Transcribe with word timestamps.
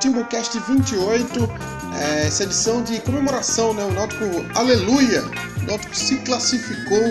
Timbucast 0.00 0.58
28, 0.58 1.50
é, 1.94 2.26
essa 2.26 2.44
edição 2.44 2.82
de 2.82 2.98
comemoração, 3.00 3.74
né? 3.74 3.84
O 3.84 3.92
Náutico, 3.92 4.24
aleluia! 4.54 5.22
O 5.58 5.62
Náutico 5.66 5.94
se 5.94 6.16
classificou 6.20 7.02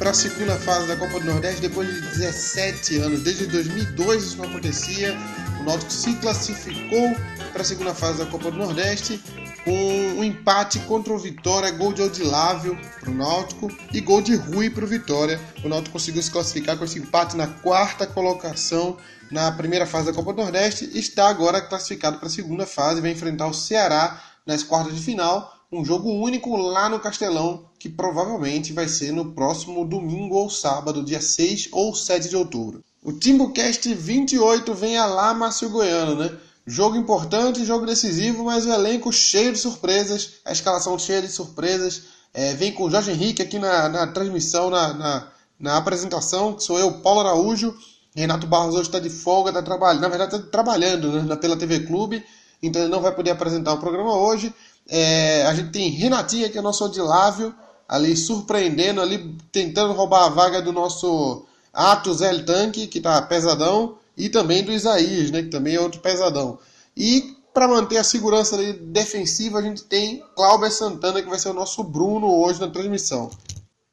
para 0.00 0.10
a 0.10 0.14
segunda 0.14 0.56
fase 0.56 0.88
da 0.88 0.96
Copa 0.96 1.20
do 1.20 1.26
Nordeste 1.26 1.60
depois 1.60 1.88
de 1.88 2.00
17 2.00 2.98
anos. 2.98 3.22
Desde 3.22 3.46
2002 3.46 4.24
isso 4.24 4.36
não 4.38 4.46
acontecia. 4.46 5.16
O 5.60 5.62
Náutico 5.62 5.92
se 5.92 6.12
classificou 6.14 7.16
para 7.52 7.62
a 7.62 7.64
segunda 7.64 7.94
fase 7.94 8.18
da 8.18 8.26
Copa 8.26 8.50
do 8.50 8.58
Nordeste 8.58 9.22
com 9.64 9.70
um 9.70 10.22
empate 10.22 10.78
contra 10.80 11.12
o 11.12 11.18
Vitória, 11.18 11.70
gol 11.70 11.92
de 11.92 12.02
Odilávio 12.02 12.78
para 13.00 13.10
o 13.10 13.14
Náutico 13.14 13.68
e 13.92 14.00
gol 14.00 14.20
de 14.20 14.36
Rui 14.36 14.68
para 14.68 14.84
o 14.84 14.86
Vitória. 14.88 15.40
O 15.64 15.68
Náutico 15.68 15.94
conseguiu 15.94 16.22
se 16.22 16.30
classificar 16.30 16.76
com 16.76 16.84
esse 16.84 16.98
empate 16.98 17.36
na 17.36 17.46
quarta 17.46 18.06
colocação 18.06 18.98
na 19.30 19.50
primeira 19.50 19.86
fase 19.86 20.06
da 20.06 20.12
Copa 20.12 20.32
do 20.32 20.42
Nordeste 20.42 20.90
e 20.92 20.98
está 20.98 21.28
agora 21.28 21.60
classificado 21.60 22.18
para 22.18 22.28
a 22.28 22.30
segunda 22.30 22.66
fase, 22.66 23.00
vai 23.00 23.10
enfrentar 23.10 23.46
o 23.46 23.54
Ceará 23.54 24.22
nas 24.46 24.62
quartas 24.62 24.94
de 24.94 25.00
final, 25.00 25.52
um 25.72 25.84
jogo 25.84 26.10
único 26.10 26.54
lá 26.56 26.88
no 26.88 27.00
Castelão, 27.00 27.64
que 27.78 27.88
provavelmente 27.88 28.72
vai 28.72 28.86
ser 28.86 29.12
no 29.12 29.32
próximo 29.32 29.84
domingo 29.84 30.36
ou 30.36 30.50
sábado, 30.50 31.04
dia 31.04 31.20
6 31.20 31.70
ou 31.72 31.94
7 31.94 32.28
de 32.28 32.36
outubro. 32.36 32.84
O 33.02 33.12
Timbucast 33.12 33.92
28 33.92 34.72
vem 34.74 34.96
a 34.96 35.06
lá 35.06 35.34
Márcio 35.34 35.68
Goiano, 35.70 36.14
né? 36.14 36.30
Jogo 36.66 36.96
importante, 36.96 37.64
jogo 37.64 37.84
decisivo, 37.84 38.44
mas 38.44 38.64
o 38.64 38.72
elenco 38.72 39.12
cheio 39.12 39.52
de 39.52 39.58
surpresas, 39.58 40.34
a 40.44 40.52
escalação 40.52 40.98
cheia 40.98 41.20
de 41.20 41.28
surpresas. 41.28 42.04
É, 42.32 42.54
vem 42.54 42.72
com 42.72 42.84
o 42.84 42.90
Jorge 42.90 43.10
Henrique 43.10 43.42
aqui 43.42 43.58
na, 43.58 43.88
na 43.88 44.06
transmissão, 44.06 44.70
na, 44.70 44.94
na, 44.94 45.28
na, 45.60 45.76
apresentação, 45.76 46.54
que 46.54 46.64
sou 46.64 46.78
eu, 46.78 47.00
Paulo 47.00 47.20
Araújo. 47.20 47.76
Renato 48.16 48.46
Barros 48.46 48.74
hoje 48.74 48.88
está 48.88 48.98
de 48.98 49.10
folga, 49.10 49.50
está 49.50 49.62
trabalhando, 49.62 50.00
na 50.02 50.08
verdade 50.08 50.36
está 50.36 50.50
trabalhando 50.50 51.22
né, 51.22 51.36
pela 51.36 51.56
TV 51.56 51.80
Clube, 51.80 52.24
então 52.62 52.80
ele 52.80 52.90
não 52.90 53.00
vai 53.00 53.12
poder 53.12 53.32
apresentar 53.32 53.74
o 53.74 53.78
programa 53.78 54.16
hoje. 54.16 54.54
É, 54.88 55.44
a 55.46 55.54
gente 55.54 55.70
tem 55.70 55.90
Renatinha, 55.90 56.48
que 56.48 56.56
é 56.56 56.62
nosso 56.62 56.84
Odilávio, 56.84 57.54
ali 57.88 58.16
surpreendendo, 58.16 59.00
ali 59.02 59.36
tentando 59.52 59.92
roubar 59.92 60.26
a 60.26 60.28
vaga 60.30 60.62
do 60.62 60.72
nosso 60.72 61.44
Atos 61.72 62.20
El 62.20 62.44
Tanque, 62.44 62.86
que 62.86 62.98
está 62.98 63.20
pesadão 63.22 63.98
e 64.16 64.28
também 64.28 64.62
do 64.62 64.72
Isaías, 64.72 65.30
né, 65.30 65.42
que 65.42 65.48
também 65.48 65.74
é 65.74 65.80
outro 65.80 66.00
pesadão. 66.00 66.58
E 66.96 67.36
para 67.52 67.68
manter 67.68 67.98
a 67.98 68.04
segurança 68.04 68.56
defensiva, 68.80 69.58
a 69.58 69.62
gente 69.62 69.84
tem 69.84 70.24
Cláudio 70.34 70.70
Santana, 70.70 71.22
que 71.22 71.28
vai 71.28 71.38
ser 71.38 71.50
o 71.50 71.54
nosso 71.54 71.84
Bruno 71.84 72.26
hoje 72.42 72.60
na 72.60 72.68
transmissão. 72.68 73.30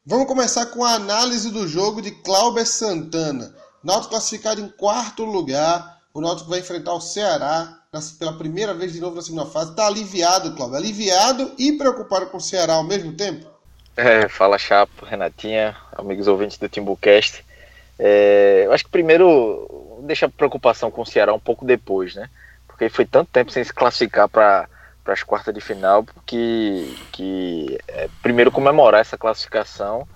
Vamos 0.03 0.25
começar 0.25 0.65
com 0.67 0.83
a 0.83 0.95
análise 0.95 1.51
do 1.51 1.67
jogo 1.67 2.01
de 2.01 2.09
Cláudio 2.09 2.65
Santana. 2.65 3.53
Náutico 3.83 4.11
classificado 4.11 4.59
em 4.59 4.67
quarto 4.67 5.23
lugar. 5.23 5.99
O 6.11 6.19
Náutico 6.19 6.49
vai 6.49 6.59
enfrentar 6.59 6.93
o 6.93 7.01
Ceará 7.01 7.77
pela 8.17 8.33
primeira 8.33 8.73
vez 8.73 8.93
de 8.93 8.99
novo 8.99 9.15
na 9.15 9.21
segunda 9.21 9.45
fase. 9.45 9.71
Está 9.71 9.85
aliviado, 9.85 10.55
Cláudio. 10.55 10.77
Aliviado 10.77 11.51
e 11.57 11.73
preocupado 11.73 12.27
com 12.27 12.37
o 12.37 12.41
Ceará 12.41 12.73
ao 12.73 12.83
mesmo 12.83 13.13
tempo? 13.13 13.45
É, 13.95 14.27
fala 14.27 14.57
Chapo, 14.57 15.05
Renatinha, 15.05 15.75
amigos 15.95 16.27
ouvintes 16.27 16.57
do 16.57 16.67
Timbucast. 16.67 17.45
É, 17.99 18.63
eu 18.65 18.73
acho 18.73 18.85
que 18.85 18.89
primeiro 18.89 19.67
deixa 20.01 20.25
a 20.25 20.29
preocupação 20.29 20.91
com 20.91 21.01
o 21.01 21.05
Ceará 21.05 21.33
um 21.33 21.39
pouco 21.39 21.65
depois, 21.65 22.15
né? 22.15 22.29
Porque 22.67 22.89
foi 22.89 23.05
tanto 23.05 23.29
tempo 23.31 23.51
sem 23.51 23.63
se 23.63 23.73
classificar 23.73 24.27
para 24.27 24.67
as 25.05 25.23
quartas 25.23 25.53
de 25.53 25.61
final 25.61 26.05
que, 26.25 26.97
que 27.11 27.79
é, 27.87 28.09
primeiro 28.21 28.51
comemorar 28.51 29.01
essa 29.01 29.17
classificação 29.17 30.07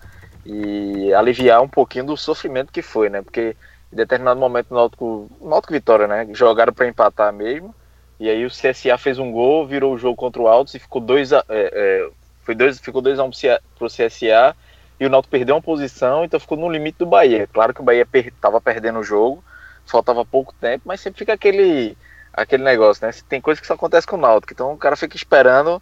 e 0.45 1.13
aliviar 1.13 1.61
um 1.61 1.67
pouquinho 1.67 2.05
do 2.05 2.17
sofrimento 2.17 2.71
que 2.71 2.81
foi, 2.81 3.09
né? 3.09 3.21
Porque 3.21 3.55
em 3.91 3.95
determinado 3.95 4.39
momento 4.39 4.71
o 4.71 4.75
Náutico, 4.75 5.29
Náutico 5.41 5.73
Vitória, 5.73 6.07
né? 6.07 6.27
Jogaram 6.33 6.73
para 6.73 6.87
empatar 6.87 7.31
mesmo. 7.33 7.73
E 8.19 8.29
aí 8.29 8.45
o 8.45 8.49
CSA 8.49 8.97
fez 8.97 9.19
um 9.19 9.31
gol, 9.31 9.67
virou 9.67 9.93
o 9.93 9.97
jogo 9.97 10.15
contra 10.15 10.41
o 10.41 10.47
Altos 10.47 10.73
e 10.75 10.79
ficou 10.79 11.01
2 11.01 11.33
a, 11.33 11.43
é, 11.49 11.71
é, 11.73 12.09
foi 12.43 12.55
dois, 12.55 12.79
ficou 12.79 13.01
2 13.01 13.19
a 13.19 13.23
1 13.23 13.27
um 13.27 13.31
pro 13.77 13.87
CSA 13.87 14.55
e 14.99 15.05
o 15.05 15.09
Náutico 15.09 15.31
perdeu 15.31 15.55
uma 15.55 15.61
posição, 15.61 16.23
então 16.23 16.39
ficou 16.39 16.57
no 16.57 16.69
limite 16.69 16.99
do 16.99 17.05
Bahia. 17.05 17.47
Claro 17.51 17.73
que 17.73 17.81
o 17.81 17.83
Bahia 17.83 18.07
estava 18.13 18.61
per 18.61 18.75
perdendo 18.75 18.99
o 18.99 19.03
jogo, 19.03 19.43
faltava 19.85 20.25
pouco 20.25 20.53
tempo, 20.53 20.83
mas 20.85 21.01
sempre 21.01 21.19
fica 21.19 21.33
aquele, 21.33 21.97
aquele 22.33 22.63
negócio, 22.63 23.05
né? 23.05 23.13
Tem 23.29 23.41
coisa 23.41 23.61
que 23.61 23.67
só 23.67 23.73
acontece 23.73 24.07
com 24.07 24.15
o 24.15 24.19
Náutico, 24.19 24.53
então 24.53 24.73
o 24.73 24.77
cara 24.77 24.95
fica 24.95 25.15
esperando 25.15 25.81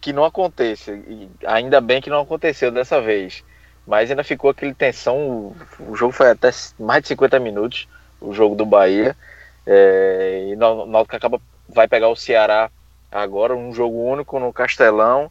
que 0.00 0.12
não 0.12 0.24
aconteça. 0.24 0.92
E 0.92 1.30
ainda 1.46 1.80
bem 1.80 2.02
que 2.02 2.10
não 2.10 2.20
aconteceu 2.20 2.70
dessa 2.70 3.00
vez. 3.00 3.44
Mas 3.86 4.10
ainda 4.10 4.24
ficou 4.24 4.50
aquele 4.50 4.74
tensão. 4.74 5.54
O 5.78 5.94
jogo 5.94 6.12
foi 6.12 6.30
até 6.30 6.50
mais 6.78 7.02
de 7.02 7.08
50 7.08 7.38
minutos, 7.38 7.88
o 8.20 8.32
jogo 8.32 8.54
do 8.54 8.66
Bahia. 8.66 9.16
É, 9.66 10.48
e 10.48 10.54
o 10.54 10.86
Náutico 10.86 11.16
acaba, 11.16 11.40
vai 11.68 11.86
pegar 11.86 12.08
o 12.08 12.16
Ceará 12.16 12.70
agora, 13.10 13.54
um 13.54 13.72
jogo 13.72 13.96
único 13.96 14.38
no 14.40 14.52
Castelão. 14.52 15.30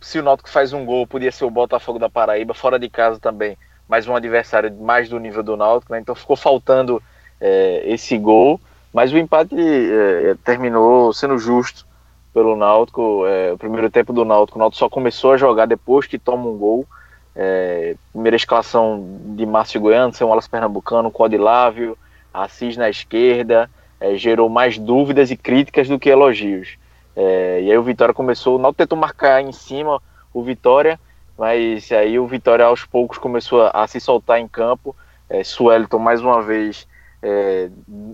Se 0.00 0.18
o 0.18 0.22
Náutico 0.22 0.48
faz 0.48 0.72
um 0.72 0.84
gol, 0.84 1.06
podia 1.06 1.32
ser 1.32 1.44
o 1.44 1.50
Botafogo 1.50 1.98
da 1.98 2.08
Paraíba, 2.08 2.54
fora 2.54 2.78
de 2.78 2.88
casa 2.88 3.18
também, 3.18 3.58
mais 3.88 4.06
um 4.06 4.14
adversário 4.14 4.72
mais 4.74 5.08
do 5.08 5.18
nível 5.18 5.42
do 5.42 5.56
Náutico, 5.56 5.92
né? 5.92 6.00
Então 6.00 6.14
ficou 6.14 6.36
faltando 6.36 7.02
é, 7.40 7.82
esse 7.86 8.16
gol, 8.18 8.60
mas 8.92 9.12
o 9.12 9.18
empate 9.18 9.54
é, 9.56 10.36
terminou 10.44 11.12
sendo 11.12 11.38
justo 11.38 11.86
pelo 12.32 12.56
Náutico. 12.56 13.26
É, 13.26 13.52
o 13.52 13.58
primeiro 13.58 13.90
tempo 13.90 14.12
do 14.12 14.24
Náutico, 14.24 14.58
o 14.58 14.60
Náutico 14.60 14.78
só 14.78 14.88
começou 14.88 15.32
a 15.32 15.36
jogar 15.36 15.66
depois 15.66 16.06
que 16.06 16.18
toma 16.18 16.48
um 16.48 16.56
gol. 16.56 16.86
É, 17.34 17.94
primeira 18.12 18.36
escalação 18.36 19.04
de 19.36 19.46
Márcio 19.46 19.80
Goiano, 19.80 20.12
São 20.12 20.32
Alas 20.32 20.48
Pernambucano, 20.48 21.10
Codilávio, 21.10 21.96
Assis 22.34 22.76
na 22.76 22.90
esquerda, 22.90 23.70
é, 24.00 24.16
gerou 24.16 24.48
mais 24.48 24.76
dúvidas 24.76 25.30
e 25.30 25.36
críticas 25.36 25.88
do 25.88 25.98
que 25.98 26.08
elogios. 26.08 26.76
É, 27.14 27.60
e 27.62 27.70
aí 27.70 27.78
o 27.78 27.82
Vitória 27.82 28.14
começou, 28.14 28.56
o 28.56 28.58
Náutico 28.58 28.78
tentou 28.78 28.98
marcar 28.98 29.40
em 29.40 29.52
cima 29.52 30.02
o 30.34 30.42
Vitória, 30.42 30.98
mas 31.36 31.92
aí 31.92 32.18
o 32.18 32.26
Vitória 32.26 32.64
aos 32.64 32.84
poucos 32.84 33.18
começou 33.18 33.62
a, 33.62 33.70
a 33.70 33.86
se 33.86 34.00
soltar 34.00 34.40
em 34.40 34.48
campo. 34.48 34.94
É, 35.28 35.44
Suelton 35.44 35.98
mais 35.98 36.20
uma 36.20 36.42
vez 36.42 36.87
é, 37.22 37.68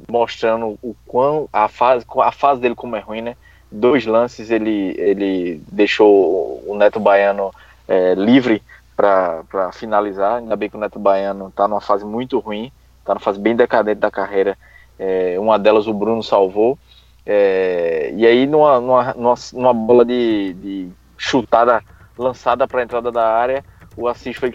mostrando 0.08 0.78
o 0.82 0.94
quão 1.06 1.48
a 1.52 1.68
fase, 1.68 2.04
a 2.22 2.32
fase 2.32 2.60
dele 2.60 2.74
como 2.74 2.96
é 2.96 3.00
ruim, 3.00 3.20
né? 3.20 3.36
Dois 3.70 4.06
lances 4.06 4.50
ele, 4.50 4.94
ele 4.98 5.62
deixou 5.70 6.62
o 6.66 6.76
Neto 6.76 7.00
Baiano 7.00 7.52
é, 7.88 8.14
livre 8.14 8.62
para 8.96 9.72
finalizar. 9.72 10.36
Ainda 10.36 10.56
bem 10.56 10.70
que 10.70 10.76
o 10.76 10.80
Neto 10.80 10.98
Baiano 10.98 11.48
está 11.48 11.66
numa 11.66 11.80
fase 11.80 12.04
muito 12.04 12.38
ruim, 12.38 12.70
está 13.00 13.14
numa 13.14 13.20
fase 13.20 13.38
bem 13.38 13.56
decadente 13.56 14.00
da 14.00 14.10
carreira. 14.10 14.56
É, 14.98 15.36
uma 15.38 15.58
delas 15.58 15.86
o 15.86 15.92
Bruno 15.92 16.22
salvou. 16.22 16.78
É, 17.26 18.12
e 18.14 18.26
aí, 18.26 18.46
numa, 18.46 18.80
numa, 18.80 19.34
numa, 19.52 19.74
bola 19.74 20.04
de, 20.04 20.52
de 20.54 20.88
chutada 21.16 21.82
lançada 22.16 22.68
para 22.68 22.80
a 22.80 22.84
entrada 22.84 23.10
da 23.10 23.26
área, 23.26 23.64
o 23.96 24.06
Assis 24.06 24.36
foi 24.36 24.52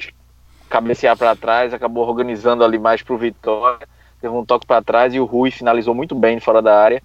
cabecear 0.70 1.18
para 1.18 1.36
trás, 1.36 1.74
acabou 1.74 2.08
organizando 2.08 2.64
ali 2.64 2.78
mais 2.78 3.02
para 3.02 3.14
o 3.14 3.18
Vitória 3.18 3.88
teve 4.22 4.34
um 4.34 4.46
toque 4.46 4.66
para 4.66 4.84
trás 4.84 5.14
e 5.14 5.20
o 5.20 5.26
Rui 5.26 5.52
finalizou 5.52 5.94
muito 5.94 6.16
bem 6.16 6.40
fora 6.40 6.62
da 6.62 6.80
área. 6.80 7.02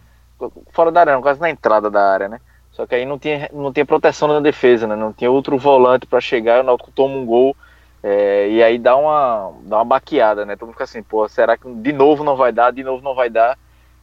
Fora 0.72 0.90
da 0.90 1.00
área, 1.00 1.18
quase 1.20 1.40
na 1.40 1.50
entrada 1.50 1.90
da 1.90 2.12
área, 2.12 2.28
né? 2.28 2.40
Só 2.72 2.86
que 2.86 2.94
aí 2.94 3.06
não 3.06 3.18
tinha, 3.18 3.48
não 3.52 3.72
tinha 3.72 3.86
proteção 3.86 4.26
na 4.26 4.40
defesa, 4.40 4.86
né? 4.86 4.96
Não 4.96 5.12
tinha 5.12 5.30
outro 5.30 5.56
volante 5.56 6.06
para 6.06 6.20
chegar, 6.20 6.60
o 6.60 6.66
Náutico 6.66 6.90
toma 6.90 7.14
um 7.14 7.24
gol 7.24 7.56
é, 8.02 8.48
e 8.50 8.62
aí 8.62 8.78
dá 8.78 8.96
uma, 8.96 9.52
dá 9.62 9.76
uma 9.76 9.84
baqueada, 9.84 10.44
né? 10.44 10.56
Todo 10.56 10.66
mundo 10.66 10.74
fica 10.74 10.84
assim, 10.84 11.02
pô, 11.02 11.26
será 11.26 11.56
que 11.56 11.72
de 11.72 11.92
novo 11.92 12.22
não 12.22 12.36
vai 12.36 12.52
dar, 12.52 12.70
de 12.70 12.84
novo 12.84 13.02
não 13.02 13.14
vai 13.14 13.30
dar? 13.30 13.56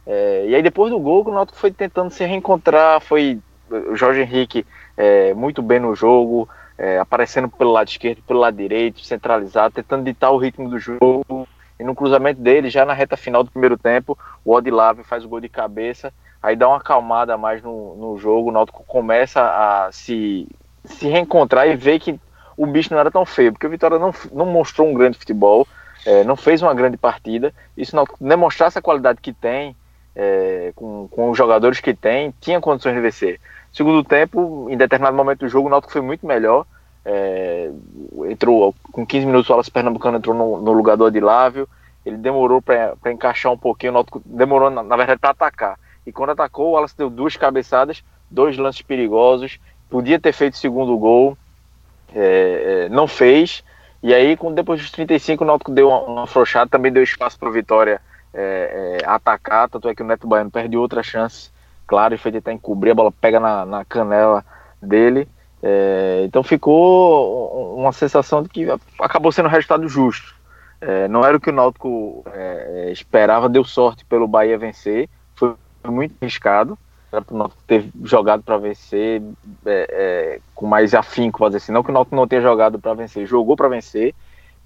É, 0.04 0.46
e 0.48 0.54
aí 0.56 0.62
depois 0.62 0.90
do 0.90 0.98
gol, 0.98 1.24
o 1.24 1.32
Náutico 1.32 1.56
foi 1.56 1.70
tentando 1.70 2.10
se 2.10 2.24
reencontrar, 2.24 3.00
foi 3.00 3.38
o 3.70 3.94
Jorge 3.94 4.22
Henrique 4.22 4.66
é, 4.96 5.32
muito 5.34 5.62
bem 5.62 5.78
no 5.78 5.94
jogo, 5.94 6.48
é, 6.76 6.98
aparecendo 6.98 7.48
pelo 7.48 7.70
lado 7.70 7.86
esquerdo, 7.88 8.22
pelo 8.26 8.40
lado 8.40 8.56
direito, 8.56 9.04
centralizado, 9.04 9.74
tentando 9.74 10.02
ditar 10.02 10.32
o 10.32 10.36
ritmo 10.36 10.68
do 10.68 10.80
jogo, 10.80 11.46
e 11.82 11.84
no 11.84 11.96
cruzamento 11.96 12.40
dele, 12.40 12.70
já 12.70 12.84
na 12.84 12.92
reta 12.92 13.16
final 13.16 13.42
do 13.42 13.50
primeiro 13.50 13.76
tempo, 13.76 14.16
o 14.44 14.54
Odilave 14.54 15.02
faz 15.02 15.24
o 15.24 15.28
gol 15.28 15.40
de 15.40 15.48
cabeça, 15.48 16.12
aí 16.40 16.54
dá 16.54 16.68
uma 16.68 16.76
acalmada 16.76 17.36
mais 17.36 17.60
no, 17.60 17.96
no 17.96 18.16
jogo, 18.16 18.48
o 18.48 18.52
Náutico 18.52 18.84
começa 18.86 19.42
a 19.42 19.90
se, 19.90 20.46
se 20.84 21.08
reencontrar 21.08 21.66
e 21.66 21.74
ver 21.74 21.98
que 21.98 22.18
o 22.56 22.66
bicho 22.66 22.92
não 22.92 23.00
era 23.00 23.10
tão 23.10 23.26
feio, 23.26 23.52
porque 23.52 23.66
o 23.66 23.70
Vitória 23.70 23.98
não, 23.98 24.14
não 24.32 24.46
mostrou 24.46 24.88
um 24.88 24.94
grande 24.94 25.18
futebol, 25.18 25.66
é, 26.06 26.22
não 26.22 26.36
fez 26.36 26.62
uma 26.62 26.72
grande 26.72 26.96
partida, 26.96 27.52
isso 27.76 27.96
não 27.96 28.04
demonstrasse 28.20 28.78
a 28.78 28.82
qualidade 28.82 29.20
que 29.20 29.32
tem, 29.32 29.74
é, 30.14 30.72
com, 30.76 31.08
com 31.10 31.30
os 31.30 31.36
jogadores 31.36 31.80
que 31.80 31.92
tem, 31.92 32.32
tinha 32.40 32.60
condições 32.60 32.94
de 32.94 33.00
vencer. 33.00 33.40
Segundo 33.72 34.04
tempo, 34.04 34.68
em 34.70 34.76
determinado 34.76 35.16
momento 35.16 35.40
do 35.40 35.48
jogo, 35.48 35.66
o 35.66 35.70
Náutico 35.70 35.92
foi 35.92 36.02
muito 36.02 36.24
melhor, 36.24 36.64
é, 37.04 37.72
entrou 38.32 38.74
com 38.90 39.06
15 39.06 39.26
minutos 39.26 39.48
o 39.48 39.52
Wallace 39.52 39.70
Pernambucano 39.70 40.18
entrou 40.18 40.34
no, 40.34 40.60
no 40.60 40.72
lugar 40.72 40.96
do 40.96 41.04
Odilávio. 41.04 41.68
Ele 42.04 42.16
demorou 42.16 42.60
para 42.60 43.12
encaixar 43.12 43.52
um 43.52 43.58
pouquinho, 43.58 44.04
demorou 44.24 44.70
na, 44.70 44.82
na 44.82 44.96
verdade 44.96 45.20
para 45.20 45.30
atacar. 45.30 45.78
E 46.06 46.12
quando 46.12 46.30
atacou, 46.30 46.70
o 46.70 46.72
Wallace 46.72 46.96
deu 46.96 47.08
duas 47.08 47.36
cabeçadas, 47.36 48.02
dois 48.30 48.56
lances 48.56 48.82
perigosos. 48.82 49.60
Podia 49.88 50.18
ter 50.18 50.32
feito 50.32 50.54
o 50.54 50.58
segundo 50.58 50.96
gol, 50.98 51.36
é, 52.14 52.86
é, 52.86 52.88
não 52.88 53.06
fez. 53.06 53.62
E 54.02 54.12
aí, 54.12 54.36
depois 54.52 54.80
dos 54.80 54.90
35, 54.90 55.44
o 55.44 55.46
Náutico 55.46 55.70
deu 55.70 55.88
uma, 55.88 56.00
uma 56.00 56.24
afrouxada, 56.24 56.68
também 56.68 56.90
deu 56.90 57.02
espaço 57.02 57.38
para 57.38 57.48
o 57.48 57.52
Vitória 57.52 58.00
é, 58.34 58.98
é, 59.00 59.06
atacar, 59.06 59.68
tanto 59.68 59.88
é 59.88 59.94
que 59.94 60.02
o 60.02 60.06
Neto 60.06 60.26
Baiano 60.26 60.50
perde 60.50 60.76
outra 60.76 61.02
chance, 61.02 61.50
claro, 61.86 62.14
e 62.14 62.18
foi 62.18 62.32
tentar 62.32 62.52
encobrir, 62.52 62.90
a 62.90 62.94
bola 62.94 63.12
pega 63.12 63.38
na, 63.38 63.64
na 63.64 63.84
canela 63.84 64.44
dele. 64.80 65.28
É, 65.62 66.22
então 66.24 66.42
ficou 66.42 67.76
uma 67.76 67.92
sensação 67.92 68.42
de 68.42 68.48
que 68.48 68.66
acabou 68.98 69.30
sendo 69.30 69.46
um 69.46 69.52
resultado 69.52 69.88
justo. 69.88 70.34
É, 70.80 71.06
não 71.06 71.24
era 71.24 71.36
o 71.36 71.40
que 71.40 71.50
o 71.50 71.52
Náutico 71.52 72.24
é, 72.32 72.90
esperava, 72.90 73.48
deu 73.48 73.62
sorte 73.62 74.04
pelo 74.04 74.26
Bahia 74.26 74.58
vencer, 74.58 75.08
foi 75.36 75.54
muito 75.86 76.16
arriscado, 76.20 76.76
era 77.12 77.22
para 77.22 77.34
o 77.34 77.38
Náutico 77.38 77.62
ter 77.64 77.88
jogado 78.02 78.42
para 78.42 78.58
vencer 78.58 79.22
é, 79.64 79.86
é, 79.90 80.40
com 80.52 80.66
mais 80.66 80.92
afinco, 80.92 81.38
fazer 81.38 81.58
assim, 81.58 81.70
não 81.70 81.84
que 81.84 81.90
o 81.90 81.94
Náutico 81.94 82.16
não 82.16 82.26
tenha 82.26 82.42
jogado 82.42 82.80
para 82.80 82.94
vencer, 82.94 83.24
jogou 83.26 83.56
para 83.56 83.68
vencer, 83.68 84.12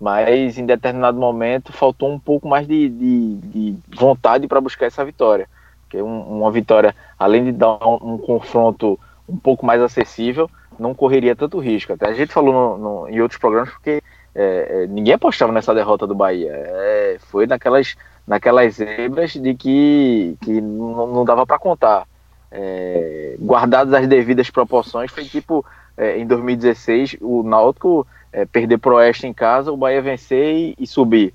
mas 0.01 0.57
em 0.57 0.65
determinado 0.65 1.19
momento 1.19 1.71
faltou 1.71 2.11
um 2.11 2.19
pouco 2.19 2.49
mais 2.49 2.67
de, 2.67 2.89
de, 2.89 3.35
de 3.35 3.77
vontade 3.95 4.47
para 4.47 4.61
buscar 4.61 4.87
essa 4.87 5.05
vitória, 5.05 5.47
que 5.91 6.01
um, 6.01 6.39
uma 6.39 6.51
vitória, 6.51 6.97
além 7.19 7.45
de 7.45 7.53
dar 7.53 7.87
um, 7.87 8.15
um 8.15 8.19
confronto 8.19 8.99
um 9.29 9.37
pouco 9.37 9.67
mais 9.67 9.83
acessível, 9.83 10.51
não 10.79 10.95
correria 10.95 11.37
tanto 11.37 11.59
risco. 11.59 11.93
Até 11.93 12.09
a 12.09 12.15
gente 12.15 12.33
falou 12.33 12.53
no, 12.53 12.79
no, 12.79 13.09
em 13.09 13.21
outros 13.21 13.41
programas 13.41 13.71
porque 13.71 14.03
é, 14.35 14.83
é, 14.83 14.87
ninguém 14.87 15.15
apostava 15.15 15.51
nessa 15.51 15.75
derrota 15.75 16.07
do 16.07 16.15
Bahia. 16.15 16.53
É, 16.53 17.17
foi 17.31 17.47
naquelas, 17.47 17.97
naquelas 18.27 18.75
zebras 18.75 19.33
de 19.33 19.55
que, 19.55 20.37
que 20.43 20.61
não, 20.61 21.07
não 21.07 21.25
dava 21.25 21.47
para 21.47 21.59
contar. 21.59 22.07
É, 22.51 23.37
guardadas 23.41 23.93
as 23.95 24.07
devidas 24.07 24.51
proporções, 24.51 25.11
foi 25.11 25.25
tipo 25.25 25.65
é, 25.97 26.19
em 26.19 26.27
2016 26.27 27.17
o 27.21 27.43
Náutico 27.43 28.07
é, 28.33 28.45
perder 28.45 28.79
pro 28.79 28.97
Oeste 28.97 29.27
em 29.27 29.33
casa, 29.33 29.73
o 29.73 29.77
Bahia 29.77 30.03
vencer 30.03 30.55
e, 30.55 30.75
e 30.79 30.87
subir. 30.87 31.33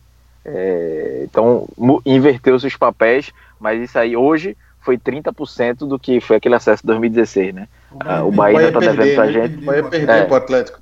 então 1.24 1.68
inverteu 2.06 2.56
os 2.56 2.78
papéis, 2.78 3.32
mas 3.60 3.82
isso 3.82 3.98
aí 3.98 4.16
hoje 4.16 4.56
foi 4.80 4.98
30% 4.98 5.88
do 5.88 6.00
que 6.00 6.20
foi 6.22 6.38
aquele 6.38 6.56
acesso 6.56 6.84
de 6.84 6.88
2016, 6.88 7.54
né? 7.54 7.68
O 7.92 7.98
Bahia, 7.98 8.24
o 8.26 8.32
Bahia 8.32 8.60
ainda 8.60 8.72
tá 8.72 8.80
devendo 8.80 9.16
pra 9.16 9.26
né? 9.26 9.32
gente. 9.32 9.58
O 9.58 9.66
Bahia 9.66 9.84
perdeu 9.84 10.16
é, 10.16 10.26
pro 10.26 10.36
Atlético. 10.36 10.80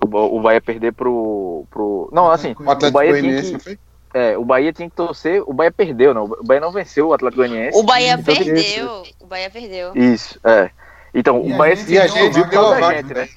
O, 0.00 0.36
o 0.36 0.40
Bahia 0.40 0.60
perder 0.60 0.92
pro, 0.92 1.64
pro. 1.70 2.08
Não, 2.12 2.30
assim, 2.30 2.54
o, 2.58 2.70
o 2.70 2.90
Bahia 2.90 3.20
tinha 3.20 3.58
que. 3.58 3.78
É, 4.14 4.38
o 4.38 4.44
Bahia 4.44 4.72
tinha 4.72 4.88
que 4.88 4.96
torcer. 4.96 5.42
O 5.46 5.52
Bahia 5.52 5.70
perdeu, 5.70 6.14
não. 6.14 6.24
O 6.24 6.44
Bahia 6.44 6.60
não 6.60 6.72
venceu 6.72 7.08
o 7.08 7.12
Atlético 7.12 7.42
Goianiense. 7.42 7.78
O 7.78 7.82
Bahia 7.82 8.14
então 8.14 8.34
perdeu. 8.34 9.02
O 9.20 9.26
Bahia 9.26 9.50
perdeu. 9.50 9.92
Isso, 9.94 10.40
é. 10.42 10.70
Então, 11.14 11.42
e 11.44 11.52
o 11.52 11.56
Bahia 11.56 11.76
se 11.76 11.94
causa 12.50 12.80
da 12.80 12.94
gente, 12.94 13.14
né? 13.14 13.28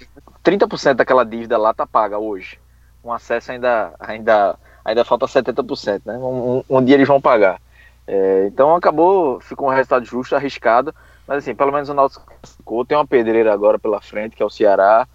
30% 0.43 0.95
daquela 0.95 1.23
dívida 1.23 1.57
lá 1.57 1.73
tá 1.73 1.85
paga 1.85 2.17
hoje. 2.17 2.57
Um 3.03 3.11
acesso 3.11 3.51
ainda, 3.51 3.93
ainda, 3.99 4.55
ainda 4.83 5.05
falta 5.05 5.25
70%, 5.25 6.01
né? 6.05 6.17
Um, 6.17 6.63
um, 6.69 6.77
um 6.77 6.83
dia 6.83 6.95
eles 6.95 7.07
vão 7.07 7.21
pagar. 7.21 7.59
É, 8.07 8.45
então 8.47 8.75
acabou, 8.75 9.39
ficou 9.39 9.67
um 9.67 9.71
resultado 9.71 10.05
justo, 10.05 10.35
arriscado, 10.35 10.93
mas 11.31 11.37
assim, 11.45 11.55
pelo 11.55 11.71
menos 11.71 11.87
o 11.87 11.93
Náutico 11.93 12.25
ficou. 12.43 12.83
Tem 12.83 12.97
uma 12.97 13.07
pedreira 13.07 13.53
agora 13.53 13.79
pela 13.79 14.01
frente, 14.01 14.35
que 14.35 14.43
é 14.43 14.45
o 14.45 14.49
Ceará. 14.49 15.07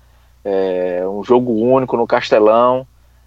É 0.42 1.06
um 1.06 1.22
jogo 1.22 1.52
único 1.52 1.94
no 1.94 2.06
Castelão. 2.06 2.86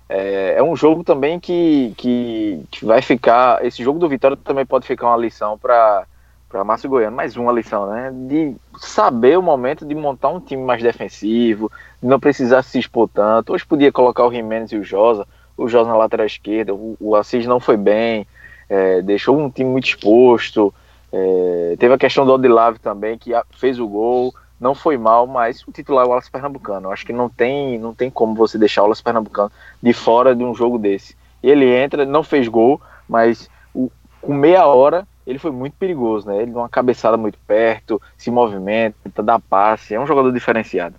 É, 0.10 0.56
é 0.58 0.64
um 0.64 0.76
jogo 0.76 1.04
também 1.04 1.40
que, 1.40 1.94
que, 1.96 2.64
que, 2.72 2.84
vai 2.84 3.00
ficar. 3.04 3.64
Esse 3.64 3.84
jogo 3.84 4.00
do 4.00 4.10
Vitória 4.10 4.36
também 4.36 4.66
pode 4.66 4.88
ficar 4.88 5.06
uma 5.06 5.18
lição 5.18 5.56
para 5.56 6.08
para 6.50 6.64
Márcio 6.64 6.90
Goiano, 6.90 7.16
mais 7.16 7.38
uma 7.38 7.52
lição, 7.52 7.86
né? 7.86 8.12
De 8.28 8.56
saber 8.80 9.38
o 9.38 9.42
momento 9.44 9.86
de 9.86 9.94
montar 9.94 10.30
um 10.30 10.40
time 10.40 10.64
mais 10.64 10.82
defensivo, 10.82 11.72
de 12.02 12.10
não 12.10 12.20
precisar 12.20 12.64
se 12.64 12.80
expor 12.80 13.08
tanto. 13.08 13.54
Hoje 13.54 13.64
podia 13.68 13.92
colocar 13.92 14.26
o 14.26 14.34
Jimenez 14.34 14.72
e 14.72 14.78
o 14.78 14.84
Josa, 14.84 15.28
o 15.56 15.68
Josa 15.68 15.92
na 15.92 15.96
lateral 15.96 16.26
esquerda, 16.26 16.74
o, 16.74 16.98
o 17.00 17.16
Assis 17.16 17.46
não 17.46 17.60
foi 17.60 17.78
bem, 17.78 18.26
é, 18.68 19.00
deixou 19.04 19.38
um 19.38 19.48
time 19.48 19.70
muito 19.70 19.90
exposto. 19.90 20.74
É, 21.12 21.76
teve 21.80 21.94
a 21.94 21.98
questão 21.98 22.26
do 22.26 22.34
Odilave 22.34 22.80
também, 22.80 23.18
que 23.18 23.32
fez 23.52 23.80
o 23.80 23.88
gol, 23.88 24.34
não 24.60 24.76
foi 24.76 24.98
mal, 24.98 25.26
mas 25.26 25.66
o 25.68 25.72
titular 25.72 26.04
é 26.04 26.08
o 26.08 26.10
Wallace 26.10 26.30
Pernambucano. 26.30 26.92
Acho 26.92 27.06
que 27.06 27.14
não 27.14 27.30
tem, 27.30 27.80
não 27.80 27.94
tem 27.94 28.10
como 28.10 28.36
você 28.36 28.58
deixar 28.58 28.82
o 28.82 28.84
Wallace 28.86 29.04
Pernambucano 29.04 29.52
de 29.82 29.94
fora 29.94 30.36
de 30.36 30.44
um 30.44 30.54
jogo 30.54 30.78
desse. 30.78 31.16
Ele 31.42 31.66
entra, 31.66 32.06
não 32.06 32.24
fez 32.24 32.48
gol, 32.48 32.82
mas 33.08 33.50
o, 33.74 33.90
com 34.22 34.34
meia 34.34 34.66
hora 34.66 35.08
ele 35.26 35.40
foi 35.40 35.52
muito 35.52 35.76
perigoso, 35.78 36.28
né? 36.28 36.42
Ele 36.42 36.52
dá 36.52 36.60
uma 36.60 36.70
cabeçada 36.70 37.16
muito 37.16 37.38
perto, 37.48 38.02
se 38.18 38.32
movimenta, 38.32 39.24
dá 39.24 39.40
passe, 39.40 39.94
é 39.94 40.00
um 40.00 40.08
jogador 40.08 40.32
diferenciado. 40.32 40.96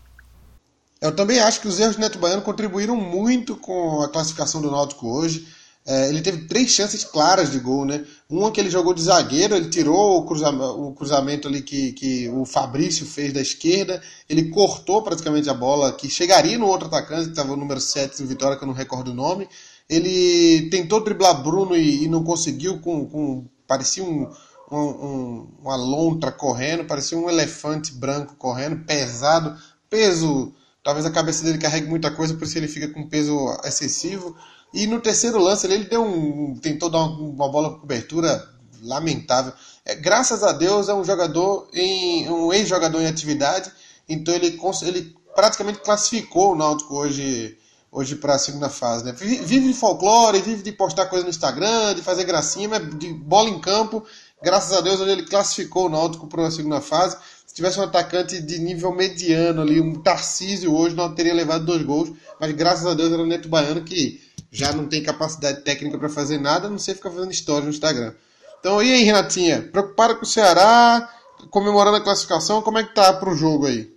Eu 1.00 1.14
também 1.16 1.40
acho 1.40 1.60
que 1.60 1.68
os 1.68 1.80
erros 1.80 1.96
do 1.96 2.00
Neto 2.00 2.18
Baiano 2.18 2.42
contribuíram 2.42 2.94
muito 2.94 3.56
com 3.56 4.02
a 4.02 4.08
classificação 4.08 4.60
do 4.60 4.70
Náutico 4.70 5.08
hoje. 5.08 5.48
É, 5.86 6.08
ele 6.08 6.20
teve 6.20 6.46
três 6.46 6.70
chances 6.70 7.02
claras 7.04 7.50
de 7.50 7.58
gol, 7.58 7.84
né? 7.86 8.04
Uma 8.28 8.50
que 8.52 8.60
ele 8.60 8.70
jogou 8.70 8.92
de 8.92 9.02
zagueiro, 9.02 9.56
ele 9.56 9.70
tirou 9.70 10.18
o 10.18 10.26
cruzamento, 10.26 10.64
o 10.64 10.94
cruzamento 10.94 11.48
ali 11.48 11.62
que, 11.62 11.92
que 11.92 12.28
o 12.28 12.44
Fabrício 12.44 13.06
fez 13.06 13.32
da 13.32 13.40
esquerda, 13.40 14.00
ele 14.28 14.50
cortou 14.50 15.02
praticamente 15.02 15.48
a 15.48 15.54
bola 15.54 15.92
que 15.92 16.08
chegaria 16.10 16.58
no 16.58 16.66
outro 16.66 16.86
atacante, 16.86 17.24
que 17.24 17.30
estava 17.30 17.52
o 17.52 17.56
número 17.56 17.80
7 17.80 18.22
em 18.22 18.26
Vitória, 18.26 18.56
que 18.56 18.62
eu 18.62 18.68
não 18.68 18.74
recordo 18.74 19.10
o 19.10 19.14
nome. 19.14 19.48
Ele 19.88 20.68
tentou 20.70 21.02
driblar 21.02 21.42
Bruno 21.42 21.74
e, 21.74 22.04
e 22.04 22.08
não 22.08 22.22
conseguiu, 22.22 22.78
com, 22.80 23.06
com 23.06 23.46
parecia 23.66 24.04
um, 24.04 24.30
um, 24.70 24.78
um, 24.78 25.48
uma 25.62 25.76
lontra 25.76 26.30
correndo, 26.30 26.84
parecia 26.84 27.18
um 27.18 27.28
elefante 27.28 27.92
branco 27.92 28.36
correndo, 28.36 28.84
pesado, 28.84 29.56
peso. 29.88 30.54
Talvez 30.84 31.04
a 31.04 31.10
cabeça 31.10 31.42
dele 31.42 31.58
carregue 31.58 31.88
muita 31.88 32.10
coisa, 32.10 32.34
por 32.34 32.44
isso 32.44 32.56
ele 32.56 32.68
fica 32.68 32.88
com 32.88 33.08
peso 33.08 33.34
excessivo. 33.64 34.36
E 34.72 34.86
no 34.86 35.00
terceiro 35.00 35.38
lance 35.38 35.66
ele 35.66 35.84
deu 35.84 36.04
um, 36.04 36.56
tentou 36.56 36.88
dar 36.88 37.00
uma, 37.00 37.48
bola 37.48 37.70
com 37.72 37.80
cobertura 37.80 38.48
lamentável. 38.82 39.52
É, 39.84 39.94
graças 39.94 40.42
a 40.42 40.52
Deus 40.52 40.88
é 40.88 40.94
um 40.94 41.04
jogador 41.04 41.68
em 41.72 42.28
um 42.30 42.52
ex-jogador 42.52 43.00
em 43.00 43.06
atividade, 43.06 43.70
então 44.08 44.32
ele, 44.34 44.58
ele 44.82 45.16
praticamente 45.34 45.80
classificou 45.80 46.52
o 46.52 46.56
Náutico 46.56 46.96
hoje 46.96 47.56
hoje 47.92 48.14
para 48.14 48.36
a 48.36 48.38
segunda 48.38 48.68
fase, 48.68 49.04
né? 49.04 49.12
Vive 49.12 49.66
de 49.66 49.74
folclore, 49.74 50.40
vive 50.40 50.62
de 50.62 50.70
postar 50.70 51.06
coisa 51.06 51.24
no 51.24 51.30
Instagram, 51.30 51.94
de 51.94 52.02
fazer 52.02 52.24
gracinha, 52.24 52.68
mas 52.68 52.98
de 52.98 53.12
bola 53.12 53.48
em 53.48 53.58
campo. 53.58 54.04
Graças 54.42 54.72
a 54.76 54.80
Deus 54.80 55.00
hoje 55.00 55.10
ele 55.10 55.24
classificou 55.24 55.86
o 55.86 55.88
Náutico 55.88 56.26
para 56.26 56.46
a 56.46 56.50
segunda 56.50 56.80
fase. 56.80 57.16
Se 57.46 57.54
tivesse 57.54 57.80
um 57.80 57.82
atacante 57.82 58.40
de 58.40 58.60
nível 58.60 58.94
mediano 58.94 59.62
ali, 59.62 59.80
um 59.80 59.94
Tarcísio 59.94 60.72
hoje 60.72 60.94
não 60.94 61.12
teria 61.12 61.34
levado 61.34 61.66
dois 61.66 61.82
gols, 61.82 62.12
mas 62.40 62.52
graças 62.52 62.86
a 62.86 62.94
Deus 62.94 63.12
era 63.12 63.22
o 63.22 63.26
Neto 63.26 63.48
Baiano 63.48 63.82
que 63.82 64.20
já 64.50 64.72
não 64.72 64.86
tem 64.86 65.02
capacidade 65.02 65.62
técnica 65.62 65.98
para 65.98 66.08
fazer 66.08 66.38
nada, 66.38 66.68
não 66.68 66.78
sei 66.78 66.94
ficar 66.94 67.10
fazendo 67.10 67.30
história 67.30 67.64
no 67.64 67.70
Instagram. 67.70 68.12
Então, 68.58 68.82
e 68.82 68.92
aí, 68.92 69.04
Renatinha? 69.04 69.62
Preocupada 69.62 70.14
com 70.14 70.22
o 70.22 70.26
Ceará, 70.26 71.08
comemorando 71.50 71.96
a 71.96 72.00
classificação, 72.00 72.60
como 72.60 72.78
é 72.78 72.84
que 72.84 72.94
tá 72.94 73.12
pro 73.12 73.34
jogo 73.34 73.66
aí? 73.66 73.90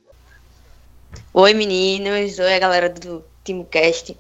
Oi, 1.34 1.54
meninos. 1.54 2.40
Oi, 2.40 2.54
a 2.54 2.60
galera 2.60 2.90
do 2.90 3.24
TeamCast. 3.44 4.18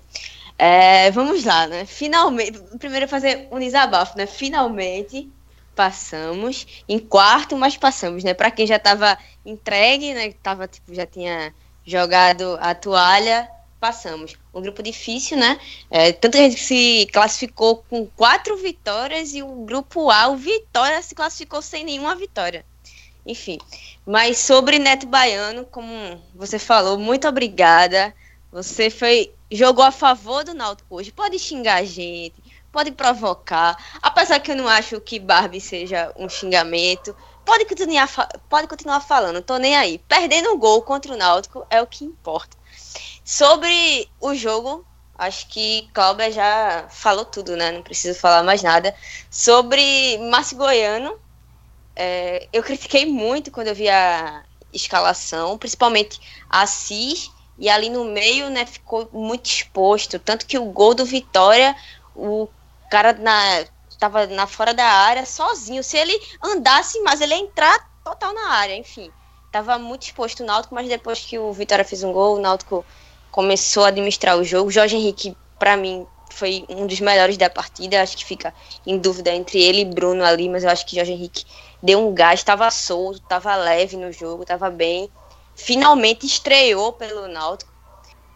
É, 0.57 1.11
vamos 1.11 1.43
lá, 1.43 1.67
né? 1.67 1.85
Finalmente, 1.85 2.59
primeiro 2.79 3.07
fazer 3.07 3.47
um 3.51 3.59
desabafo, 3.59 4.17
né? 4.17 4.25
Finalmente 4.25 5.29
passamos 5.75 6.67
em 6.87 6.99
quarto, 6.99 7.57
mas 7.57 7.75
passamos, 7.77 8.23
né? 8.23 8.33
Para 8.33 8.51
quem 8.51 8.67
já 8.67 8.75
estava 8.75 9.17
entregue, 9.45 10.13
né? 10.13 10.31
Tava 10.43 10.67
tipo 10.67 10.93
já 10.93 11.05
tinha 11.05 11.53
jogado 11.85 12.57
a 12.61 12.75
toalha, 12.75 13.49
passamos. 13.83 14.37
Um 14.53 14.61
grupo 14.61 14.81
difícil, 14.81 15.35
né? 15.35 15.59
É, 15.91 16.05
gente 16.05 16.55
que 16.55 16.61
se 16.61 17.09
classificou 17.11 17.83
com 17.89 18.05
quatro 18.05 18.55
vitórias 18.55 19.33
e 19.33 19.43
o 19.43 19.65
grupo 19.65 20.09
A, 20.09 20.29
o 20.29 20.37
Vitória, 20.37 21.01
se 21.01 21.13
classificou 21.13 21.61
sem 21.61 21.83
nenhuma 21.83 22.15
vitória. 22.15 22.65
Enfim, 23.25 23.57
mas 24.05 24.37
sobre 24.37 24.79
Neto 24.79 25.05
Baiano, 25.05 25.65
como 25.65 25.91
você 26.33 26.57
falou, 26.57 26.97
muito 26.97 27.27
obrigada. 27.27 28.15
Você 28.53 28.89
foi 28.89 29.33
jogou 29.51 29.83
a 29.83 29.91
favor 29.91 30.45
do 30.45 30.53
Náutico 30.53 30.95
hoje. 30.95 31.11
Pode 31.11 31.37
xingar 31.37 31.81
a 31.81 31.83
gente, 31.83 32.41
pode 32.71 32.89
provocar. 32.93 33.75
Apesar 34.01 34.39
que 34.39 34.51
eu 34.51 34.55
não 34.55 34.69
acho 34.69 35.01
que 35.01 35.19
Barbie 35.19 35.59
seja 35.59 36.09
um 36.15 36.29
xingamento. 36.29 37.13
Pode 37.43 37.65
continuar, 37.65 38.09
pode 38.47 38.65
continuar 38.65 39.01
falando, 39.01 39.41
tô 39.41 39.57
nem 39.57 39.75
aí. 39.75 39.97
Perdendo 40.07 40.53
um 40.53 40.57
gol 40.57 40.81
contra 40.83 41.13
o 41.13 41.17
Náutico 41.17 41.67
é 41.69 41.81
o 41.81 41.87
que 41.87 42.05
importa. 42.05 42.62
Sobre 43.23 44.09
o 44.19 44.35
jogo, 44.35 44.85
acho 45.17 45.47
que 45.47 45.89
Cláudia 45.93 46.31
já 46.31 46.87
falou 46.89 47.23
tudo, 47.25 47.55
né? 47.55 47.71
Não 47.71 47.81
preciso 47.81 48.19
falar 48.19 48.43
mais 48.43 48.61
nada. 48.61 48.93
Sobre 49.29 50.17
Márcio 50.29 50.57
Goiano, 50.57 51.17
é, 51.95 52.47
eu 52.51 52.61
critiquei 52.63 53.05
muito 53.05 53.51
quando 53.51 53.67
eu 53.67 53.75
vi 53.75 53.89
a 53.89 54.43
escalação, 54.73 55.57
principalmente 55.57 56.19
Assis, 56.49 57.31
e 57.57 57.69
ali 57.69 57.89
no 57.89 58.05
meio, 58.05 58.49
né, 58.49 58.65
ficou 58.65 59.07
muito 59.13 59.45
exposto. 59.45 60.19
Tanto 60.19 60.45
que 60.45 60.57
o 60.57 60.65
gol 60.65 60.93
do 60.93 61.05
Vitória, 61.05 61.75
o 62.15 62.49
cara 62.89 63.13
na, 63.13 63.65
tava 63.99 64.27
na 64.27 64.47
fora 64.47 64.73
da 64.73 64.85
área 64.85 65.25
sozinho. 65.25 65.83
Se 65.83 65.97
ele 65.97 66.19
andasse 66.43 66.99
mais, 67.01 67.21
ele 67.21 67.35
ia 67.35 67.41
entrar 67.41 67.89
total 68.03 68.33
na 68.33 68.49
área, 68.49 68.75
enfim. 68.75 69.11
Tava 69.51 69.77
muito 69.77 70.03
exposto 70.03 70.41
o 70.41 70.45
Náutico, 70.45 70.73
mas 70.73 70.89
depois 70.89 71.19
que 71.19 71.37
o 71.37 71.53
Vitória 71.53 71.85
fez 71.85 72.03
um 72.03 72.11
gol, 72.11 72.37
o 72.37 72.41
Náutico 72.41 72.83
começou 73.33 73.83
a 73.83 73.87
administrar 73.87 74.37
o 74.37 74.43
jogo. 74.43 74.69
Jorge 74.69 74.95
Henrique, 74.95 75.35
para 75.57 75.75
mim, 75.75 76.05
foi 76.31 76.63
um 76.69 76.85
dos 76.85 76.99
melhores 76.99 77.35
da 77.35 77.49
partida. 77.49 77.99
Acho 78.01 78.15
que 78.15 78.23
fica 78.23 78.53
em 78.85 78.99
dúvida 78.99 79.31
entre 79.31 79.59
ele 79.59 79.81
e 79.81 79.85
Bruno 79.85 80.23
ali, 80.23 80.47
mas 80.47 80.63
eu 80.63 80.69
acho 80.69 80.85
que 80.85 80.95
Jorge 80.95 81.11
Henrique 81.11 81.43
deu 81.81 81.99
um 81.99 82.13
gás, 82.13 82.39
estava 82.39 82.69
solto, 82.69 83.17
estava 83.17 83.55
leve 83.55 83.97
no 83.97 84.11
jogo, 84.11 84.43
estava 84.43 84.69
bem. 84.69 85.09
Finalmente 85.55 86.27
estreou 86.27 86.93
pelo 86.93 87.27
Náutico. 87.27 87.73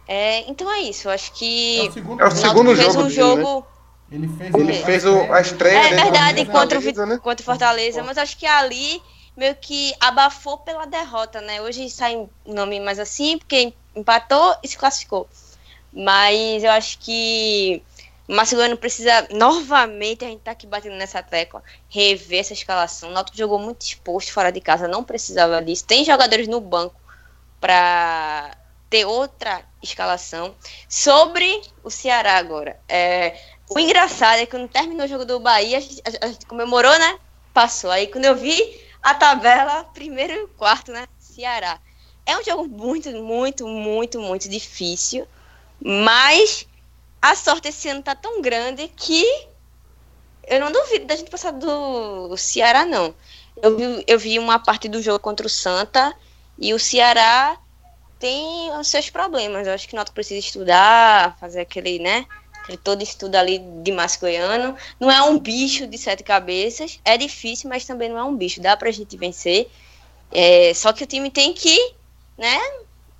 É, 0.06 0.40
então 0.50 0.70
é 0.72 0.80
isso, 0.80 1.06
eu 1.06 1.12
acho 1.12 1.32
que 1.34 1.80
é 1.80 1.84
o 1.84 1.92
segundo, 1.92 2.22
é 2.22 2.26
o 2.26 2.30
segundo 2.30 2.74
fez 2.74 2.86
jogo 2.86 2.98
um 2.98 3.02
dele, 3.02 3.14
jogo. 3.14 3.60
Né? 3.60 3.66
Ele 4.10 4.28
fez, 4.28 4.54
ele 4.54 4.72
fez 4.72 5.04
o, 5.04 5.32
a 5.32 5.40
estreia 5.42 5.78
É 5.78 5.94
verdade, 5.94 6.46
contra, 6.46 6.80
Fortaleza, 6.80 7.02
o, 7.02 7.06
né? 7.06 7.18
contra 7.22 7.42
o 7.42 7.44
Fortaleza, 7.44 8.02
mas 8.02 8.16
acho 8.16 8.38
que 8.38 8.46
ali 8.46 9.02
meio 9.36 9.54
que 9.54 9.94
abafou 10.00 10.58
pela 10.58 10.86
derrota, 10.86 11.40
né? 11.40 11.62
Hoje 11.62 11.88
sai 11.88 12.16
um 12.16 12.28
nome 12.46 12.80
mais 12.80 12.98
assim, 12.98 13.38
porque 13.38 13.72
empatou 13.98 14.56
e 14.62 14.68
se 14.68 14.76
classificou. 14.76 15.28
Mas 15.92 16.62
eu 16.62 16.70
acho 16.70 16.98
que 16.98 17.82
o 18.28 18.34
Marcelo 18.34 18.76
precisa 18.76 19.26
novamente, 19.30 20.24
a 20.24 20.28
gente 20.28 20.40
tá 20.40 20.50
aqui 20.50 20.66
batendo 20.66 20.96
nessa 20.96 21.22
tecla, 21.22 21.62
rever 21.88 22.40
essa 22.40 22.52
escalação. 22.52 23.08
O 23.08 23.12
Náutico 23.12 23.38
jogou 23.38 23.58
muito 23.58 23.82
exposto 23.82 24.32
fora 24.32 24.52
de 24.52 24.60
casa, 24.60 24.86
não 24.86 25.02
precisava 25.02 25.62
disso. 25.62 25.86
Tem 25.86 26.04
jogadores 26.04 26.46
no 26.46 26.60
banco 26.60 27.00
para 27.58 28.54
ter 28.90 29.06
outra 29.06 29.62
escalação. 29.82 30.54
Sobre 30.88 31.62
o 31.82 31.90
Ceará 31.90 32.36
agora. 32.36 32.78
É, 32.86 33.34
o 33.70 33.78
engraçado 33.78 34.40
é 34.40 34.46
que 34.46 34.50
quando 34.50 34.68
terminou 34.68 35.06
o 35.06 35.08
jogo 35.08 35.24
do 35.24 35.40
Bahia, 35.40 35.78
a 35.78 35.80
gente, 35.80 36.02
a 36.20 36.26
gente 36.26 36.44
comemorou, 36.44 36.98
né? 36.98 37.18
Passou. 37.54 37.90
Aí 37.90 38.06
quando 38.08 38.26
eu 38.26 38.36
vi 38.36 38.78
a 39.02 39.14
tabela, 39.14 39.84
primeiro 39.94 40.34
e 40.34 40.46
quarto, 40.48 40.92
né? 40.92 41.06
Ceará. 41.18 41.80
É 42.28 42.36
um 42.36 42.44
jogo 42.44 42.68
muito, 42.68 43.10
muito, 43.22 43.66
muito, 43.66 44.20
muito 44.20 44.50
difícil. 44.50 45.26
Mas 45.80 46.68
a 47.22 47.34
sorte 47.34 47.68
esse 47.68 47.88
ano 47.88 48.02
tá 48.02 48.14
tão 48.14 48.42
grande 48.42 48.86
que 48.88 49.24
eu 50.46 50.60
não 50.60 50.70
duvido 50.70 51.06
da 51.06 51.16
gente 51.16 51.30
passar 51.30 51.52
do 51.52 52.36
Ceará, 52.36 52.84
não. 52.84 53.14
Eu 53.62 53.78
vi, 53.78 54.04
eu 54.06 54.18
vi 54.18 54.38
uma 54.38 54.58
parte 54.58 54.90
do 54.90 55.00
jogo 55.00 55.18
contra 55.18 55.46
o 55.46 55.48
Santa 55.48 56.14
e 56.58 56.74
o 56.74 56.78
Ceará 56.78 57.56
tem 58.18 58.70
os 58.78 58.88
seus 58.88 59.08
problemas. 59.08 59.66
Eu 59.66 59.72
acho 59.72 59.88
que 59.88 59.94
o 59.94 59.96
Náutico 59.96 60.14
precisa 60.14 60.38
estudar, 60.38 61.34
fazer 61.38 61.60
aquele, 61.60 61.98
né? 61.98 62.26
Aquele 62.62 62.76
todo 62.76 63.02
estudo 63.02 63.36
ali 63.36 63.58
de 63.58 63.90
Mascoiano. 63.90 64.76
Não 65.00 65.10
é 65.10 65.22
um 65.22 65.38
bicho 65.38 65.86
de 65.86 65.96
sete 65.96 66.22
cabeças. 66.22 67.00
É 67.06 67.16
difícil, 67.16 67.70
mas 67.70 67.86
também 67.86 68.10
não 68.10 68.18
é 68.18 68.24
um 68.24 68.36
bicho. 68.36 68.60
Dá 68.60 68.76
pra 68.76 68.90
gente 68.90 69.16
vencer. 69.16 69.70
É, 70.30 70.74
só 70.74 70.92
que 70.92 71.04
o 71.04 71.06
time 71.06 71.30
tem 71.30 71.54
que, 71.54 71.94
né? 72.38 72.58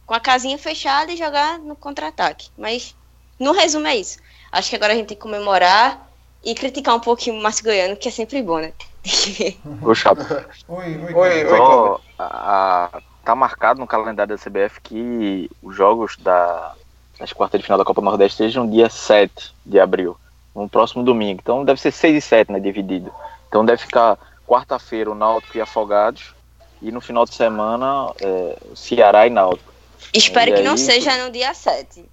Com 0.06 0.14
a 0.14 0.20
casinha 0.20 0.56
fechada 0.56 1.12
e 1.12 1.16
jogar 1.16 1.58
no 1.58 1.76
contra-ataque. 1.76 2.48
Mas, 2.56 2.94
no 3.38 3.52
resumo, 3.52 3.86
é 3.86 3.96
isso. 3.96 4.18
Acho 4.50 4.70
que 4.70 4.76
agora 4.76 4.92
a 4.92 4.96
gente 4.96 5.08
tem 5.08 5.16
que 5.16 5.22
comemorar 5.22 6.08
e 6.44 6.54
criticar 6.54 6.94
um 6.94 7.00
pouquinho 7.00 7.36
o 7.36 7.42
Márcio 7.42 7.64
Goiano, 7.64 7.96
que 7.96 8.08
é 8.08 8.12
sempre 8.12 8.40
bom, 8.40 8.58
né? 8.58 8.72
Ô, 9.82 9.94
Chapo. 9.94 10.22
Oi, 10.68 10.98
oi, 10.98 11.14
oi. 11.14 11.48
Só, 11.48 12.00
a, 12.18 12.90
a, 12.96 13.02
tá 13.24 13.34
marcado 13.34 13.80
no 13.80 13.86
calendário 13.86 14.36
da 14.36 14.42
CBF 14.42 14.80
que 14.80 15.50
os 15.62 15.74
jogos 15.74 16.16
da, 16.16 16.74
das 17.18 17.32
quartas 17.32 17.60
de 17.60 17.64
final 17.64 17.78
da 17.78 17.84
Copa 17.84 18.00
Nordeste 18.00 18.38
sejam 18.38 18.68
dia 18.68 18.88
7 18.88 19.54
de 19.66 19.78
abril, 19.78 20.16
no 20.54 20.68
próximo 20.68 21.02
domingo. 21.02 21.40
Então 21.42 21.64
deve 21.64 21.80
ser 21.80 21.90
6 21.90 22.16
e 22.16 22.20
7, 22.20 22.52
né, 22.52 22.60
dividido. 22.60 23.12
Então 23.48 23.64
deve 23.64 23.82
ficar 23.82 24.18
quarta-feira 24.46 25.10
o 25.10 25.14
Náutico 25.14 25.56
e 25.56 25.60
Afogados, 25.60 26.34
e 26.82 26.90
no 26.92 27.00
final 27.00 27.24
de 27.24 27.34
semana 27.34 28.12
é, 28.20 28.56
Ceará 28.74 29.26
e 29.26 29.30
Náutico. 29.30 29.72
Espero 30.14 30.50
E 30.52 30.54
que 30.54 30.62
não 30.62 30.72
aí, 30.72 30.78
seja 30.78 31.16
no 31.24 31.30
dia 31.30 31.52
7. 31.54 32.04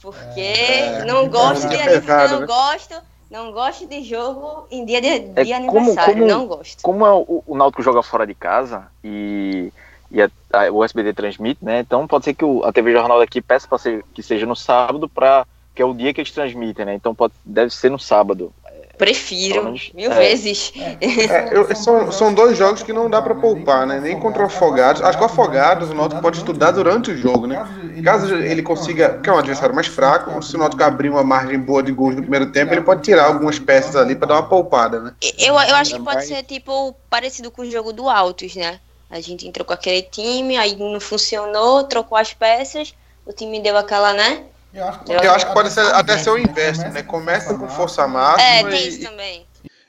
Porque 0.00 0.40
É, 0.40 1.04
não 1.04 1.28
gosto 1.28 1.66
de 1.68 1.76
é 1.76 1.84
pesado, 1.84 2.32
não 2.34 2.40
né? 2.40 2.46
gosto, 2.46 2.94
não 3.30 3.52
gosto 3.52 3.86
de 3.86 4.02
jogo 4.04 4.66
em 4.70 4.84
dia 4.84 5.00
de, 5.00 5.08
É 5.08 5.18
de 5.44 5.52
como- 5.66 5.78
aniversário, 5.78 6.14
como- 6.14 6.26
não 6.26 6.46
gosto. 6.46 6.82
Como 6.82 7.06
é 7.06 7.10
o, 7.12 7.42
o 7.46 7.56
Náutico 7.56 7.82
joga 7.82 8.02
fora 8.02 8.26
de 8.26 8.34
casa 8.34 8.86
e, 9.02 9.72
e 10.10 10.20
a- 10.20 10.30
a- 10.52 10.70
o 10.70 10.84
SBT 10.84 11.14
transmite, 11.14 11.64
né? 11.64 11.80
Então 11.80 12.06
pode 12.06 12.26
ser 12.26 12.34
que 12.34 12.44
o- 12.44 12.62
a 12.64 12.72
TV 12.72 12.92
Jornal 12.92 13.18
daqui 13.18 13.40
peça 13.40 13.66
para 13.66 13.78
que 14.12 14.22
seja 14.22 14.44
no 14.44 14.54
sábado, 14.54 15.08
para 15.08 15.46
que 15.74 15.80
é 15.80 15.84
o 15.86 15.94
dia 15.94 16.12
que 16.12 16.20
eles 16.20 16.30
transmitem, 16.30 16.84
né? 16.84 16.94
Então 16.94 17.14
pode, 17.14 17.32
deve 17.44 17.74
ser 17.74 17.90
no 17.90 17.98
sábado. 17.98 18.52
Prefiro 18.96 19.74
mil 19.92 20.12
é. 20.12 20.14
vezes. 20.14 20.72
É, 21.00 21.48
eu- 21.52 21.74
são, 21.74 22.12
são 22.12 22.32
dois 22.32 22.56
jogos 22.56 22.82
que 22.82 22.92
não 22.92 23.10
dá 23.10 23.20
pra 23.20 23.34
poupar, 23.34 23.86
né? 23.86 24.00
Nem 24.00 24.18
contra 24.18 24.42
o 24.42 24.46
Afogados. 24.46 25.02
Acho 25.02 25.18
que 25.18 25.24
o 25.24 25.26
Afogados 25.26 25.90
o 25.90 25.94
Náutico 25.94 26.20
pode 26.20 26.38
estudar 26.38 26.70
durante 26.70 27.10
o 27.10 27.16
jogo, 27.16 27.46
né? 27.46 27.66
Caso 28.04 28.34
ele 28.34 28.62
consiga, 28.62 29.18
que 29.18 29.28
é 29.28 29.32
um 29.32 29.38
adversário 29.38 29.74
mais 29.74 29.86
fraco, 29.86 30.42
se 30.42 30.54
o 30.56 30.58
Náutico 30.58 30.82
abrir 30.82 31.08
uma 31.10 31.24
margem 31.24 31.58
boa 31.58 31.82
de 31.82 31.92
gols 31.92 32.14
no 32.14 32.22
primeiro 32.22 32.46
tempo, 32.52 32.72
ele 32.72 32.82
pode 32.82 33.02
tirar 33.02 33.26
algumas 33.26 33.58
peças 33.58 33.96
ali 33.96 34.14
pra 34.14 34.28
dar 34.28 34.34
uma 34.34 34.48
poupada, 34.48 35.00
né? 35.00 35.12
Eu, 35.38 35.54
eu 35.54 35.74
acho 35.76 35.94
que 35.96 36.02
pode 36.02 36.26
ser 36.26 36.42
tipo 36.42 36.94
parecido 37.10 37.50
com 37.50 37.62
o 37.62 37.70
jogo 37.70 37.92
do 37.92 38.08
Altos, 38.08 38.54
né? 38.54 38.80
A 39.10 39.20
gente 39.20 39.46
entrou 39.46 39.64
com 39.64 39.72
aquele 39.72 40.02
time, 40.02 40.56
aí 40.56 40.76
não 40.76 40.98
funcionou, 41.00 41.84
trocou 41.84 42.18
as 42.18 42.32
peças, 42.34 42.94
o 43.24 43.32
time 43.32 43.60
deu 43.60 43.76
aquela, 43.76 44.12
né? 44.12 44.44
Eu 44.74 45.32
acho 45.32 45.46
que 45.46 45.52
pode 45.52 45.70
ser, 45.70 45.80
até 45.94 46.18
ser 46.18 46.30
o 46.30 46.38
inverso, 46.38 46.82
né? 46.88 47.02
Começa 47.02 47.54
com 47.54 47.68
força 47.68 48.06
máxima 48.08 48.42
É, 48.42 48.64
tem 48.64 48.88
isso 48.88 49.00
e, 49.00 49.04
também. 49.04 49.46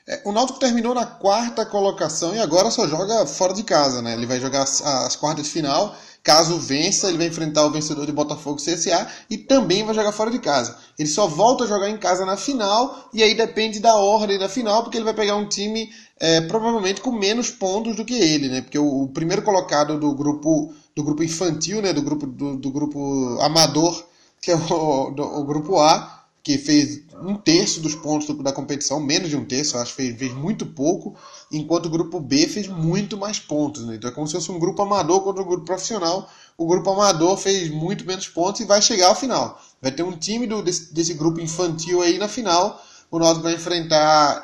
É, 0.08 0.20
o 0.24 0.30
Náutico 0.30 0.60
terminou 0.60 0.94
na 0.94 1.04
quarta 1.04 1.66
colocação 1.66 2.32
e 2.34 2.38
agora 2.38 2.70
só 2.70 2.86
joga 2.86 3.26
fora 3.26 3.52
de 3.52 3.64
casa, 3.64 4.00
né? 4.00 4.12
Ele 4.12 4.26
vai 4.26 4.38
jogar 4.38 4.62
as, 4.62 4.80
as 4.80 5.16
quartas 5.16 5.44
de 5.44 5.50
final. 5.50 5.96
Caso 6.22 6.58
vença, 6.58 7.08
ele 7.08 7.18
vai 7.18 7.26
enfrentar 7.26 7.64
o 7.64 7.70
vencedor 7.70 8.04
de 8.04 8.12
Botafogo 8.12 8.58
e 8.60 8.64
CSA 8.64 9.06
e 9.30 9.38
também 9.38 9.84
vai 9.84 9.94
jogar 9.94 10.12
fora 10.12 10.30
de 10.30 10.38
casa. 10.38 10.76
Ele 10.98 11.08
só 11.08 11.26
volta 11.26 11.64
a 11.64 11.66
jogar 11.66 11.88
em 11.88 11.98
casa 11.98 12.24
na 12.24 12.36
final 12.36 13.08
e 13.12 13.22
aí 13.22 13.34
depende 13.34 13.78
da 13.78 13.94
ordem 13.96 14.38
da 14.38 14.48
final, 14.48 14.82
porque 14.82 14.98
ele 14.98 15.04
vai 15.04 15.14
pegar 15.14 15.36
um 15.36 15.48
time 15.48 15.88
é, 16.18 16.40
provavelmente 16.42 17.00
com 17.00 17.12
menos 17.12 17.50
pontos 17.50 17.94
do 17.96 18.04
que 18.04 18.14
ele, 18.14 18.48
né? 18.48 18.60
Porque 18.60 18.78
o, 18.78 19.02
o 19.02 19.08
primeiro 19.08 19.42
colocado 19.42 19.98
do 19.98 20.14
grupo 20.14 20.72
do 20.96 21.04
grupo 21.04 21.22
infantil, 21.22 21.82
né? 21.82 21.92
Do 21.92 22.02
grupo 22.02 22.26
do, 22.26 22.56
do 22.56 22.70
grupo 22.70 23.38
amador, 23.40 24.04
que 24.40 24.50
é 24.50 24.56
o, 24.56 25.10
do- 25.10 25.22
o 25.40 25.44
grupo 25.44 25.78
A, 25.78 26.24
que 26.42 26.56
fez 26.58 27.02
um 27.22 27.34
terço 27.34 27.80
dos 27.80 27.94
pontos 27.96 28.28
da 28.38 28.52
competição, 28.52 29.00
menos 29.00 29.28
de 29.30 29.36
um 29.36 29.44
terço, 29.44 29.76
acho 29.78 29.96
que 29.96 30.02
fez, 30.02 30.18
fez 30.18 30.32
muito 30.32 30.64
pouco, 30.66 31.14
enquanto 31.50 31.86
o 31.86 31.90
grupo 31.90 32.20
B 32.20 32.46
fez 32.46 32.68
muito 32.68 33.16
mais 33.16 33.38
pontos. 33.40 33.84
Né? 33.84 33.96
Então 33.96 34.10
é 34.10 34.12
como 34.12 34.26
se 34.28 34.34
fosse 34.34 34.52
um 34.52 34.58
grupo 34.58 34.80
amador 34.82 35.22
contra 35.22 35.42
um 35.42 35.46
grupo 35.46 35.64
profissional. 35.64 36.28
O 36.56 36.66
grupo 36.66 36.88
amador 36.90 37.36
fez 37.36 37.68
muito 37.70 38.06
menos 38.06 38.28
pontos 38.28 38.60
e 38.60 38.64
vai 38.64 38.80
chegar 38.80 39.08
ao 39.08 39.16
final. 39.16 39.60
Vai 39.82 39.90
ter 39.90 40.02
um 40.04 40.12
time 40.16 40.46
do- 40.46 40.62
desse, 40.62 40.94
desse 40.94 41.14
grupo 41.14 41.40
infantil 41.40 42.00
aí 42.00 42.16
na 42.18 42.28
final. 42.28 42.80
O 43.10 43.18
Náutico 43.18 43.42
vai 43.44 43.54
enfrentar, 43.54 44.42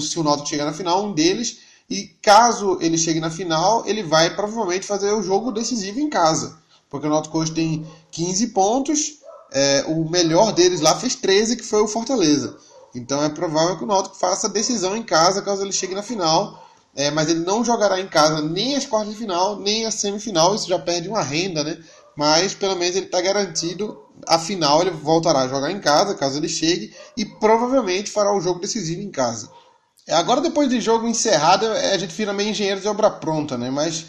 se 0.00 0.18
o 0.18 0.22
Náutico 0.22 0.48
chegar 0.48 0.64
na 0.64 0.72
final, 0.72 1.04
um 1.04 1.12
deles. 1.12 1.58
E 1.90 2.06
caso 2.22 2.78
ele 2.80 2.96
chegue 2.96 3.20
na 3.20 3.30
final, 3.30 3.84
ele 3.86 4.02
vai 4.02 4.34
provavelmente 4.34 4.86
fazer 4.86 5.12
o 5.12 5.22
jogo 5.22 5.52
decisivo 5.52 6.00
em 6.00 6.08
casa. 6.08 6.56
Porque 6.88 7.06
o 7.06 7.10
Náutico 7.10 7.38
hoje 7.38 7.52
tem 7.52 7.86
15 8.10 8.48
pontos, 8.48 9.18
é, 9.52 9.84
o 9.86 10.08
melhor 10.08 10.52
deles 10.52 10.80
lá 10.80 10.96
fez 10.96 11.14
13, 11.14 11.56
que 11.56 11.62
foi 11.62 11.82
o 11.82 11.88
Fortaleza. 11.88 12.56
Então 12.94 13.22
é 13.22 13.28
provável 13.28 13.76
que 13.76 13.84
o 13.84 13.86
Náutico 13.86 14.16
faça 14.16 14.46
a 14.46 14.50
decisão 14.50 14.96
em 14.96 15.02
casa 15.02 15.42
caso 15.42 15.62
ele 15.62 15.72
chegue 15.72 15.94
na 15.94 16.02
final. 16.02 16.60
É, 16.94 17.10
mas 17.10 17.30
ele 17.30 17.40
não 17.40 17.64
jogará 17.64 17.98
em 17.98 18.06
casa 18.06 18.42
nem 18.42 18.76
as 18.76 18.84
quartas 18.84 19.14
de 19.14 19.18
final, 19.18 19.58
nem 19.58 19.86
a 19.86 19.90
semifinal. 19.90 20.54
Isso 20.54 20.68
já 20.68 20.78
perde 20.78 21.08
uma 21.08 21.22
renda, 21.22 21.64
né? 21.64 21.78
Mas 22.14 22.54
pelo 22.54 22.76
menos 22.76 22.96
ele 22.96 23.06
está 23.06 23.20
garantido. 23.20 23.98
A 24.26 24.38
final 24.38 24.82
ele 24.82 24.90
voltará 24.90 25.40
a 25.40 25.48
jogar 25.48 25.70
em 25.70 25.80
casa, 25.80 26.14
caso 26.14 26.36
ele 26.36 26.48
chegue, 26.48 26.94
e 27.16 27.24
provavelmente 27.24 28.10
fará 28.10 28.34
o 28.36 28.40
jogo 28.40 28.60
decisivo 28.60 29.00
em 29.00 29.10
casa. 29.10 29.50
É, 30.06 30.14
Agora, 30.14 30.40
depois 30.40 30.68
de 30.68 30.80
jogo 30.80 31.08
encerrado, 31.08 31.66
é, 31.66 31.94
a 31.94 31.98
gente 31.98 32.14
vira 32.14 32.32
meio 32.32 32.50
engenheiro 32.50 32.80
de 32.80 32.88
obra 32.88 33.10
pronta, 33.10 33.56
né? 33.56 33.70
Mas 33.70 34.04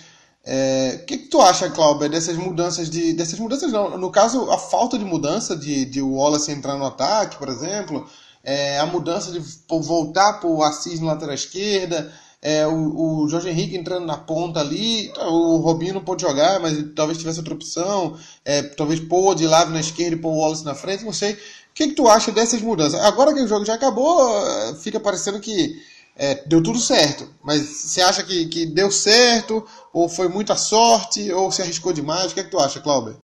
é, 0.45 0.99
o 1.01 1.05
que, 1.05 1.17
que 1.17 1.27
tu 1.29 1.41
acha, 1.41 1.69
Cláudio, 1.69 2.09
dessas 2.09 2.35
mudanças 2.35 2.89
de. 2.89 3.13
Dessas 3.13 3.39
mudanças 3.39 3.71
não. 3.71 3.97
No 3.97 4.11
caso, 4.11 4.51
a 4.51 4.57
falta 4.57 4.97
de 4.97 5.05
mudança 5.05 5.55
de, 5.55 5.85
de 5.85 6.01
Wallace 6.01 6.51
entrar 6.51 6.75
no 6.75 6.85
ataque, 6.85 7.37
por 7.37 7.47
exemplo, 7.47 8.05
é, 8.43 8.77
a 8.79 8.85
mudança 8.85 9.31
de 9.31 9.41
voltar 9.69 10.39
para 10.39 10.49
o 10.49 10.61
Assis 10.61 10.99
na 10.99 11.13
lateral 11.13 11.33
esquerda, 11.33 12.11
é, 12.41 12.67
o, 12.67 13.21
o 13.23 13.29
Jorge 13.29 13.49
Henrique 13.49 13.77
entrando 13.77 14.05
na 14.05 14.17
ponta 14.17 14.59
ali, 14.59 15.07
tá, 15.13 15.25
o 15.29 15.57
Robinho 15.57 15.93
não 15.93 16.03
pôde 16.03 16.23
jogar, 16.23 16.59
mas 16.59 16.77
talvez 16.93 17.17
tivesse 17.17 17.39
outra 17.39 17.53
opção, 17.53 18.17
é, 18.43 18.61
talvez 18.63 18.99
pôr 18.99 19.35
de 19.35 19.47
lado 19.47 19.71
na 19.71 19.79
esquerda 19.79 20.17
e 20.17 20.19
pôr 20.19 20.33
o 20.33 20.39
Wallace 20.39 20.65
na 20.65 20.75
frente, 20.75 21.05
não 21.05 21.13
sei. 21.13 21.33
O 21.33 21.37
que, 21.73 21.87
que 21.87 21.95
tu 21.95 22.09
acha 22.09 22.33
dessas 22.33 22.61
mudanças? 22.61 22.99
Agora 22.99 23.33
que 23.33 23.39
o 23.39 23.47
jogo 23.47 23.63
já 23.63 23.75
acabou, 23.75 24.45
é, 24.45 24.75
fica 24.75 24.99
parecendo 24.99 25.39
que 25.39 25.81
é, 26.15 26.35
deu 26.45 26.61
tudo 26.61 26.79
certo. 26.79 27.27
Mas 27.43 27.61
você 27.61 28.01
acha 28.01 28.23
que, 28.23 28.45
que 28.47 28.65
deu 28.65 28.91
certo? 28.91 29.65
Ou 29.91 30.07
foi 30.07 30.27
muita 30.27 30.55
sorte? 30.55 31.31
Ou 31.31 31.51
se 31.51 31.61
arriscou 31.61 31.93
demais? 31.93 32.31
O 32.31 32.33
que, 32.33 32.41
é 32.41 32.43
que 32.43 32.51
tu 32.51 32.59
acha, 32.59 32.79
Cláudio? 32.79 33.17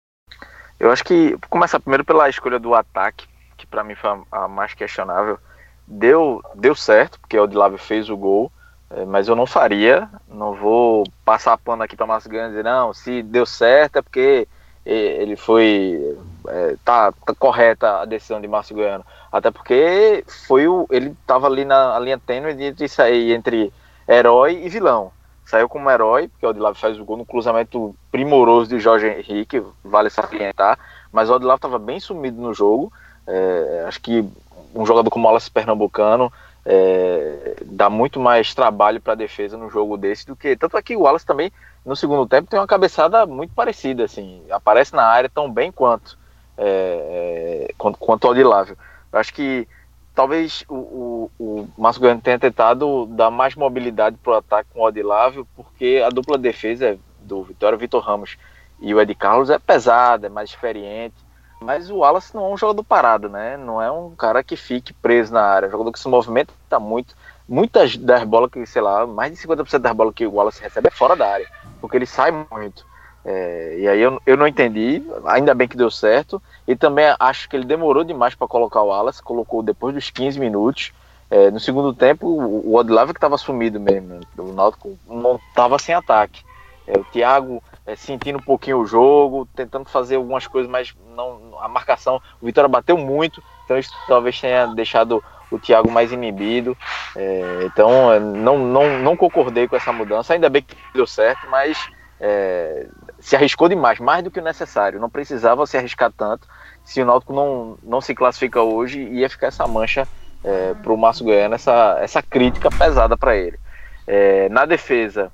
Eu 0.78 0.90
acho 0.90 1.04
que 1.04 1.30
vou 1.30 1.48
começar 1.50 1.80
primeiro 1.80 2.04
pela 2.04 2.28
escolha 2.28 2.58
do 2.58 2.74
ataque, 2.74 3.26
que 3.56 3.66
pra 3.66 3.82
mim 3.82 3.94
foi 3.94 4.10
a, 4.30 4.48
mais 4.48 4.74
questionável. 4.74 5.38
Deu, 5.86 6.42
deu 6.54 6.74
certo, 6.74 7.18
porque 7.20 7.38
o 7.38 7.42
Odilávio 7.42 7.78
fez 7.78 8.08
o 8.08 8.16
gol, 8.16 8.52
eh, 8.90 9.04
mas 9.04 9.26
eu 9.26 9.34
não 9.34 9.46
faria. 9.46 10.08
Não 10.28 10.54
vou 10.54 11.04
passar 11.24 11.58
pano 11.58 11.82
aqui 11.82 11.96
para 11.96 12.06
Márcio 12.06 12.30
Ganha 12.30 12.46
e 12.46 12.50
dizer, 12.50 12.64
não, 12.64 12.94
se 12.94 13.22
deu 13.22 13.44
certo 13.44 13.96
é 13.96 14.02
porque 14.02 14.46
eh, 14.86 15.22
ele 15.22 15.34
foi 15.34 16.16
é, 16.37 16.37
tá, 16.84 17.12
tá, 17.12 17.34
correta 17.38 18.00
a 18.00 18.04
decisão 18.04 18.40
de 18.40 18.48
Márcio 18.48 18.76
Goiano. 18.76 19.04
Até 19.30 19.50
porque 19.50 20.24
foi 20.46 20.66
o, 20.66 20.86
ele 20.90 21.10
estava 21.10 21.46
ali 21.46 21.64
na 21.64 21.98
linha 21.98 22.18
tênue 22.18 22.54
de 22.72 22.88
sair 22.88 23.32
entre 23.32 23.72
herói 24.08 24.62
e 24.64 24.68
vilão. 24.68 25.12
Saiu 25.48 25.66
como 25.66 25.90
herói, 25.90 26.28
porque 26.28 26.44
o 26.44 26.50
Odilave 26.50 26.78
faz 26.78 27.00
o 27.00 27.04
gol 27.04 27.16
no 27.16 27.24
cruzamento 27.24 27.94
primoroso 28.12 28.68
de 28.68 28.78
Jorge 28.78 29.06
Henrique, 29.06 29.62
vale 29.82 30.10
salientar. 30.10 30.78
Mas 31.10 31.30
o 31.30 31.34
Odilave 31.34 31.56
estava 31.56 31.78
bem 31.78 31.98
sumido 31.98 32.38
no 32.38 32.52
jogo. 32.52 32.92
É, 33.26 33.84
acho 33.88 33.98
que 34.00 34.28
um 34.74 34.84
jogador 34.84 35.08
como 35.08 35.24
o 35.24 35.28
Wallace 35.28 35.50
Pernambucano 35.50 36.30
é, 36.66 37.56
dá 37.64 37.88
muito 37.88 38.20
mais 38.20 38.54
trabalho 38.54 39.00
para 39.00 39.14
a 39.14 39.16
defesa 39.16 39.56
no 39.56 39.70
jogo 39.70 39.96
desse 39.96 40.26
do 40.26 40.36
que. 40.36 40.54
Tanto 40.54 40.76
é 40.76 40.82
que 40.82 40.94
o 40.94 41.00
Wallace 41.00 41.24
também, 41.24 41.50
no 41.82 41.96
segundo 41.96 42.26
tempo, 42.26 42.50
tem 42.50 42.60
uma 42.60 42.66
cabeçada 42.66 43.24
muito 43.24 43.54
parecida. 43.54 44.04
assim 44.04 44.42
Aparece 44.50 44.94
na 44.94 45.04
área 45.04 45.30
tão 45.30 45.50
bem 45.50 45.72
quanto, 45.72 46.17
é, 46.58 47.68
é 47.68 47.74
quanto, 47.78 47.98
quanto 47.98 48.26
o 48.26 48.30
Odilávio. 48.30 48.76
Acho 49.12 49.32
que 49.32 49.66
talvez 50.14 50.64
o, 50.68 50.74
o, 50.74 51.30
o 51.38 51.68
Márcio 51.78 52.02
Goiano 52.02 52.20
tenha 52.20 52.38
tentado 52.38 53.06
dar 53.06 53.30
mais 53.30 53.54
mobilidade 53.54 54.16
para 54.16 54.32
o 54.32 54.36
ataque 54.36 54.68
com 54.74 54.80
o 54.80 54.84
Odilávio, 54.84 55.46
porque 55.56 56.02
a 56.04 56.10
dupla 56.10 56.36
defesa 56.36 56.98
do 57.20 57.42
Vitória 57.44 57.78
Vitor 57.78 58.02
Ramos 58.02 58.36
e 58.80 58.92
o 58.94 59.00
Ed 59.00 59.14
Carlos 59.14 59.50
é 59.50 59.58
pesada, 59.58 60.26
é 60.26 60.30
mais 60.30 60.50
experiente. 60.50 61.14
Mas 61.60 61.90
o 61.90 61.98
Wallace 61.98 62.34
não 62.34 62.46
é 62.46 62.54
um 62.54 62.56
jogador 62.56 62.84
parado, 62.84 63.28
né? 63.28 63.56
Não 63.56 63.82
é 63.82 63.90
um 63.90 64.14
cara 64.14 64.44
que 64.44 64.56
fique 64.56 64.92
preso 64.92 65.32
na 65.32 65.42
área. 65.42 65.66
É 65.66 65.68
um 65.68 65.72
jogador 65.72 65.92
que 65.92 65.98
se 65.98 66.08
movimenta 66.08 66.52
muito. 66.78 67.16
Muitas 67.48 67.96
das 67.96 68.22
bolas 68.24 68.50
que, 68.50 68.64
sei 68.64 68.80
lá, 68.80 69.06
mais 69.06 69.32
de 69.32 69.38
50% 69.38 69.78
das 69.78 69.92
bolas 69.92 70.14
que 70.14 70.26
o 70.26 70.34
Wallace 70.34 70.62
recebe 70.62 70.88
é 70.88 70.90
fora 70.90 71.16
da 71.16 71.28
área. 71.28 71.48
Porque 71.80 71.96
ele 71.96 72.06
sai 72.06 72.30
muito. 72.30 72.86
É, 73.30 73.76
e 73.78 73.86
aí 73.86 74.00
eu, 74.00 74.18
eu 74.24 74.38
não 74.38 74.46
entendi, 74.46 75.02
ainda 75.26 75.54
bem 75.54 75.68
que 75.68 75.76
deu 75.76 75.90
certo. 75.90 76.42
E 76.66 76.74
também 76.74 77.14
acho 77.20 77.46
que 77.46 77.54
ele 77.54 77.66
demorou 77.66 78.02
demais 78.02 78.34
para 78.34 78.48
colocar 78.48 78.80
o 78.80 78.86
Wallace, 78.86 79.22
colocou 79.22 79.62
depois 79.62 79.94
dos 79.94 80.08
15 80.08 80.40
minutos. 80.40 80.92
É, 81.30 81.50
no 81.50 81.60
segundo 81.60 81.92
tempo, 81.92 82.26
o 82.26 82.74
Odilava 82.74 83.12
que 83.12 83.18
estava 83.18 83.36
sumido 83.36 83.78
mesmo. 83.78 84.20
O 84.38 84.52
Náutico 84.54 84.98
não 85.06 85.36
estava 85.50 85.78
sem 85.78 85.94
ataque. 85.94 86.42
É, 86.86 86.98
o 86.98 87.04
Thiago 87.04 87.62
é, 87.84 87.94
sentindo 87.94 88.38
um 88.38 88.42
pouquinho 88.42 88.78
o 88.78 88.86
jogo, 88.86 89.46
tentando 89.54 89.90
fazer 89.90 90.16
algumas 90.16 90.46
coisas, 90.46 90.70
mas 90.70 90.94
não, 91.14 91.58
a 91.60 91.68
marcação, 91.68 92.22
o 92.40 92.46
Vitória 92.46 92.66
bateu 92.66 92.96
muito, 92.96 93.42
então 93.66 93.76
isso 93.76 93.92
talvez 94.06 94.40
tenha 94.40 94.66
deixado 94.68 95.22
o 95.50 95.58
Thiago 95.58 95.90
mais 95.90 96.12
inibido. 96.12 96.74
É, 97.14 97.64
então 97.64 98.10
é, 98.10 98.18
não, 98.18 98.56
não, 98.56 98.98
não 99.00 99.14
concordei 99.14 99.68
com 99.68 99.76
essa 99.76 99.92
mudança, 99.92 100.32
ainda 100.32 100.48
bem 100.48 100.62
que 100.62 100.74
deu 100.94 101.06
certo, 101.06 101.46
mas 101.50 101.78
é, 102.20 102.86
se 103.20 103.36
arriscou 103.36 103.68
demais, 103.68 103.98
mais 103.98 104.22
do 104.22 104.30
que 104.30 104.40
o 104.40 104.44
necessário. 104.44 105.00
Não 105.00 105.10
precisava 105.10 105.66
se 105.66 105.76
arriscar 105.76 106.12
tanto. 106.16 106.46
Se 106.84 107.02
o 107.02 107.06
Náutico 107.06 107.32
não, 107.32 107.78
não 107.82 108.00
se 108.00 108.14
classifica 108.14 108.62
hoje, 108.62 109.00
ia 109.00 109.28
ficar 109.28 109.48
essa 109.48 109.66
mancha 109.66 110.06
é, 110.44 110.74
para 110.74 110.92
o 110.92 110.96
Márcio 110.96 111.24
Goiano, 111.24 111.54
essa, 111.54 111.98
essa 112.00 112.22
crítica 112.22 112.70
pesada 112.70 113.16
para 113.16 113.36
ele. 113.36 113.58
É, 114.06 114.48
na 114.48 114.64
defesa, 114.64 115.30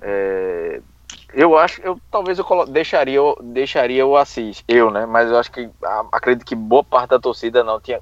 é, 0.00 0.80
eu 1.34 1.56
acho, 1.56 1.80
eu 1.82 1.98
talvez 2.10 2.38
eu 2.38 2.46
deixaria, 2.68 3.16
eu 3.16 3.38
deixaria 3.42 4.06
o 4.06 4.16
Assis, 4.16 4.62
eu, 4.68 4.90
né? 4.90 5.06
Mas 5.06 5.30
eu 5.30 5.38
acho 5.38 5.50
que 5.50 5.68
acredito 6.12 6.46
que 6.46 6.54
boa 6.54 6.84
parte 6.84 7.10
da 7.10 7.18
torcida 7.18 7.64
não 7.64 7.80
tinha, 7.80 8.00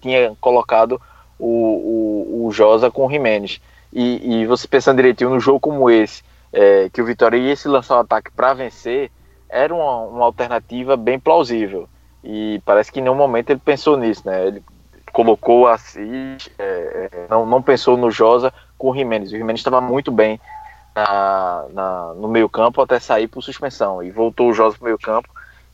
tinha 0.00 0.36
colocado 0.40 1.00
o, 1.38 2.42
o, 2.42 2.46
o 2.46 2.52
Josa 2.52 2.90
com 2.90 3.06
o 3.06 3.10
Jimenez. 3.10 3.60
E, 3.92 4.40
e 4.40 4.46
você 4.46 4.66
pensando 4.66 4.96
direitinho 4.96 5.30
no 5.30 5.38
jogo 5.38 5.60
como 5.60 5.88
esse, 5.88 6.22
é, 6.54 6.88
que 6.88 7.02
o 7.02 7.04
Vitória 7.04 7.36
ia 7.36 7.56
se 7.56 7.66
lançar 7.66 7.96
o 7.96 8.00
ataque 8.00 8.30
para 8.30 8.54
vencer, 8.54 9.10
era 9.48 9.74
uma, 9.74 9.98
uma, 10.02 10.24
alternativa 10.24 10.96
bem 10.96 11.18
plausível. 11.18 11.88
E 12.22 12.62
parece 12.64 12.92
que 12.92 13.00
em 13.00 13.02
nenhum 13.02 13.16
momento 13.16 13.50
ele 13.50 13.60
pensou 13.62 13.96
nisso, 13.96 14.22
né? 14.24 14.46
Ele 14.46 14.62
colocou 15.12 15.68
assim, 15.68 16.36
é, 16.58 17.26
não, 17.28 17.44
não 17.44 17.60
pensou 17.60 17.96
no 17.96 18.10
Josa 18.10 18.52
com 18.78 18.90
o 18.90 18.94
Jimenez. 18.94 19.30
O 19.30 19.36
Jimenez 19.36 19.60
estava 19.60 19.80
muito 19.80 20.10
bem 20.10 20.40
na, 20.94 21.66
na, 21.72 22.14
no 22.14 22.28
meio 22.28 22.48
campo 22.48 22.80
até 22.80 22.98
sair 22.98 23.28
por 23.28 23.42
suspensão. 23.42 24.02
E 24.02 24.10
voltou 24.10 24.48
o 24.48 24.54
Josa 24.54 24.76
para 24.76 24.84
o 24.84 24.86
meio 24.86 24.98
campo 24.98 25.28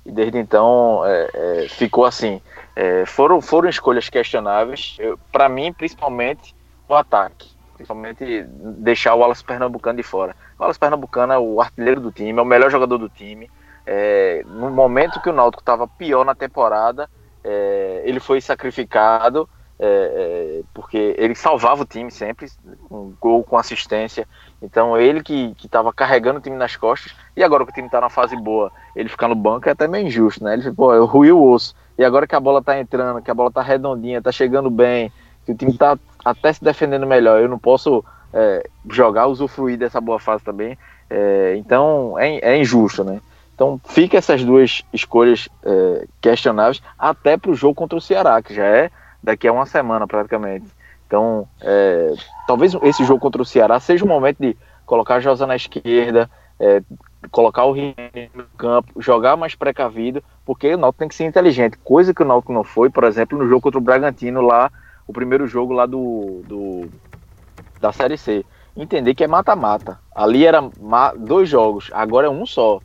e 0.04 0.10
desde 0.10 0.38
então 0.38 1.02
é, 1.04 1.30
é, 1.34 1.68
ficou 1.68 2.04
assim. 2.04 2.40
É, 2.74 3.04
foram, 3.04 3.40
foram 3.40 3.68
escolhas 3.68 4.08
questionáveis, 4.08 4.96
para 5.30 5.48
mim, 5.48 5.72
principalmente 5.72 6.54
o 6.88 6.94
ataque 6.94 7.60
principalmente 7.80 8.44
deixar 8.78 9.14
o 9.14 9.20
Wallace 9.20 9.42
Pernambucano 9.42 9.96
de 9.96 10.02
fora. 10.02 10.36
Wallace 10.60 10.78
Pernambucano 10.78 11.32
é 11.32 11.38
o 11.38 11.60
artilheiro 11.60 12.00
do 12.00 12.12
time, 12.12 12.38
é 12.38 12.42
o 12.42 12.46
melhor 12.46 12.70
jogador 12.70 12.98
do 12.98 13.08
time. 13.08 13.50
É, 13.86 14.44
no 14.46 14.70
momento 14.70 15.20
que 15.20 15.30
o 15.30 15.32
Náutico 15.32 15.62
estava 15.62 15.88
pior 15.88 16.22
na 16.24 16.34
temporada, 16.34 17.08
é, 17.42 18.02
ele 18.04 18.20
foi 18.20 18.42
sacrificado 18.42 19.48
é, 19.78 19.86
é, 19.86 20.62
porque 20.74 21.14
ele 21.16 21.34
salvava 21.34 21.82
o 21.82 21.86
time 21.86 22.10
sempre, 22.10 22.46
com 22.86 23.14
gol, 23.18 23.42
com 23.42 23.56
assistência. 23.56 24.28
Então 24.60 24.98
ele 24.98 25.22
que 25.22 25.56
estava 25.64 25.90
carregando 25.90 26.38
o 26.38 26.42
time 26.42 26.56
nas 26.56 26.76
costas, 26.76 27.16
e 27.34 27.42
agora 27.42 27.64
que 27.64 27.70
o 27.70 27.74
time 27.74 27.88
está 27.88 27.98
na 27.98 28.10
fase 28.10 28.36
boa, 28.36 28.70
ele 28.94 29.08
ficar 29.08 29.28
no 29.28 29.34
banco 29.34 29.66
é 29.66 29.72
até 29.72 29.88
meio 29.88 30.06
injusto, 30.06 30.44
né? 30.44 30.52
Ele 30.52 30.70
pô, 30.72 30.92
eu 30.92 31.06
ruí 31.06 31.32
o 31.32 31.42
osso. 31.42 31.74
E 31.96 32.04
agora 32.04 32.26
que 32.26 32.34
a 32.34 32.40
bola 32.40 32.60
está 32.60 32.78
entrando, 32.78 33.22
que 33.22 33.30
a 33.30 33.34
bola 33.34 33.48
está 33.48 33.62
redondinha, 33.62 34.18
está 34.18 34.30
chegando 34.30 34.68
bem, 34.68 35.10
que 35.46 35.52
o 35.52 35.54
time 35.54 35.72
está 35.72 35.98
até 36.22 36.52
se 36.52 36.62
defendendo 36.62 37.06
melhor. 37.06 37.40
Eu 37.40 37.48
não 37.48 37.58
posso 37.58 38.04
é, 38.32 38.68
jogar, 38.88 39.26
usufruir 39.26 39.78
dessa 39.78 40.00
boa 40.00 40.18
fase 40.18 40.44
também. 40.44 40.78
É, 41.08 41.54
então 41.56 42.18
é, 42.18 42.38
é, 42.38 42.58
injusto, 42.58 43.04
né? 43.04 43.20
Então 43.54 43.80
fica 43.84 44.16
essas 44.16 44.44
duas 44.44 44.82
escolhas 44.92 45.48
é, 45.64 46.06
questionáveis 46.20 46.82
até 46.98 47.36
para 47.36 47.50
o 47.50 47.54
jogo 47.54 47.74
contra 47.74 47.98
o 47.98 48.00
Ceará, 48.00 48.40
que 48.40 48.54
já 48.54 48.64
é 48.64 48.90
daqui 49.22 49.46
a 49.46 49.52
uma 49.52 49.66
semana 49.66 50.06
praticamente. 50.06 50.66
Então 51.06 51.46
é, 51.60 52.14
talvez 52.46 52.74
esse 52.82 53.04
jogo 53.04 53.20
contra 53.20 53.42
o 53.42 53.46
Ceará 53.46 53.78
seja 53.80 54.04
o 54.04 54.08
momento 54.08 54.38
de 54.38 54.56
colocar 54.86 55.16
a 55.16 55.20
Josa 55.20 55.46
na 55.46 55.56
esquerda, 55.56 56.30
é, 56.58 56.82
colocar 57.30 57.64
o 57.64 57.72
Rio 57.72 57.94
no 58.34 58.44
campo, 58.56 59.00
jogar 59.00 59.36
mais 59.36 59.54
precavido, 59.54 60.22
porque 60.44 60.74
o 60.74 60.78
Náutico 60.78 61.00
tem 61.00 61.08
que 61.08 61.14
ser 61.14 61.24
inteligente, 61.24 61.76
coisa 61.78 62.14
que 62.14 62.22
o 62.22 62.26
Náutico 62.26 62.52
não 62.52 62.64
foi, 62.64 62.88
por 62.88 63.04
exemplo, 63.04 63.38
no 63.38 63.46
jogo 63.46 63.60
contra 63.60 63.78
o 63.78 63.82
Bragantino 63.82 64.40
lá 64.40 64.70
o 65.10 65.12
primeiro 65.12 65.46
jogo 65.46 65.72
lá 65.72 65.86
do, 65.86 66.42
do 66.46 66.88
da 67.80 67.92
Série 67.92 68.16
C. 68.16 68.44
Entender 68.76 69.14
que 69.14 69.24
é 69.24 69.26
mata-mata. 69.26 69.98
Ali 70.14 70.46
era 70.46 70.62
dois 71.18 71.48
jogos, 71.48 71.90
agora 71.92 72.26
é 72.26 72.30
um 72.30 72.46
só. 72.46 72.80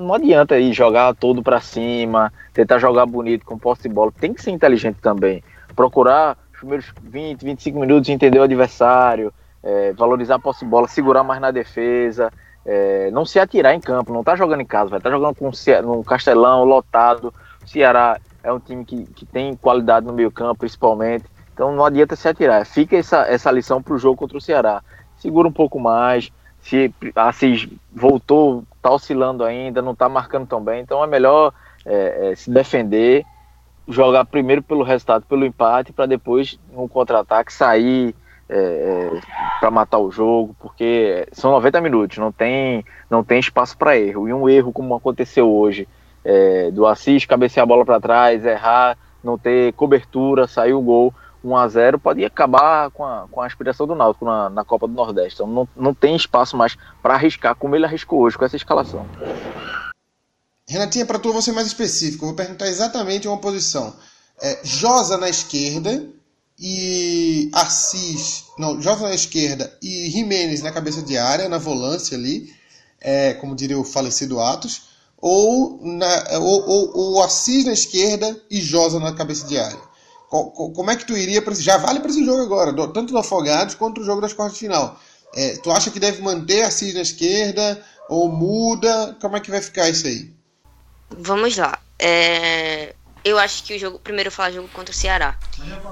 Não 0.00 0.14
adianta 0.14 0.54
aí 0.54 0.72
jogar 0.72 1.14
todo 1.14 1.42
para 1.42 1.60
cima, 1.60 2.32
tentar 2.52 2.78
jogar 2.78 3.06
bonito 3.06 3.44
com 3.44 3.58
posse 3.58 3.82
de 3.82 3.88
bola. 3.88 4.12
Tem 4.12 4.34
que 4.34 4.42
ser 4.42 4.50
inteligente 4.50 4.98
também. 5.00 5.42
Procurar 5.74 6.36
os 6.52 6.58
primeiros 6.58 6.92
20, 7.02 7.42
25 7.42 7.78
minutos 7.78 8.08
entender 8.08 8.38
o 8.38 8.42
adversário, 8.42 9.32
é, 9.62 9.92
valorizar 9.92 10.34
a 10.34 10.38
posse 10.38 10.64
de 10.64 10.70
bola, 10.70 10.88
segurar 10.88 11.22
mais 11.22 11.40
na 11.40 11.50
defesa, 11.50 12.30
é, 12.66 13.10
não 13.12 13.24
se 13.24 13.38
atirar 13.38 13.74
em 13.74 13.80
campo, 13.80 14.12
não 14.12 14.22
tá 14.22 14.36
jogando 14.36 14.60
em 14.60 14.66
casa, 14.66 14.90
vai 14.90 14.98
estar 14.98 15.08
tá 15.08 15.16
jogando 15.16 15.36
com 15.36 15.48
um 15.48 16.02
Castelão 16.02 16.64
lotado. 16.64 17.32
O 17.64 17.66
Ceará 17.66 18.20
é 18.42 18.52
um 18.52 18.60
time 18.60 18.84
que, 18.84 19.04
que 19.04 19.24
tem 19.24 19.56
qualidade 19.56 20.06
no 20.06 20.12
meio 20.12 20.30
campo, 20.30 20.60
principalmente. 20.60 21.24
Então 21.58 21.74
não 21.74 21.84
adianta 21.84 22.14
se 22.14 22.28
atirar. 22.28 22.64
Fica 22.64 22.96
essa, 22.96 23.26
essa 23.26 23.50
lição 23.50 23.82
para 23.82 23.92
o 23.92 23.98
jogo 23.98 24.16
contra 24.16 24.38
o 24.38 24.40
Ceará. 24.40 24.80
Segura 25.16 25.48
um 25.48 25.52
pouco 25.52 25.80
mais. 25.80 26.30
Se 26.60 26.94
Assis 27.16 27.68
voltou, 27.92 28.62
está 28.76 28.92
oscilando 28.92 29.42
ainda, 29.42 29.82
não 29.82 29.90
está 29.90 30.08
marcando 30.08 30.46
tão 30.46 30.62
bem. 30.62 30.80
Então 30.80 31.02
é 31.02 31.06
melhor 31.08 31.52
é, 31.84 32.30
é, 32.30 32.34
se 32.36 32.48
defender, 32.48 33.26
jogar 33.88 34.24
primeiro 34.24 34.62
pelo 34.62 34.84
resultado, 34.84 35.26
pelo 35.26 35.44
empate, 35.44 35.92
para 35.92 36.06
depois, 36.06 36.60
no 36.72 36.88
contra-ataque, 36.88 37.52
sair 37.52 38.14
é, 38.48 38.56
é 38.56 39.20
para 39.58 39.68
matar 39.72 39.98
o 39.98 40.12
jogo, 40.12 40.54
porque 40.60 41.26
são 41.32 41.50
90 41.50 41.80
minutos, 41.80 42.18
não 42.18 42.30
tem, 42.30 42.84
não 43.10 43.24
tem 43.24 43.40
espaço 43.40 43.76
para 43.76 43.98
erro. 43.98 44.28
E 44.28 44.32
um 44.32 44.48
erro 44.48 44.70
como 44.70 44.94
aconteceu 44.94 45.52
hoje, 45.52 45.88
é, 46.24 46.70
do 46.70 46.86
Assis 46.86 47.26
cabecear 47.26 47.64
a 47.64 47.66
bola 47.66 47.84
para 47.84 47.98
trás, 47.98 48.46
errar, 48.46 48.96
não 49.24 49.36
ter 49.36 49.72
cobertura, 49.72 50.46
sair 50.46 50.72
o 50.72 50.80
gol 50.80 51.12
1 51.42 51.56
a 51.56 51.68
0 51.68 51.98
pode 51.98 52.24
acabar 52.24 52.90
com 52.90 53.04
a, 53.04 53.26
com 53.30 53.40
a 53.40 53.46
aspiração 53.46 53.86
do 53.86 53.94
Náutico 53.94 54.24
na, 54.24 54.50
na 54.50 54.64
Copa 54.64 54.86
do 54.86 54.94
Nordeste. 54.94 55.34
Então 55.34 55.46
não, 55.46 55.68
não 55.76 55.94
tem 55.94 56.16
espaço 56.16 56.56
mais 56.56 56.76
para 57.02 57.14
arriscar 57.14 57.54
como 57.54 57.76
ele 57.76 57.84
arriscou 57.84 58.20
hoje 58.20 58.36
com 58.36 58.44
essa 58.44 58.56
escalação. 58.56 59.06
Renatinha, 60.66 61.06
para 61.06 61.18
tu 61.18 61.32
vou 61.32 61.40
ser 61.40 61.52
mais 61.52 61.66
específico. 61.66 62.26
vou 62.26 62.34
perguntar 62.34 62.68
exatamente 62.68 63.28
uma 63.28 63.38
posição. 63.38 63.94
É, 64.40 64.60
Josa 64.62 65.16
na 65.16 65.28
esquerda 65.28 66.06
e 66.58 67.50
Assis. 67.54 68.44
Não, 68.58 68.80
Josa 68.80 69.08
na 69.08 69.14
esquerda 69.14 69.72
e 69.82 70.10
Jimenez 70.10 70.62
na 70.62 70.72
cabeça 70.72 71.02
de 71.02 71.16
área, 71.16 71.48
na 71.48 71.58
volância 71.58 72.16
ali, 72.16 72.52
é, 73.00 73.34
como 73.34 73.56
diria 73.56 73.78
o 73.78 73.84
falecido 73.84 74.40
Atos. 74.40 74.88
Ou, 75.20 75.80
na, 75.82 76.38
ou, 76.38 76.68
ou, 76.68 76.96
ou 76.96 77.22
Assis 77.22 77.64
na 77.64 77.72
esquerda 77.72 78.40
e 78.50 78.60
Josa 78.60 79.00
na 79.00 79.12
cabeça 79.14 79.46
de 79.46 79.58
área 79.58 79.87
como 80.28 80.90
é 80.90 80.96
que 80.96 81.06
tu 81.06 81.16
iria 81.16 81.40
para 81.40 81.54
já 81.54 81.78
vale 81.78 82.00
para 82.00 82.10
esse 82.10 82.24
jogo 82.24 82.42
agora, 82.42 82.72
tanto 82.92 83.12
do 83.12 83.18
Afogados 83.18 83.74
quanto 83.74 84.00
o 84.00 84.04
jogo 84.04 84.20
das 84.20 84.32
quartas 84.32 84.58
de 84.58 84.66
final. 84.66 85.00
É, 85.34 85.56
tu 85.58 85.70
acha 85.70 85.90
que 85.90 86.00
deve 86.00 86.22
manter 86.22 86.62
a 86.62 86.70
Cis 86.70 86.94
na 86.94 87.00
esquerda 87.00 87.82
ou 88.08 88.28
muda? 88.28 89.16
Como 89.20 89.36
é 89.36 89.40
que 89.40 89.50
vai 89.50 89.60
ficar 89.60 89.88
isso 89.88 90.06
aí? 90.06 90.32
Vamos 91.10 91.56
lá. 91.56 91.78
é, 91.98 92.94
eu 93.24 93.38
acho 93.38 93.62
que 93.64 93.74
o 93.74 93.78
jogo. 93.78 93.98
Primeiro, 93.98 94.30
falar 94.30 94.52
jogo 94.52 94.68
contra 94.68 94.92
o 94.92 94.96
Ceará. 94.96 95.38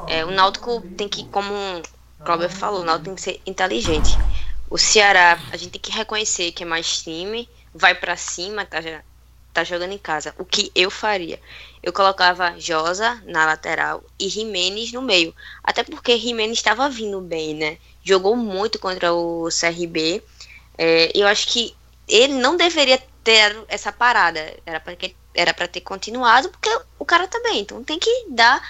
É, 0.08 0.24
o 0.24 0.30
Náutico 0.30 0.80
tem 0.96 1.08
que, 1.08 1.24
como 1.28 1.52
o 1.52 2.24
Cláudio 2.24 2.48
falou, 2.48 2.80
o 2.80 2.84
Náutico 2.84 3.06
tem 3.06 3.14
que 3.14 3.22
ser 3.22 3.40
inteligente. 3.46 4.16
O 4.70 4.78
Ceará, 4.78 5.38
a 5.52 5.56
gente 5.56 5.72
tem 5.72 5.80
que 5.80 5.92
reconhecer 5.92 6.52
que 6.52 6.62
é 6.62 6.66
mais 6.66 7.02
time, 7.02 7.48
vai 7.74 7.94
para 7.94 8.16
cima, 8.16 8.64
tá, 8.64 8.78
tá 9.56 9.64
jogando 9.64 9.92
em 9.92 9.98
casa. 9.98 10.34
O 10.38 10.44
que 10.44 10.70
eu 10.74 10.90
faria? 10.90 11.40
Eu 11.82 11.92
colocava 11.92 12.58
Josa 12.58 13.22
na 13.24 13.46
lateral 13.46 14.04
e 14.18 14.28
Jimenez 14.28 14.92
no 14.92 15.00
meio. 15.00 15.34
Até 15.64 15.82
porque 15.82 16.18
Jimenez 16.18 16.58
estava 16.58 16.88
vindo 16.90 17.20
bem, 17.20 17.54
né? 17.54 17.78
Jogou 18.04 18.36
muito 18.36 18.78
contra 18.78 19.14
o 19.14 19.48
CRB. 19.48 20.22
É, 20.76 21.10
eu 21.14 21.26
acho 21.26 21.48
que 21.48 21.74
ele 22.06 22.34
não 22.34 22.56
deveria 22.56 23.02
ter 23.24 23.64
essa 23.68 23.90
parada. 23.90 24.54
Era 24.66 24.78
para 24.78 24.96
era 25.34 25.52
para 25.52 25.68
ter 25.68 25.80
continuado, 25.80 26.48
porque 26.48 26.70
o 26.98 27.04
cara 27.04 27.26
tá 27.26 27.40
bem. 27.42 27.60
Então 27.60 27.82
tem 27.82 27.98
que 27.98 28.26
dar 28.28 28.62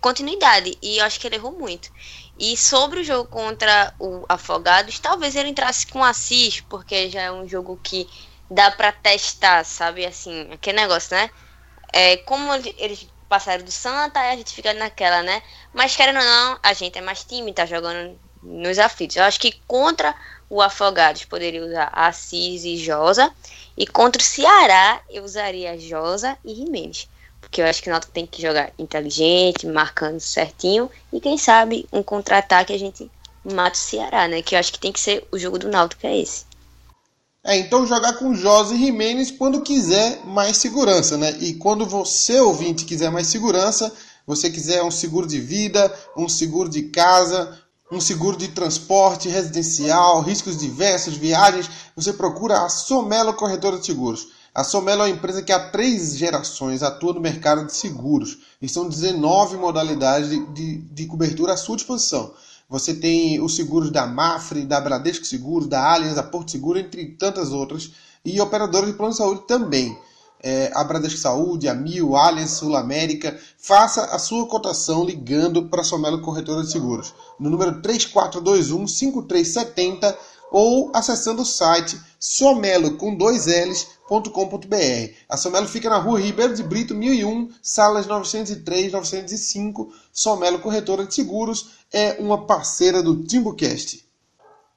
continuidade. 0.00 0.76
E 0.80 0.98
eu 0.98 1.04
acho 1.04 1.20
que 1.20 1.26
ele 1.26 1.36
errou 1.36 1.52
muito. 1.52 1.90
E 2.38 2.56
sobre 2.56 3.00
o 3.00 3.04
jogo 3.04 3.28
contra 3.28 3.94
o 3.98 4.24
Afogados, 4.26 4.98
talvez 4.98 5.36
ele 5.36 5.50
entrasse 5.50 5.86
com 5.86 6.02
Assis, 6.02 6.62
porque 6.62 7.10
já 7.10 7.20
é 7.20 7.32
um 7.32 7.46
jogo 7.46 7.78
que 7.82 8.08
dá 8.50 8.70
para 8.70 8.92
testar, 8.92 9.64
sabe? 9.64 10.04
Assim, 10.04 10.48
aquele 10.52 10.80
negócio, 10.80 11.16
né? 11.16 11.30
É, 11.92 12.16
como 12.18 12.52
eles 12.78 13.08
passaram 13.28 13.64
do 13.64 13.70
Santa, 13.70 14.18
a 14.20 14.36
gente 14.36 14.52
fica 14.52 14.74
naquela, 14.74 15.22
né? 15.22 15.42
Mas 15.72 15.94
querendo 15.94 16.18
ou 16.18 16.24
não, 16.24 16.58
a 16.62 16.72
gente 16.72 16.98
é 16.98 17.00
mais 17.00 17.22
time, 17.24 17.52
tá 17.52 17.64
jogando 17.64 18.18
nos 18.42 18.78
aflitos. 18.78 19.16
Eu 19.16 19.24
acho 19.24 19.38
que 19.38 19.52
contra 19.66 20.14
o 20.48 20.60
Afogados 20.60 21.24
poderia 21.24 21.64
usar 21.64 21.90
Assis 21.92 22.64
e 22.64 22.76
Josa. 22.76 23.32
E 23.76 23.86
contra 23.86 24.20
o 24.20 24.24
Ceará, 24.24 25.00
eu 25.08 25.22
usaria 25.22 25.78
Josa 25.78 26.36
e 26.44 26.54
Jimenez. 26.54 27.08
Porque 27.40 27.62
eu 27.62 27.66
acho 27.66 27.82
que 27.82 27.88
o 27.88 27.92
Náutico 27.92 28.12
tem 28.12 28.26
que 28.26 28.42
jogar 28.42 28.72
inteligente, 28.78 29.66
marcando 29.66 30.20
certinho. 30.20 30.90
E 31.12 31.20
quem 31.20 31.38
sabe 31.38 31.86
um 31.92 32.02
contra-ataque 32.02 32.72
a 32.72 32.78
gente 32.78 33.10
mata 33.44 33.76
o 33.76 33.78
Ceará, 33.78 34.28
né? 34.28 34.42
Que 34.42 34.54
eu 34.54 34.58
acho 34.58 34.72
que 34.72 34.78
tem 34.78 34.92
que 34.92 35.00
ser 35.00 35.26
o 35.30 35.38
jogo 35.38 35.58
do 35.58 35.68
Náutico, 35.68 36.06
é 36.06 36.18
esse. 36.18 36.49
É, 37.42 37.56
então 37.56 37.86
jogar 37.86 38.14
com 38.14 38.34
Josa 38.34 38.74
e 38.74 38.78
Jimenez 38.78 39.30
quando 39.30 39.62
quiser 39.62 40.24
mais 40.26 40.58
segurança, 40.58 41.16
né? 41.16 41.36
E 41.40 41.54
quando 41.54 41.86
você, 41.86 42.38
ouvinte, 42.38 42.84
quiser 42.84 43.10
mais 43.10 43.28
segurança, 43.28 43.90
você 44.26 44.50
quiser 44.50 44.82
um 44.82 44.90
seguro 44.90 45.26
de 45.26 45.40
vida, 45.40 45.92
um 46.16 46.28
seguro 46.28 46.68
de 46.68 46.82
casa, 46.84 47.58
um 47.90 48.00
seguro 48.00 48.36
de 48.36 48.48
transporte 48.48 49.28
residencial, 49.28 50.20
riscos 50.20 50.58
diversos, 50.58 51.16
viagens, 51.16 51.68
você 51.96 52.12
procura 52.12 52.60
a 52.60 52.68
Somelo 52.68 53.34
Corretora 53.34 53.78
de 53.78 53.86
Seguros. 53.86 54.28
A 54.54 54.62
Somelo 54.62 55.02
é 55.02 55.06
uma 55.06 55.10
empresa 55.10 55.42
que 55.42 55.52
há 55.52 55.70
três 55.70 56.16
gerações 56.16 56.82
atua 56.82 57.14
no 57.14 57.20
mercado 57.20 57.64
de 57.64 57.74
seguros 57.74 58.38
e 58.60 58.68
são 58.68 58.88
19 58.88 59.56
modalidades 59.56 60.28
de, 60.28 60.46
de, 60.52 60.78
de 60.78 61.06
cobertura 61.06 61.54
à 61.54 61.56
sua 61.56 61.76
disposição. 61.76 62.32
Você 62.70 62.94
tem 62.94 63.42
os 63.42 63.56
seguros 63.56 63.90
da 63.90 64.06
Mafre, 64.06 64.64
da 64.64 64.80
Bradesco 64.80 65.24
Seguros, 65.24 65.66
da 65.66 65.92
Allianz, 65.92 66.14
da 66.14 66.22
Porto 66.22 66.52
Seguro, 66.52 66.78
entre 66.78 67.04
tantas 67.16 67.50
outras, 67.50 67.90
e 68.24 68.40
operadores 68.40 68.88
de 68.88 68.96
plano 68.96 69.10
de 69.10 69.18
saúde 69.18 69.42
também. 69.48 69.98
É, 70.40 70.70
a 70.72 70.84
Bradesco 70.84 71.18
Saúde, 71.18 71.68
a 71.68 71.74
Mil, 71.74 72.14
Allianz, 72.14 72.52
Sul 72.52 72.76
América. 72.76 73.36
Faça 73.58 74.04
a 74.04 74.20
sua 74.20 74.46
cotação 74.46 75.04
ligando 75.04 75.68
para 75.68 75.80
a 75.80 75.84
Somelo 75.84 76.20
Corretora 76.20 76.62
de 76.62 76.70
Seguros. 76.70 77.12
No 77.40 77.50
número 77.50 77.82
3421 77.82 78.86
5370 78.86 80.16
ou 80.52 80.90
acessando 80.94 81.42
o 81.42 81.46
site 81.46 82.00
somelo 82.18 82.96
com 82.96 83.14
dois 83.14 83.46
L's.com.br. 84.10 85.14
A 85.28 85.36
Somelo 85.36 85.68
fica 85.68 85.88
na 85.88 85.98
rua 85.98 86.20
Ribeiro 86.20 86.54
de 86.54 86.62
Brito, 86.62 86.94
1001, 86.94 87.50
salas 87.62 88.06
903, 88.06 88.92
905. 88.92 89.92
Somelo 90.12 90.58
Corretora 90.58 91.06
de 91.06 91.14
Seguros 91.14 91.70
é 91.92 92.16
uma 92.18 92.46
parceira 92.46 93.02
do 93.02 93.22
TimbuCast. 93.22 94.04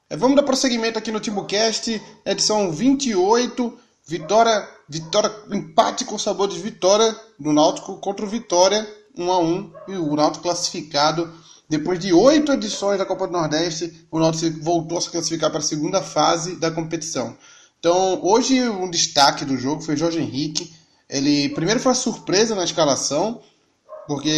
É, 0.10 0.16
vamos 0.16 0.36
dar 0.36 0.44
prosseguimento 0.44 1.00
aqui 1.00 1.12
no 1.12 1.20
TimbuCast, 1.20 2.02
edição 2.26 2.72
28, 2.72 3.78
vitória 4.06 4.70
Vitória, 4.88 5.34
empate 5.50 6.04
com 6.04 6.20
sabor 6.20 6.50
de 6.50 6.60
vitória 6.60 7.16
do 7.40 7.54
Náutico 7.54 7.98
contra 7.98 8.26
o 8.26 8.30
Vitória, 8.30 8.88
1 9.18 9.32
a 9.32 9.40
1 9.40 9.72
e 9.88 9.96
o 9.96 10.16
Náutico 10.16 10.44
classificado. 10.44 11.34
Depois 11.70 11.98
de 11.98 12.14
oito 12.14 12.52
edições 12.52 13.00
da 13.00 13.06
Copa 13.06 13.26
do 13.26 13.34
Nordeste, 13.34 14.06
o 14.12 14.20
Náutico 14.20 14.62
voltou 14.62 14.98
a 14.98 15.02
se 15.02 15.10
classificar 15.10 15.50
para 15.50 15.60
a 15.60 15.64
segunda 15.64 16.02
fase 16.02 16.58
da 16.58 16.70
competição. 16.70 17.36
Então, 17.84 18.18
hoje 18.24 18.62
um 18.70 18.90
destaque 18.90 19.44
do 19.44 19.58
jogo 19.58 19.82
foi 19.82 19.98
Jorge 19.98 20.18
Henrique. 20.18 20.74
Ele 21.10 21.50
primeiro 21.50 21.82
foi 21.82 21.92
a 21.92 21.96
surpresa 21.96 22.56
na 22.56 22.64
escalação, 22.64 23.42
porque 24.08 24.30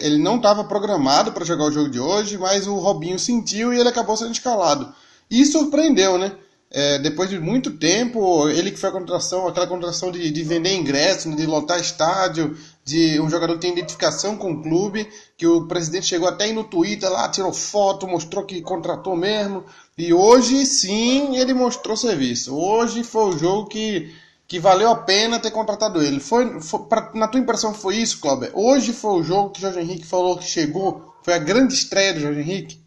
ele 0.00 0.18
não 0.18 0.36
estava 0.36 0.62
programado 0.62 1.32
para 1.32 1.44
jogar 1.44 1.64
o 1.64 1.72
jogo 1.72 1.90
de 1.90 1.98
hoje, 1.98 2.38
mas 2.38 2.68
o 2.68 2.76
Robinho 2.76 3.18
sentiu 3.18 3.74
e 3.74 3.80
ele 3.80 3.88
acabou 3.88 4.16
sendo 4.16 4.30
escalado. 4.30 4.94
E 5.28 5.44
surpreendeu, 5.44 6.16
né? 6.16 6.30
É, 6.70 7.00
depois 7.00 7.28
de 7.28 7.40
muito 7.40 7.72
tempo, 7.72 8.48
ele 8.48 8.70
que 8.70 8.78
foi 8.78 8.88
a 8.88 8.92
contratação, 8.92 9.48
aquela 9.48 9.66
contratação 9.66 10.12
de, 10.12 10.30
de 10.30 10.42
vender 10.44 10.72
ingressos, 10.72 11.34
de 11.34 11.44
lotar 11.44 11.80
estádio, 11.80 12.56
de 12.84 13.20
um 13.20 13.28
jogador 13.28 13.54
que 13.54 13.62
tem 13.62 13.72
identificação 13.72 14.36
com 14.36 14.52
o 14.52 14.62
clube, 14.62 15.06
que 15.36 15.46
o 15.46 15.66
presidente 15.66 16.06
chegou 16.06 16.28
até 16.28 16.44
aí 16.44 16.52
no 16.52 16.62
Twitter 16.64 17.10
lá, 17.10 17.28
tirou 17.28 17.52
foto, 17.52 18.06
mostrou 18.06 18.46
que 18.46 18.62
contratou 18.62 19.16
mesmo. 19.16 19.64
E 19.96 20.14
hoje 20.14 20.64
sim 20.64 21.36
ele 21.36 21.52
mostrou 21.52 21.96
serviço. 21.96 22.56
Hoje 22.56 23.04
foi 23.04 23.34
o 23.34 23.38
jogo 23.38 23.68
que, 23.68 24.14
que 24.48 24.58
valeu 24.58 24.90
a 24.90 24.96
pena 24.96 25.38
ter 25.38 25.50
contratado 25.50 26.02
ele. 26.02 26.18
Foi, 26.18 26.60
foi 26.62 26.80
pra, 26.84 27.10
na 27.14 27.28
tua 27.28 27.40
impressão 27.40 27.74
foi 27.74 27.96
isso, 27.96 28.20
Cláudio? 28.20 28.50
Hoje 28.54 28.92
foi 28.92 29.20
o 29.20 29.22
jogo 29.22 29.50
que 29.50 29.58
o 29.58 29.62
Jorge 29.62 29.80
Henrique 29.80 30.06
falou 30.06 30.38
que 30.38 30.44
chegou? 30.44 31.14
Foi 31.22 31.34
a 31.34 31.38
grande 31.38 31.74
estreia 31.74 32.14
do 32.14 32.20
Jorge 32.20 32.40
Henrique? 32.40 32.80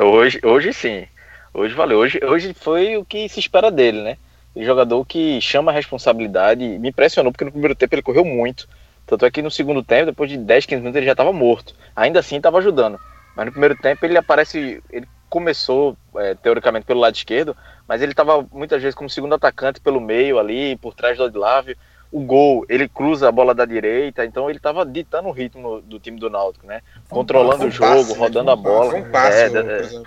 Hoje, 0.00 0.40
hoje 0.42 0.72
sim. 0.72 1.06
Hoje 1.52 1.74
valeu. 1.74 1.98
Hoje, 1.98 2.18
hoje 2.24 2.54
foi 2.54 2.96
o 2.96 3.04
que 3.04 3.28
se 3.28 3.38
espera 3.38 3.70
dele, 3.70 4.02
né? 4.02 4.16
Um 4.56 4.64
jogador 4.64 5.04
que 5.04 5.40
chama 5.42 5.70
a 5.70 5.74
responsabilidade. 5.74 6.78
Me 6.78 6.88
impressionou 6.88 7.32
porque 7.32 7.44
no 7.44 7.52
primeiro 7.52 7.74
tempo 7.74 7.94
ele 7.94 8.02
correu 8.02 8.24
muito. 8.24 8.66
Tanto 9.06 9.26
é 9.26 9.30
que 9.30 9.42
no 9.42 9.50
segundo 9.50 9.82
tempo, 9.82 10.06
depois 10.06 10.30
de 10.30 10.38
10, 10.38 10.64
15 10.64 10.80
minutos, 10.80 10.96
ele 10.96 11.06
já 11.06 11.12
estava 11.12 11.34
morto. 11.34 11.74
Ainda 11.94 12.20
assim 12.20 12.38
estava 12.38 12.58
ajudando. 12.58 12.98
Mas 13.36 13.44
no 13.44 13.52
primeiro 13.52 13.76
tempo 13.76 14.06
ele 14.06 14.16
aparece. 14.16 14.82
Ele 14.90 15.06
começou, 15.34 15.96
é, 16.14 16.32
teoricamente, 16.36 16.86
pelo 16.86 17.00
lado 17.00 17.16
esquerdo, 17.16 17.56
mas 17.88 18.00
ele 18.00 18.12
estava 18.12 18.46
muitas 18.52 18.80
vezes 18.80 18.94
como 18.94 19.10
segundo 19.10 19.34
atacante 19.34 19.80
pelo 19.80 20.00
meio 20.00 20.38
ali, 20.38 20.76
por 20.76 20.94
trás 20.94 21.18
do 21.18 21.24
Odilávio. 21.24 21.76
O 22.12 22.20
gol, 22.20 22.64
ele 22.68 22.88
cruza 22.88 23.28
a 23.28 23.32
bola 23.32 23.52
da 23.52 23.64
direita, 23.64 24.24
então 24.24 24.48
ele 24.48 24.58
estava 24.58 24.86
ditando 24.86 25.26
o 25.26 25.32
ritmo 25.32 25.80
do 25.80 25.98
time 25.98 26.20
do 26.20 26.30
Náutico, 26.30 26.68
né? 26.68 26.82
Controlando 27.08 27.64
um, 27.64 27.66
o 27.66 27.70
jogo, 27.72 27.96
passe, 27.96 28.12
né? 28.12 28.18
rodando 28.20 28.50
a 28.52 28.54
bola. 28.54 28.90
Foi 28.92 29.00
um 29.00 29.10
passe, 29.10 29.56
é, 29.56 29.58
é, 29.58 30.02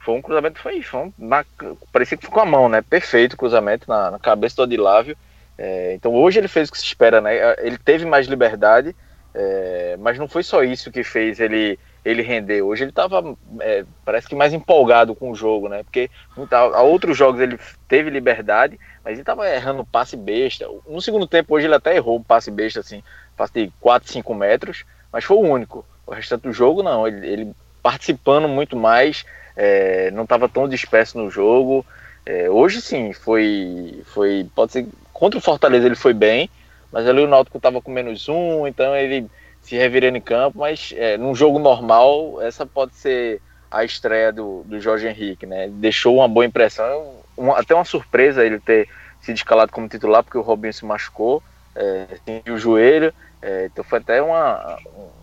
foi 0.00 0.14
um 0.14 0.22
cruzamento, 0.22 0.58
foi, 0.58 0.80
foi 0.80 1.00
um, 1.00 1.12
na, 1.18 1.44
parecia 1.92 2.16
que 2.16 2.24
foi 2.24 2.32
com 2.32 2.40
a 2.40 2.46
mão, 2.46 2.66
né? 2.70 2.80
Perfeito 2.80 3.34
o 3.34 3.36
cruzamento 3.36 3.86
na, 3.86 4.12
na 4.12 4.18
cabeça 4.18 4.56
do 4.56 4.62
Odilávio. 4.62 5.14
É, 5.58 5.92
então 5.92 6.14
hoje 6.14 6.38
ele 6.38 6.48
fez 6.48 6.70
o 6.70 6.72
que 6.72 6.78
se 6.78 6.86
espera, 6.86 7.20
né? 7.20 7.34
Ele 7.58 7.76
teve 7.76 8.06
mais 8.06 8.26
liberdade, 8.26 8.96
é, 9.34 9.98
mas 10.00 10.18
não 10.18 10.26
foi 10.26 10.42
só 10.42 10.64
isso 10.64 10.90
que 10.90 11.04
fez 11.04 11.38
ele 11.40 11.78
ele 12.04 12.22
render. 12.22 12.62
Hoje 12.62 12.84
ele 12.84 12.90
estava, 12.90 13.36
é, 13.60 13.84
parece 14.04 14.28
que 14.28 14.34
mais 14.34 14.52
empolgado 14.52 15.14
com 15.14 15.30
o 15.30 15.34
jogo, 15.34 15.68
né? 15.68 15.82
Porque 15.82 16.10
a 16.50 16.82
outros 16.82 17.16
jogos 17.16 17.40
ele 17.40 17.58
teve 17.86 18.10
liberdade, 18.10 18.78
mas 19.04 19.12
ele 19.12 19.22
estava 19.22 19.48
errando 19.48 19.84
passe 19.84 20.16
besta. 20.16 20.66
No 20.86 21.00
segundo 21.00 21.26
tempo, 21.26 21.54
hoje 21.54 21.66
ele 21.66 21.74
até 21.74 21.94
errou 21.94 22.18
um 22.18 22.22
passe 22.22 22.50
besta, 22.50 22.80
assim, 22.80 23.02
passe 23.36 23.52
de 23.52 23.72
4, 23.80 24.10
5 24.10 24.34
metros, 24.34 24.84
mas 25.12 25.24
foi 25.24 25.36
o 25.36 25.40
único. 25.40 25.84
O 26.06 26.12
restante 26.12 26.42
do 26.42 26.52
jogo, 26.52 26.82
não. 26.82 27.06
Ele, 27.06 27.26
ele 27.26 27.52
participando 27.82 28.48
muito 28.48 28.76
mais, 28.76 29.24
é, 29.56 30.10
não 30.10 30.24
estava 30.24 30.48
tão 30.48 30.68
disperso 30.68 31.18
no 31.18 31.30
jogo. 31.30 31.86
É, 32.26 32.50
hoje 32.50 32.80
sim, 32.80 33.12
foi, 33.12 34.02
foi. 34.06 34.46
Pode 34.54 34.72
ser. 34.72 34.86
Contra 35.12 35.38
o 35.38 35.42
Fortaleza 35.42 35.86
ele 35.86 35.94
foi 35.94 36.12
bem, 36.12 36.50
mas 36.90 37.06
ali 37.06 37.20
o 37.20 37.28
Náutico 37.28 37.56
estava 37.56 37.80
com 37.80 37.92
menos 37.92 38.28
um, 38.28 38.66
então 38.66 38.96
ele 38.96 39.28
se 39.62 39.76
revirando 39.76 40.18
em 40.18 40.20
campo. 40.20 40.58
Mas 40.58 40.92
é, 40.96 41.16
num 41.16 41.34
jogo 41.34 41.58
normal, 41.58 42.40
essa 42.42 42.66
pode 42.66 42.94
ser 42.94 43.40
a 43.70 43.84
estreia 43.84 44.30
do, 44.30 44.62
do 44.64 44.78
Jorge 44.78 45.08
Henrique, 45.08 45.46
né? 45.46 45.68
Deixou 45.68 46.16
uma 46.16 46.28
boa 46.28 46.44
impressão, 46.44 47.14
uma, 47.36 47.58
até 47.58 47.74
uma 47.74 47.84
surpresa 47.84 48.44
ele 48.44 48.60
ter 48.60 48.88
sido 49.22 49.36
escalado 49.36 49.72
como 49.72 49.88
titular, 49.88 50.22
porque 50.22 50.36
o 50.36 50.42
Robinho 50.42 50.74
se 50.74 50.84
machucou, 50.84 51.42
é, 51.74 52.06
sentiu 52.24 52.54
o 52.54 52.58
joelho, 52.58 53.14
é, 53.40 53.66
então 53.66 53.82
foi 53.82 53.98
até 53.98 54.20
uma, 54.20 54.76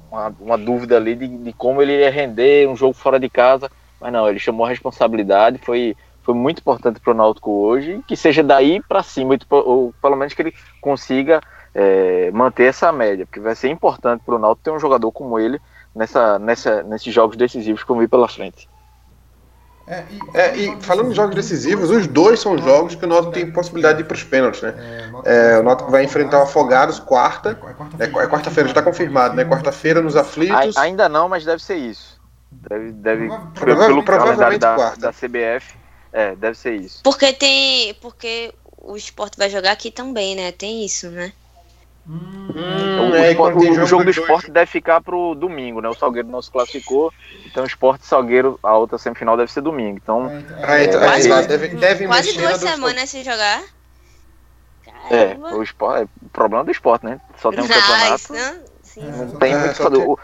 uma, 0.10 0.36
uma 0.40 0.58
dúvida 0.58 0.98
ali 0.98 1.16
de, 1.16 1.28
de, 1.28 1.54
como 1.54 1.82
ele 1.82 2.00
ia 2.00 2.10
render 2.10 2.68
um 2.68 2.76
jogo 2.76 2.94
fora 2.94 3.20
de 3.20 3.30
casa. 3.30 3.70
Mas 4.02 4.14
não, 4.14 4.28
ele 4.28 4.40
chamou 4.40 4.66
a 4.66 4.70
responsabilidade, 4.70 5.60
foi, 5.60 5.96
foi 6.24 6.34
muito 6.34 6.60
importante 6.60 7.00
para 7.00 7.12
o 7.12 7.16
Náutico 7.16 7.52
hoje, 7.52 8.02
que 8.08 8.16
seja 8.16 8.42
daí 8.42 8.82
para 8.82 9.04
cima, 9.04 9.38
ou 9.50 9.94
pelo 10.02 10.16
menos 10.16 10.34
que 10.34 10.42
ele 10.42 10.54
consiga 10.82 11.42
é, 11.74 12.32
manter 12.32 12.66
essa 12.66 12.92
média, 12.92 13.26
porque 13.26 13.40
vai 13.40 13.56
ser 13.56 13.70
importante 13.70 14.22
para 14.26 14.36
o 14.36 14.40
Náutico 14.40 14.64
ter 14.64 14.72
um 14.72 14.80
jogador 14.80 15.12
como 15.12 15.40
ele 15.40 15.60
nessa, 15.96 16.40
nessa, 16.40 16.84
nesses 16.84 17.14
jogos 17.14 17.36
decisivos 17.36 17.82
que 17.82 17.88
vão 17.88 18.00
vir 18.00 18.10
pela 18.10 18.28
frente. 18.28 18.70
É, 19.90 20.04
e, 20.12 20.38
é, 20.38 20.56
e 20.56 20.82
falando 20.82 21.12
em 21.12 21.16
jogos 21.16 21.36
decisivos, 21.36 21.90
os 21.90 22.06
dois 22.06 22.40
são 22.40 22.56
jogos 22.60 22.94
que 22.94 23.04
o 23.06 23.08
Náutico 23.08 23.34
tem 23.34 23.52
possibilidade 23.52 23.98
de 23.98 24.04
ir 24.04 24.06
para 24.06 24.14
os 24.14 24.24
pênaltis, 24.24 24.62
né? 24.62 24.76
É, 25.26 25.58
o 25.58 25.64
Náutico 25.64 25.90
vai 25.90 26.04
enfrentar 26.04 26.40
o 26.40 26.44
Afogados 26.44 27.00
quarta, 27.00 27.60
é, 27.98 28.08
quarta-feira, 28.08 28.70
já 28.70 28.74
está 28.74 28.84
confirmado, 28.84 29.36
né? 29.36 29.44
Quarta-feira 29.46 30.00
nos 30.00 30.16
aflitos. 30.16 30.78
Ainda 30.78 31.10
não, 31.10 31.28
mas 31.28 31.44
deve 31.44 31.64
ser 31.64 31.78
isso. 31.78 32.22
Deve, 32.52 32.92
deve 32.92 33.30
pelo, 33.60 34.04
calendário 34.04 34.60
da, 34.60 34.94
da 34.96 35.12
CBF, 35.12 35.76
é, 36.14 36.36
deve 36.36 36.56
ser 36.56 36.76
isso. 36.76 37.02
Porque 37.04 37.34
tem, 37.34 37.96
porque 37.96 38.54
o 38.78 38.96
esporte 38.96 39.40
vai 39.40 39.50
jogar 39.50 39.72
aqui 39.72 39.90
também, 39.90 40.36
né? 40.36 40.52
Tem 40.52 40.86
isso, 40.86 41.10
né? 41.10 41.34
Hum, 42.10 43.12
o, 43.12 43.16
é, 43.16 43.36
o, 43.36 43.58
o, 43.58 43.62
jogo, 43.62 43.86
jogo 43.86 44.04
do 44.04 44.10
esporte 44.10 44.50
deve 44.50 44.66
ficar 44.66 45.00
pro 45.00 45.36
domingo, 45.36 45.80
né? 45.80 45.90
O 45.90 45.94
Salgueiro 45.94 46.28
não 46.28 46.42
se 46.42 46.50
classificou, 46.50 47.14
então 47.46 47.64
o 47.64 47.68
esporte 47.68 48.04
Salgueiro, 48.04 48.60
a 48.64 48.76
outra 48.76 48.98
semifinal 48.98 49.38
deve 49.38 49.52
ser 49.52 49.62
domingo. 49.62 50.00
Então, 50.02 50.28
é, 50.28 50.86
então, 50.86 51.04
é, 51.04 51.06
quase, 51.06 51.32
é, 51.32 51.42
deve, 51.44 51.68
deve 51.68 52.08
quase 52.08 52.36
duas 52.36 52.58
semanas 52.58 53.12
sem 53.12 53.24
jogar. 53.24 53.62
É, 55.12 55.38
o, 55.56 55.62
esporte, 55.62 56.02
é 56.02 56.26
o 56.26 56.30
problema 56.30 56.64
do 56.64 56.72
esporte, 56.72 57.06
né? 57.06 57.22
Só 57.38 57.52
tem 57.52 57.64
um 57.64 57.68
campeonato. 57.70 58.34
Não, 58.34 58.60
sim, 58.82 59.04
não 59.04 59.30
tem 59.38 59.56
muito. 59.56 60.20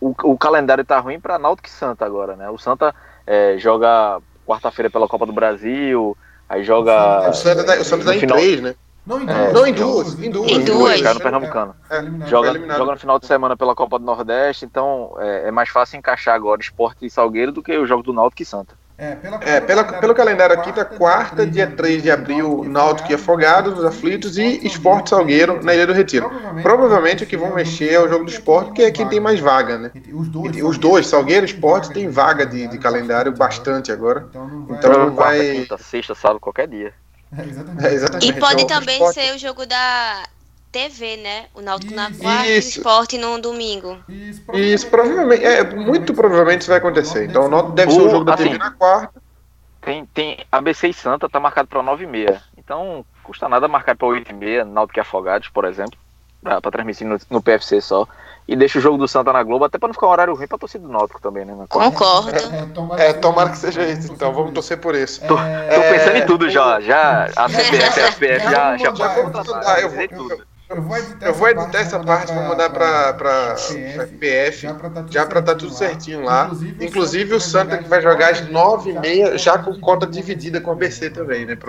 O, 0.00 0.08
o, 0.08 0.32
o, 0.32 0.38
calendário 0.38 0.86
tá 0.86 0.98
ruim 0.98 1.20
para 1.20 1.38
Náutico 1.38 1.68
e 1.68 1.70
Santa 1.70 2.06
agora, 2.06 2.34
né? 2.34 2.48
O 2.48 2.56
Santa 2.56 2.94
é, 3.26 3.56
joga 3.58 4.22
quarta-feira 4.46 4.88
pela 4.88 5.06
Copa 5.06 5.26
do 5.26 5.34
Brasil, 5.34 6.16
aí 6.48 6.64
joga. 6.64 7.28
O 7.28 7.34
Santa, 7.34 7.62
tá, 7.62 7.74
o 7.74 7.84
Santa 7.84 8.06
tá 8.06 8.16
em 8.16 8.20
final... 8.20 8.38
três, 8.38 8.62
né? 8.62 8.74
Não, 9.06 9.20
em 9.20 9.26
duas. 9.26 9.38
É, 9.38 9.52
não, 9.52 9.66
em 9.66 9.72
duas. 9.72 10.18
Em 10.18 10.30
duas. 10.30 10.50
Em 10.50 10.64
duas. 10.64 11.00
no 11.00 11.20
Pernambucano. 11.20 11.76
É, 11.88 11.98
é, 11.98 12.26
joga, 12.26 12.52
joga 12.76 12.92
no 12.92 12.98
final 12.98 13.18
de 13.20 13.26
semana 13.26 13.56
pela 13.56 13.74
Copa 13.74 13.98
do 13.98 14.04
Nordeste, 14.04 14.64
então 14.64 15.14
é, 15.18 15.48
é, 15.48 15.50
mais 15.52 15.68
fácil 15.68 15.96
encaixar 15.96 16.34
agora 16.34 16.60
Esporte 16.60 17.06
e 17.06 17.10
Salgueiro 17.10 17.52
do 17.52 17.62
que 17.62 17.76
o 17.76 17.86
jogo 17.86 18.02
do 18.02 18.12
Náutico 18.12 18.42
e 18.42 18.44
Santa. 18.44 18.74
É, 18.98 19.14
pela, 19.14 19.36
é, 19.42 19.60
pela, 19.60 19.84
pelo 19.84 20.14
calendário 20.14 20.58
aqui, 20.58 20.72
tá 20.72 20.82
quarta, 20.82 21.46
dia 21.46 21.66
3 21.66 22.02
de 22.02 22.10
abril, 22.10 22.64
Náutico 22.64 23.12
e 23.12 23.14
Afogados, 23.14 23.74
nos 23.74 23.84
Aflitos, 23.84 24.38
e 24.38 24.66
Esporte 24.66 25.10
Salgueiro 25.10 25.62
na 25.62 25.74
Ilha 25.74 25.86
do 25.86 25.92
Retiro. 25.92 26.30
Provavelmente 26.62 27.22
o 27.22 27.26
que 27.26 27.36
vão 27.36 27.54
mexer 27.54 27.92
é 27.92 28.00
o 28.00 28.08
jogo 28.08 28.24
do 28.24 28.30
esporte, 28.30 28.72
que 28.72 28.82
é 28.82 28.90
quem 28.90 29.06
tem 29.06 29.20
mais 29.20 29.38
vaga, 29.38 29.76
né? 29.76 29.92
Os 30.64 30.78
dois, 30.78 31.06
Salgueiro 31.06 31.44
e 31.44 31.48
Esporte, 31.48 31.92
tem 31.92 32.08
vaga 32.08 32.46
de, 32.46 32.66
de 32.68 32.78
calendário 32.78 33.30
bastante 33.32 33.92
agora. 33.92 34.28
Então 34.70 34.90
não 34.92 35.14
vai. 35.14 35.38
Quarta, 35.38 35.60
quinta, 35.60 35.78
sexta, 35.78 36.14
sábado, 36.14 36.40
qualquer 36.40 36.66
dia. 36.66 36.94
É, 37.36 37.42
exatamente. 37.42 37.86
É, 37.86 37.94
exatamente. 37.94 38.28
E 38.28 38.32
pode 38.40 38.62
então, 38.62 38.80
também 38.80 39.12
ser 39.12 39.34
o 39.34 39.38
jogo 39.38 39.66
da 39.66 40.24
TV, 40.70 41.16
né? 41.16 41.46
O 41.54 41.60
Náutico 41.60 41.94
na 41.94 42.12
quarta 42.12 42.48
e 42.48 42.56
o 42.56 42.58
esporte 42.58 43.18
no 43.18 43.40
domingo. 43.40 43.98
Isso, 44.08 44.42
provavelmente, 44.42 44.74
isso, 44.74 44.86
provavelmente 44.88 45.44
é, 45.44 45.64
muito 45.64 46.14
provavelmente 46.14 46.60
isso 46.60 46.70
vai 46.70 46.78
acontecer. 46.78 47.24
Então 47.24 47.46
o 47.46 47.48
Náutico 47.48 47.74
deve 47.74 47.92
ser 47.92 48.02
o 48.02 48.10
jogo 48.10 48.24
da 48.24 48.34
assim, 48.34 48.44
TV 48.44 48.58
na 48.58 48.70
quarta. 48.70 49.22
Tem, 49.80 50.04
tem 50.06 50.44
ABC 50.50 50.88
e 50.88 50.92
Santa, 50.92 51.28
tá 51.28 51.38
marcado 51.38 51.68
para 51.68 51.82
9 51.82 52.04
e 52.04 52.06
meia. 52.06 52.42
Então, 52.58 53.06
custa 53.22 53.48
nada 53.48 53.68
marcar 53.68 53.96
para 53.96 54.08
8 54.08 54.30
e 54.30 54.34
meia, 54.34 54.64
Náutico 54.64 54.98
e 54.98 55.00
Afogados, 55.00 55.48
por 55.48 55.64
exemplo, 55.64 55.96
para 56.42 56.60
transmitir 56.60 57.06
no, 57.06 57.16
no 57.30 57.40
PFC 57.40 57.80
só 57.80 58.06
e 58.48 58.54
deixa 58.54 58.78
o 58.78 58.82
jogo 58.82 58.96
do 58.96 59.08
Santa 59.08 59.32
na 59.32 59.42
Globo, 59.42 59.64
até 59.64 59.76
para 59.76 59.88
não 59.88 59.94
ficar 59.94 60.06
um 60.06 60.10
horário 60.10 60.34
ruim 60.34 60.46
pra 60.46 60.58
torcida 60.58 60.86
do 60.86 60.92
Náutico 60.92 61.20
também, 61.20 61.44
né? 61.44 61.54
Concordo. 61.68 62.30
É, 62.96 63.08
é, 63.08 63.12
tomara 63.12 63.50
que 63.50 63.58
seja 63.58 63.82
isso, 63.82 64.12
então 64.12 64.32
vamos 64.32 64.52
torcer 64.52 64.78
por 64.78 64.94
isso. 64.94 65.20
Tô, 65.22 65.36
tô 65.36 65.82
pensando 65.90 66.16
em 66.16 66.26
tudo 66.26 66.48
já, 66.48 66.80
já, 66.80 67.24
a 67.34 67.48
CBF, 67.48 68.00
a 68.00 68.12
FPF, 68.12 68.44
já, 68.44 68.50
já, 68.50 68.76
já 68.76 68.92
pode 68.92 69.22
contratar, 69.22 69.80
eu 69.80 69.90
vou, 69.90 70.08
tudo. 70.08 70.46
Eu 70.68 70.82
vou 70.82 70.96
editar, 70.96 71.26
eu 71.26 71.34
vou 71.34 71.48
editar 71.48 71.78
essa, 71.78 72.00
parte, 72.00 72.32
vou 72.32 72.42
mandar 72.42 72.70
para 72.70 73.14
para 73.14 73.56
FPF, 73.56 74.62
já 75.10 75.24
para 75.24 75.40
estar 75.40 75.42
tá 75.42 75.54
tudo 75.54 75.72
certinho 75.72 76.24
lá. 76.24 76.50
Inclusive 76.80 77.34
o 77.34 77.40
Santa 77.40 77.78
que 77.78 77.88
vai 77.88 78.02
jogar 78.02 78.30
às 78.30 78.42
9h30, 78.42 79.38
já 79.38 79.58
com 79.58 79.78
conta 79.80 80.08
dividida 80.08 80.60
com 80.60 80.72
a 80.72 80.74
BC 80.74 81.10
também, 81.10 81.46
né? 81.46 81.56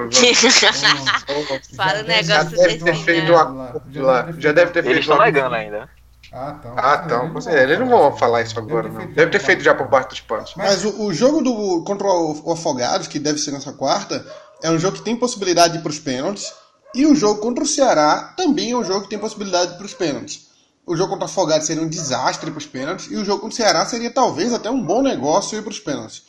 Fala 1.75 1.99
o 1.99 2.03
negócio 2.03 2.23
já 2.25 2.43
deve 2.43 2.77
ter 2.83 2.95
feito 2.95 3.31
uma, 3.31 3.81
lá. 3.95 4.27
Já 4.39 4.51
deve 4.51 4.71
ter 4.71 4.81
feito. 4.81 4.95
Eles 4.95 5.05
estão 5.05 5.19
negando 5.19 5.55
ainda. 5.55 5.87
Ah, 6.31 6.55
então. 6.59 6.75
Ah, 6.77 7.01
então. 7.05 7.33
Com 7.33 7.41
certeza. 7.41 7.63
Eles 7.63 7.79
não 7.79 7.87
vão 7.87 8.17
falar 8.17 8.41
isso 8.41 8.57
agora, 8.57 8.89
não. 8.89 9.07
Deve 9.07 9.31
ter 9.31 9.39
feito 9.39 9.63
já 9.63 9.73
por 9.73 9.87
baixo 9.87 10.09
dos 10.09 10.21
panos. 10.21 10.53
Mas 10.55 10.83
o, 10.83 11.03
o, 11.03 11.13
jogo 11.13 11.41
do 11.41 11.83
contra 11.83 12.07
o 12.07 12.51
Afogados, 12.51 13.07
que 13.07 13.19
deve 13.19 13.39
ser 13.39 13.51
nessa 13.51 13.73
quarta, 13.73 14.25
é 14.61 14.69
um 14.69 14.79
jogo 14.79 14.97
que 14.97 15.03
tem 15.03 15.15
possibilidade 15.15 15.73
de 15.73 15.79
ir 15.79 15.81
para 15.81 15.89
os 15.89 15.99
pênaltis. 15.99 16.53
E 16.93 17.05
o 17.05 17.15
jogo 17.15 17.41
contra 17.41 17.63
o 17.63 17.67
Ceará 17.67 18.33
também 18.37 18.71
é 18.71 18.77
um 18.77 18.83
jogo 18.83 19.01
que 19.01 19.09
tem 19.09 19.19
possibilidade 19.19 19.75
para 19.75 19.85
os 19.85 19.93
pênaltis. 19.93 20.47
O 20.85 20.95
jogo 20.95 21.11
contra 21.11 21.27
o 21.27 21.29
Afogados 21.29 21.67
seria 21.67 21.83
um 21.83 21.89
desastre 21.89 22.49
para 22.49 22.57
os 22.57 22.65
pênaltis. 22.65 23.11
E 23.11 23.15
o 23.15 23.25
jogo 23.25 23.41
contra 23.41 23.53
o 23.53 23.57
Ceará 23.57 23.85
seria 23.85 24.11
talvez 24.11 24.53
até 24.53 24.69
um 24.69 24.83
bom 24.83 25.01
negócio 25.01 25.57
ir 25.57 25.61
para 25.61 25.71
os 25.71 25.79
pênaltis. 25.79 26.23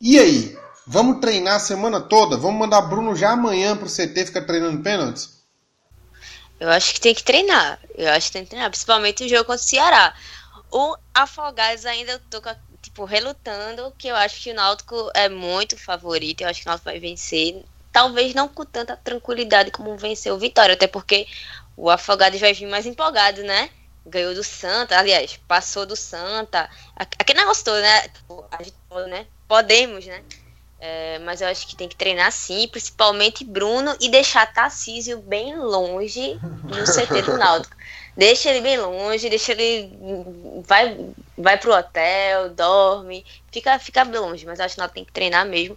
E 0.00 0.18
aí? 0.18 0.56
Vamos 0.86 1.20
treinar 1.20 1.56
a 1.56 1.60
semana 1.60 2.00
toda? 2.00 2.36
Vamos 2.36 2.58
mandar 2.58 2.80
Bruno 2.82 3.14
já 3.14 3.30
amanhã 3.30 3.76
para 3.76 3.86
o 3.86 3.90
CT 3.90 4.26
ficar 4.26 4.42
treinando 4.42 4.82
pênaltis? 4.82 5.39
Eu 6.60 6.68
acho 6.68 6.92
que 6.92 7.00
tem 7.00 7.14
que 7.14 7.24
treinar. 7.24 7.80
Eu 7.94 8.10
acho 8.10 8.26
que 8.26 8.32
tem 8.34 8.44
que 8.44 8.50
treinar, 8.50 8.70
principalmente 8.70 9.24
o 9.24 9.28
jogo 9.28 9.46
contra 9.46 9.64
o 9.64 9.66
Ceará. 9.66 10.14
O 10.70 10.94
Afogados 11.14 11.86
ainda 11.86 12.12
eu 12.12 12.18
tô 12.18 12.40
tipo 12.82 13.04
relutando, 13.04 13.92
que 13.96 14.08
eu 14.08 14.14
acho 14.14 14.40
que 14.42 14.50
o 14.50 14.54
Náutico 14.54 15.10
é 15.14 15.28
muito 15.28 15.76
favorito, 15.76 16.42
eu 16.42 16.48
acho 16.48 16.60
que 16.60 16.66
o 16.66 16.70
Náutico 16.70 16.90
vai 16.90 17.00
vencer. 17.00 17.64
Talvez 17.90 18.34
não 18.34 18.46
com 18.46 18.64
tanta 18.64 18.94
tranquilidade 18.96 19.70
como 19.70 19.96
venceu 19.96 20.34
o 20.34 20.38
Vitória, 20.38 20.74
até 20.74 20.86
porque 20.86 21.26
o 21.76 21.90
Afogados 21.90 22.38
vai 22.38 22.52
vir 22.52 22.66
mais 22.66 22.84
empolgado, 22.86 23.42
né? 23.42 23.70
Ganhou 24.06 24.34
do 24.34 24.44
Santa, 24.44 24.98
aliás, 24.98 25.38
passou 25.48 25.86
do 25.86 25.96
Santa. 25.96 26.70
Aquele 26.94 27.40
negócio 27.40 27.64
todo, 27.64 27.80
né? 27.80 28.08
Tipo, 28.08 28.46
a 28.50 28.62
gente, 28.62 28.76
né? 29.08 29.26
Podemos, 29.48 30.06
né? 30.06 30.22
É, 30.82 31.18
mas 31.18 31.42
eu 31.42 31.48
acho 31.48 31.66
que 31.66 31.76
tem 31.76 31.88
que 31.88 31.94
treinar 31.94 32.32
sim, 32.32 32.66
principalmente 32.68 33.44
Bruno, 33.44 33.94
e 34.00 34.08
deixar 34.08 34.50
Tarcísio 34.50 35.18
bem 35.18 35.54
longe 35.58 36.38
do 36.40 36.84
CT 36.86 37.20
do 37.30 37.36
Náutico. 37.36 37.76
Deixa 38.16 38.48
ele 38.48 38.62
bem 38.62 38.78
longe, 38.78 39.28
deixa 39.28 39.52
ele. 39.52 39.94
Vai, 40.66 40.96
vai 41.36 41.58
pro 41.58 41.74
hotel, 41.74 42.48
dorme, 42.50 43.26
fica, 43.52 43.78
fica 43.78 44.02
longe, 44.04 44.46
mas 44.46 44.58
eu 44.58 44.64
acho 44.64 44.74
que 44.74 44.80
Náutico 44.80 44.94
tem 44.94 45.04
que 45.04 45.12
treinar 45.12 45.44
mesmo. 45.44 45.76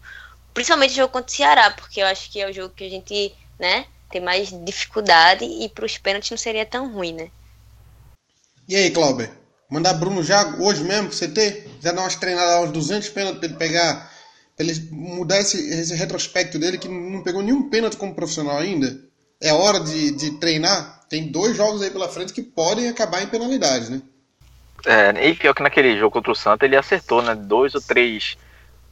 Principalmente 0.54 0.92
o 0.92 0.96
jogo 0.96 1.12
contra 1.12 1.30
o 1.30 1.36
Ceará, 1.36 1.72
porque 1.72 2.02
eu 2.02 2.06
acho 2.06 2.32
que 2.32 2.40
é 2.40 2.50
o 2.50 2.54
jogo 2.54 2.74
que 2.74 2.86
a 2.86 2.90
gente, 2.90 3.36
né, 3.60 3.86
tem 4.10 4.22
mais 4.22 4.50
dificuldade 4.64 5.44
e 5.44 5.68
pros 5.68 5.98
pênaltis 5.98 6.32
não 6.32 6.38
seria 6.38 6.66
tão 6.66 6.94
ruim, 6.94 7.12
né? 7.12 7.30
E 8.70 8.76
aí, 8.76 8.92
Clauber? 8.92 9.30
Mandar 9.70 9.96
Bruno 9.96 10.24
já 10.24 10.56
hoje 10.60 10.84
mesmo 10.84 11.10
pro 11.10 11.18
CT? 11.18 11.68
Já 11.82 11.92
dar 11.92 12.02
umas 12.02 12.16
treinadas 12.16 12.54
aos 12.54 12.72
200 12.72 13.10
pênaltis 13.10 13.40
pra 13.40 13.50
ele 13.50 13.58
pegar 13.58 14.13
ele 14.58 14.74
mudar 14.92 15.40
esse, 15.40 15.58
esse 15.58 15.96
retrospecto 15.96 16.60
dele, 16.60 16.78
que 16.78 16.88
não 16.88 17.24
pegou 17.24 17.42
nenhum 17.42 17.70
pênalti 17.70 17.98
como 17.98 18.14
profissional 18.14 18.58
ainda. 18.58 19.00
É 19.42 19.52
hora 19.52 19.80
de, 19.80 20.12
de 20.12 20.32
treinar. 20.40 21.02
Tem 21.10 21.32
dois 21.32 21.56
jogos 21.56 21.82
aí 21.82 21.90
pela 21.90 22.08
frente 22.08 22.34
que 22.34 22.42
podem 22.42 22.88
acabar 22.88 23.22
em 23.22 23.28
penalidades, 23.28 23.90
né? 23.90 24.02
É, 24.86 25.30
e 25.30 25.36
pior 25.36 25.54
que 25.54 25.64
naquele 25.64 25.98
jogo 25.98 26.12
contra 26.12 26.32
o 26.32 26.36
Santa 26.36 26.66
ele 26.66 26.76
acertou, 26.76 27.22
né? 27.22 27.36
Dois 27.36 27.74
ou 27.74 27.82
três 27.82 28.38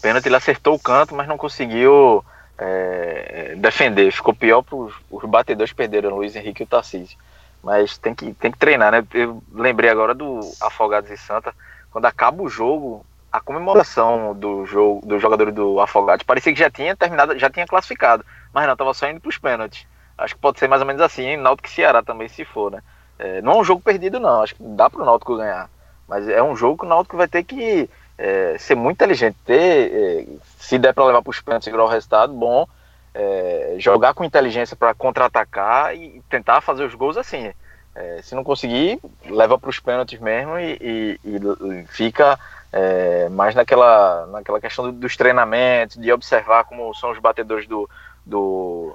pênaltis, 0.01 0.25
ele 0.25 0.35
acertou 0.35 0.75
o 0.75 0.79
canto, 0.79 1.13
mas 1.15 1.27
não 1.27 1.37
conseguiu 1.37 2.23
é, 2.57 3.55
defender. 3.57 4.11
Ficou 4.11 4.33
pior 4.33 4.61
para 4.61 4.77
os 4.77 5.29
batedores 5.29 5.73
perderam, 5.73 6.15
Luiz 6.15 6.35
Henrique 6.35 6.63
e 6.63 6.65
o 6.65 6.67
Tarcísio. 6.67 7.17
Mas 7.63 7.97
tem 7.97 8.15
que, 8.15 8.33
tem 8.33 8.51
que 8.51 8.57
treinar, 8.57 8.91
né? 8.91 9.05
Eu 9.13 9.43
lembrei 9.53 9.89
agora 9.89 10.15
do 10.15 10.39
Afogados 10.59 11.11
e 11.11 11.17
Santa. 11.17 11.53
Quando 11.91 12.05
acaba 12.05 12.41
o 12.41 12.49
jogo, 12.49 13.05
a 13.31 13.39
comemoração 13.39 14.33
do 14.35 14.65
jogo 14.65 15.05
do 15.05 15.17
jogador 15.17 15.51
do 15.51 15.79
Afogados 15.79 16.23
parecia 16.23 16.51
que 16.51 16.59
já 16.59 16.69
tinha 16.69 16.95
terminado, 16.95 17.37
já 17.39 17.49
tinha 17.49 17.65
classificado, 17.65 18.25
mas 18.53 18.67
não, 18.67 18.75
tava 18.75 18.93
só 18.93 19.09
indo 19.09 19.21
para 19.21 19.29
os 19.29 19.37
pênaltis. 19.37 19.87
Acho 20.17 20.35
que 20.35 20.41
pode 20.41 20.59
ser 20.59 20.67
mais 20.67 20.81
ou 20.81 20.87
menos 20.87 21.01
assim, 21.01 21.23
hein? 21.23 21.37
Náutico 21.37 21.67
e 21.67 21.71
Ceará 21.71 22.03
também, 22.03 22.27
se 22.27 22.43
for, 22.43 22.71
né? 22.71 22.81
É, 23.17 23.41
não 23.41 23.53
é 23.53 23.57
um 23.57 23.63
jogo 23.63 23.81
perdido, 23.81 24.19
não. 24.19 24.41
Acho 24.41 24.55
que 24.55 24.63
dá 24.63 24.89
para 24.89 25.01
o 25.01 25.05
Náutico 25.05 25.37
ganhar. 25.37 25.69
Mas 26.07 26.27
é 26.27 26.43
um 26.43 26.55
jogo 26.55 26.79
que 26.79 26.85
o 26.85 26.89
Náutico 26.89 27.17
vai 27.17 27.27
ter 27.27 27.43
que 27.43 27.89
é, 28.17 28.57
ser 28.59 28.75
muito 28.75 28.97
inteligente. 28.97 29.37
Ter, 29.45 29.91
é, 29.91 30.25
se 30.57 30.77
der 30.77 30.93
para 30.93 31.05
levar 31.05 31.21
para 31.21 31.29
os 31.29 31.39
pênaltis 31.39 31.67
e 31.67 31.75
o 31.75 31.87
resultado, 31.87 32.33
bom. 32.33 32.67
É, 33.13 33.75
jogar 33.77 34.13
com 34.13 34.23
inteligência 34.23 34.75
para 34.75 34.93
contra-atacar 34.93 35.95
e 35.95 36.21
tentar 36.29 36.61
fazer 36.61 36.83
os 36.83 36.93
gols 36.93 37.17
assim. 37.17 37.51
É, 37.93 38.21
se 38.21 38.35
não 38.35 38.43
conseguir, 38.43 38.99
leva 39.25 39.57
para 39.57 39.69
os 39.69 39.79
pênaltis 39.79 40.19
mesmo 40.19 40.57
e, 40.57 40.77
e, 40.81 41.19
e 41.25 41.85
fica 41.87 42.39
é, 42.71 43.29
mais 43.29 43.53
naquela, 43.53 44.25
naquela 44.27 44.61
questão 44.61 44.91
dos 44.91 45.17
treinamentos, 45.17 45.97
de 45.97 46.11
observar 46.11 46.63
como 46.63 46.93
são 46.95 47.11
os 47.11 47.19
batedores 47.19 47.67
do, 47.67 47.89
do, 48.25 48.93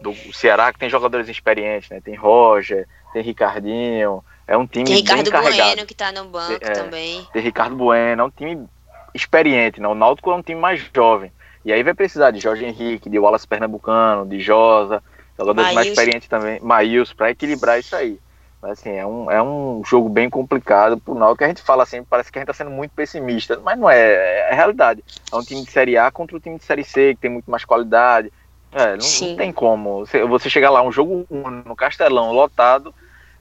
do 0.00 0.14
Ceará, 0.32 0.72
que 0.72 0.78
tem 0.78 0.90
jogadores 0.90 1.28
experientes, 1.28 1.88
né? 1.90 2.00
Tem 2.00 2.14
Roger, 2.14 2.88
tem 3.12 3.22
Ricardinho, 3.22 4.24
é 4.46 4.56
um 4.56 4.66
time 4.66 4.84
tem 4.84 4.96
Ricardo 4.96 5.22
bem 5.22 5.32
carregado. 5.32 5.68
Bueno 5.68 5.86
que 5.86 5.92
está 5.92 6.12
no 6.12 6.24
banco 6.26 6.52
é, 6.60 6.70
também. 6.72 7.26
Tem 7.32 7.42
Ricardo 7.42 7.76
Bueno, 7.76 8.22
é 8.22 8.24
um 8.24 8.30
time 8.30 8.66
experiente, 9.14 9.80
né? 9.80 9.88
O 9.88 9.94
Náutico 9.94 10.30
é 10.30 10.34
um 10.34 10.42
time 10.42 10.60
mais 10.60 10.84
jovem. 10.94 11.32
E 11.64 11.72
aí 11.72 11.82
vai 11.82 11.94
precisar 11.94 12.32
de 12.32 12.40
Jorge 12.40 12.64
Henrique, 12.64 13.08
de 13.08 13.18
Wallace 13.18 13.46
Pernambucano, 13.46 14.26
de 14.26 14.40
Josa, 14.40 15.02
jogadores 15.38 15.72
mais 15.72 15.86
experientes 15.86 16.28
também, 16.28 16.60
Maílson, 16.60 17.14
para 17.14 17.30
equilibrar 17.30 17.78
isso 17.78 17.94
aí. 17.94 18.18
Assim, 18.62 18.90
é 18.90 19.04
um, 19.04 19.28
é 19.28 19.42
um 19.42 19.82
jogo 19.84 20.08
bem 20.08 20.30
complicado 20.30 20.96
pro 20.96 21.14
Náutico, 21.14 21.38
que 21.38 21.44
a 21.44 21.48
gente 21.48 21.62
fala 21.62 21.82
assim, 21.82 22.04
parece 22.04 22.30
que 22.30 22.38
a 22.38 22.40
gente 22.40 22.46
tá 22.46 22.54
sendo 22.54 22.70
muito 22.70 22.92
pessimista, 22.92 23.58
mas 23.58 23.76
não 23.76 23.90
é, 23.90 23.98
é, 23.98 24.48
é 24.50 24.54
realidade. 24.54 25.02
É 25.32 25.36
um 25.36 25.42
time 25.42 25.64
de 25.64 25.70
Série 25.70 25.96
A 25.96 26.10
contra 26.12 26.36
o 26.36 26.40
time 26.40 26.58
de 26.58 26.64
Série 26.64 26.84
C, 26.84 27.14
que 27.14 27.22
tem 27.22 27.30
muito 27.30 27.50
mais 27.50 27.64
qualidade. 27.64 28.32
É, 28.70 28.96
não, 28.96 29.28
não 29.28 29.36
tem 29.36 29.52
como. 29.52 30.06
Você, 30.06 30.24
você 30.24 30.48
chegar 30.48 30.70
lá, 30.70 30.80
um 30.80 30.92
jogo 30.92 31.26
no 31.66 31.74
Castelão, 31.74 32.32
lotado, 32.32 32.94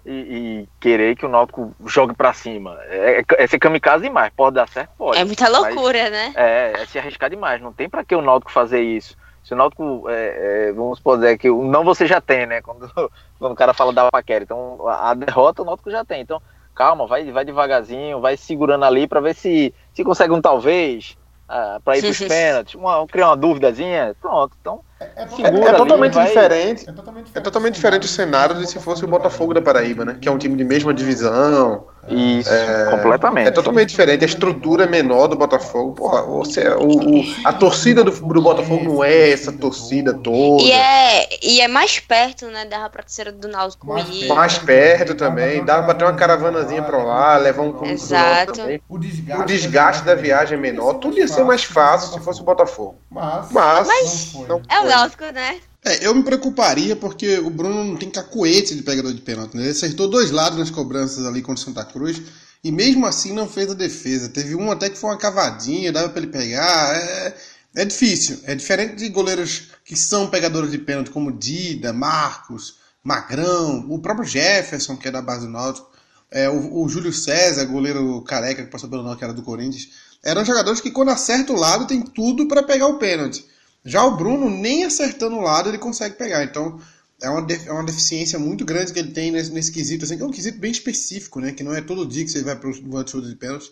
e, 0.05 0.12
e, 0.12 0.69
querer 0.79 1.15
que 1.15 1.25
o 1.25 1.29
Náutico 1.29 1.73
jogue 1.86 2.15
para 2.15 2.34
cima. 2.34 2.77
É, 2.86 3.19
é, 3.19 3.43
é 3.43 3.47
ser 3.47 3.60
kamikaze 3.60 4.03
demais. 4.03 4.34
Pode 4.36 4.55
dar 4.55 4.67
certo? 4.67 4.89
Pode. 4.97 5.19
É 5.19 5.23
muita 5.23 5.47
loucura, 5.47 6.10
né? 6.10 6.34
É, 6.36 6.81
é 6.81 6.86
se 6.88 6.97
arriscar 6.97 7.29
demais. 7.29 7.62
Não 7.62 7.71
tem 7.71 7.88
para 7.88 8.03
que 8.03 8.15
o 8.15 8.21
Náutico 8.21 8.51
fazer 8.51 8.81
isso. 8.81 9.15
Se 9.43 9.54
o 9.54 9.58
Náutico, 9.58 10.08
é, 10.08 10.67
é, 10.69 10.71
vamos 10.71 10.99
poder 10.99 11.38
que 11.38 11.49
o 11.49 11.63
não 11.63 11.84
você 11.84 12.06
já 12.06 12.21
tem, 12.21 12.45
né? 12.45 12.62
Quando, 12.62 12.89
quando 13.39 13.54
o 13.54 13.56
cara 13.56 13.73
fala 13.73 13.91
da 13.91 14.12
paquera. 14.12 14.43
Então, 14.43 14.88
a, 14.88 15.12
a 15.12 15.13
derrota 15.13 15.62
o 15.62 15.65
Náutico 15.65 15.89
já 15.89 16.06
tem. 16.06 16.21
Então, 16.21 16.41
calma, 16.75 17.08
vai, 17.08 17.30
vai 17.32 17.43
devagarzinho, 17.43 18.21
vai 18.21 18.38
segurando 18.38 18.86
ali 18.86 19.08
para 19.08 19.19
ver 19.19 19.36
se, 19.36 19.73
se 19.93 20.04
consegue 20.04 20.34
um 20.34 20.41
talvez, 20.41 21.17
uh, 21.49 21.82
para 21.82 21.97
ir 21.97 22.01
pros 22.01 22.19
pênaltis, 22.19 22.75
uma, 22.75 23.06
criar 23.08 23.30
uma 23.30 23.38
dúvidazinha. 23.38 24.15
Pronto. 24.21 24.56
Então, 24.62 24.82
é, 24.99 25.23
é, 25.23 25.23
é 25.23 25.73
totalmente 25.73 26.13
vai... 26.13 26.27
diferente. 26.27 26.89
É 26.89 26.93
totalmente 26.93 27.25
diferente. 27.25 27.38
É 27.38 27.41
totalmente 27.41 27.73
diferente 27.75 28.06
o 28.06 28.10
cenário 28.10 28.56
de 28.56 28.67
se 28.67 28.80
fosse 28.80 29.04
o 29.04 29.08
Botafogo 29.08 29.54
da 29.54 29.62
Paraíba, 29.62 30.06
né? 30.06 30.17
Que 30.21 30.30
é 30.30 30.32
um 30.32 30.38
time 30.38 30.56
de 30.56 30.63
mesma 30.63 30.93
divisão. 30.93 31.88
Isso, 32.08 32.52
é, 32.52 32.90
completamente. 32.90 33.48
É 33.48 33.52
totalmente 33.52 33.90
diferente. 33.90 34.24
A 34.24 34.28
estrutura 34.28 34.86
é 34.86 34.88
menor 34.88 35.28
do 35.28 35.36
Botafogo. 35.36 35.94
Porra, 35.94 36.24
você, 36.24 36.68
o, 36.70 37.20
o, 37.20 37.24
a 37.46 37.54
torcida 37.54 38.04
do, 38.04 38.12
do 38.12 38.42
Botafogo 38.42 38.84
não 38.84 39.04
é 39.04 39.32
essa 39.32 39.52
torcida 39.52 40.14
toda. 40.14 40.64
E 40.64 40.72
é, 40.72 41.30
e 41.42 41.62
é 41.62 41.68
mais 41.68 42.00
perto, 42.00 42.48
né? 42.48 42.68
Pra 42.92 43.04
ser 43.06 43.32
do 43.32 43.48
Náutico 43.48 43.88
mais, 43.88 44.08
perto, 44.10 44.36
mais 44.36 44.58
perto 44.58 45.16
também. 45.16 45.64
Dava 45.64 45.84
pra 45.84 45.94
ter 45.94 46.06
uma 46.06 46.14
caravanazinha 46.14 46.82
pra 46.82 46.98
lá, 46.98 47.38
levar 47.38 47.62
um 47.62 47.86
Exato. 47.86 48.54
Também. 48.54 48.82
O 48.90 48.98
desgaste, 48.98 49.42
o 49.42 49.46
desgaste 49.46 50.04
da 50.04 50.16
viagem 50.16 50.58
é 50.58 50.62
menor. 50.62 50.96
Tudo 50.96 51.18
ia 51.18 51.28
ser 51.28 51.44
mais 51.44 51.64
fácil 51.64 52.14
se 52.14 52.20
fosse 52.24 52.42
o 52.42 52.44
Botafogo. 52.44 52.96
Mas, 53.10 53.52
mas, 53.52 53.88
mas 53.88 54.34
não 54.48 54.60
foi. 54.60 54.66
é 54.70 54.80
o 54.82 54.86
Náutico, 54.86 55.26
né? 55.26 55.60
É, 55.84 56.06
eu 56.06 56.13
me 56.13 56.24
preocuparia 56.24 56.96
porque 56.96 57.39
o 57.39 57.50
Bruno 57.50 57.84
não 57.84 57.98
tem 57.98 58.10
cacuete 58.10 58.76
de 58.76 58.84
pegador 58.84 59.13
de 59.13 59.22
pênalti. 59.22 59.56
Né? 59.56 59.63
Ele 59.63 59.72
acertou 59.72 60.08
dois 60.08 60.30
lados 60.30 60.60
nas 60.60 60.70
cobranças 60.70 61.26
ali 61.26 61.41
contra 61.41 61.62
o 61.62 61.65
Santa 61.65 61.84
Cruz 61.84 62.22
e 62.63 62.72
mesmo 62.72 63.06
assim 63.08 63.34
não 63.34 63.50
fez 63.50 63.72
a 63.72 63.74
defesa. 63.74 64.30
Teve 64.30 64.56
um 64.56 64.72
até 64.72 64.89
que 64.89 64.98
foi 64.98 65.10
uma 65.10 65.17
cavadinha, 65.17 65.91
dava 65.91 66.10
para 66.10 66.22
ele 66.22 66.32
pegar. 66.32 66.96
É, 66.96 67.36
é 67.78 67.86
difícil. 67.86 68.39
É 68.44 68.54
diferente 68.54 68.96
de 68.96 69.10
goleiros 69.10 69.70
que 69.84 69.96
são 69.96 70.30
pegadores 70.30 70.70
de 70.72 70.78
pênalti, 70.78 71.10
como 71.10 71.32
Dida, 71.32 71.91
Marcos, 71.91 72.76
Magrão, 73.04 73.88
o 73.89 74.00
próprio 74.00 74.26
Jefferson, 74.26 74.96
que 74.96 75.08
é 75.08 75.12
da 75.12 75.22
base 75.22 75.48
do 75.48 75.52
Náutico, 75.52 75.89
é, 76.30 76.48
o, 76.48 76.84
o 76.84 76.88
Júlio 76.88 77.12
César, 77.12 77.65
goleiro 77.65 78.22
careca 78.22 78.63
que 78.63 78.72
passou 78.72 78.89
pelo 78.89 79.02
Náutico, 79.02 79.20
que 79.20 79.26
era 79.26 79.34
do 79.34 79.41
Corinthians. 79.41 79.89
Eram 80.24 80.46
jogadores 80.46 80.80
que 80.80 80.91
quando 80.91 81.10
acerta 81.10 81.52
o 81.52 81.60
lado 81.60 81.88
tem 81.88 82.02
tudo 82.04 82.48
para 82.48 82.62
pegar 82.62 82.86
o 82.88 83.00
pênalti. 83.00 83.44
Já 83.84 84.06
o 84.06 84.15
Bruno, 84.15 84.50
nem 84.50 84.84
acertando 84.84 85.36
o 85.36 85.41
lado, 85.41 85.70
ele 85.70 85.78
consegue 85.78 86.15
pegar. 86.15 86.44
Então, 86.44 86.80
é 87.22 87.30
uma, 87.30 87.48
é 87.52 87.72
uma 87.72 87.86
deficiência 87.86 88.38
muito 88.38 88.63
grande 88.63 88.94
que 88.94 89.00
ele 89.00 89.12
tem 89.12 89.32
nesse, 89.32 89.52
nesse 89.52 89.72
quesito. 89.72 90.06
Assim, 90.06 90.17
que 90.17 90.24
é 90.24 90.26
um 90.26 90.32
quesito 90.32 90.60
bem 90.60 90.72
específico, 90.72 91.39
né? 91.39 91.52
Que 91.52 91.63
não 91.63 91.74
é 91.74 91.82
todo 91.82 92.06
dia 92.06 92.24
que 92.24 92.32
você 92.32 92.41
vai 92.44 92.56
para 92.56 92.70
o 92.70 92.74
chute 93.08 93.28
de 93.28 93.36
pênalti. 93.36 93.72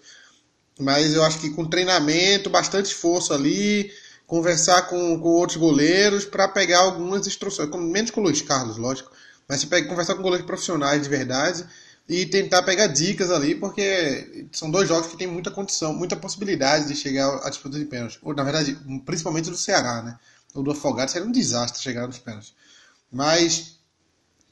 Mas 0.80 1.14
eu 1.14 1.24
acho 1.24 1.40
que 1.40 1.50
com 1.50 1.66
treinamento, 1.66 2.50
bastante 2.50 2.86
esforço 2.86 3.34
ali, 3.34 3.92
conversar 4.26 4.84
com, 4.84 5.20
com 5.20 5.30
outros 5.30 5.58
goleiros 5.58 6.26
para 6.26 6.48
pegar 6.48 6.80
algumas 6.80 7.28
instruções. 7.28 7.70
Menos 7.70 8.12
com 8.12 8.22
o 8.22 8.24
Luiz 8.24 8.42
Carlos, 8.42 8.78
lógico. 8.78 9.12
Mas 9.48 9.62
você 9.62 9.68
pega, 9.68 9.88
conversar 9.88 10.16
com 10.16 10.22
goleiros 10.22 10.46
profissionais 10.46 11.02
de 11.02 11.10
verdade 11.10 11.66
e 12.10 12.26
tentar 12.26 12.64
pegar 12.64 12.88
dicas 12.88 13.30
ali, 13.30 13.54
porque 13.54 14.48
são 14.52 14.72
dois 14.72 14.90
jogos 14.90 15.12
que 15.12 15.16
tem 15.16 15.28
muita 15.28 15.52
condição, 15.52 15.94
muita 15.94 16.16
possibilidade 16.16 16.88
de 16.88 16.96
chegar 16.96 17.40
à 17.46 17.50
disputa 17.50 17.78
de 17.78 17.86
pênalti. 17.86 18.18
Ou, 18.24 18.34
na 18.34 18.44
verdade, 18.44 18.76
principalmente 19.06 19.52
do 19.52 19.56
Ceará, 19.56 20.02
né? 20.02 20.18
O 20.56 20.64
do 20.64 20.72
Afogado 20.72 21.12
seria 21.12 21.28
um 21.28 21.32
desastre 21.32 21.80
chegar 21.80 22.08
nos 22.08 22.18
pênaltis. 22.18 22.56
Mas, 23.12 23.76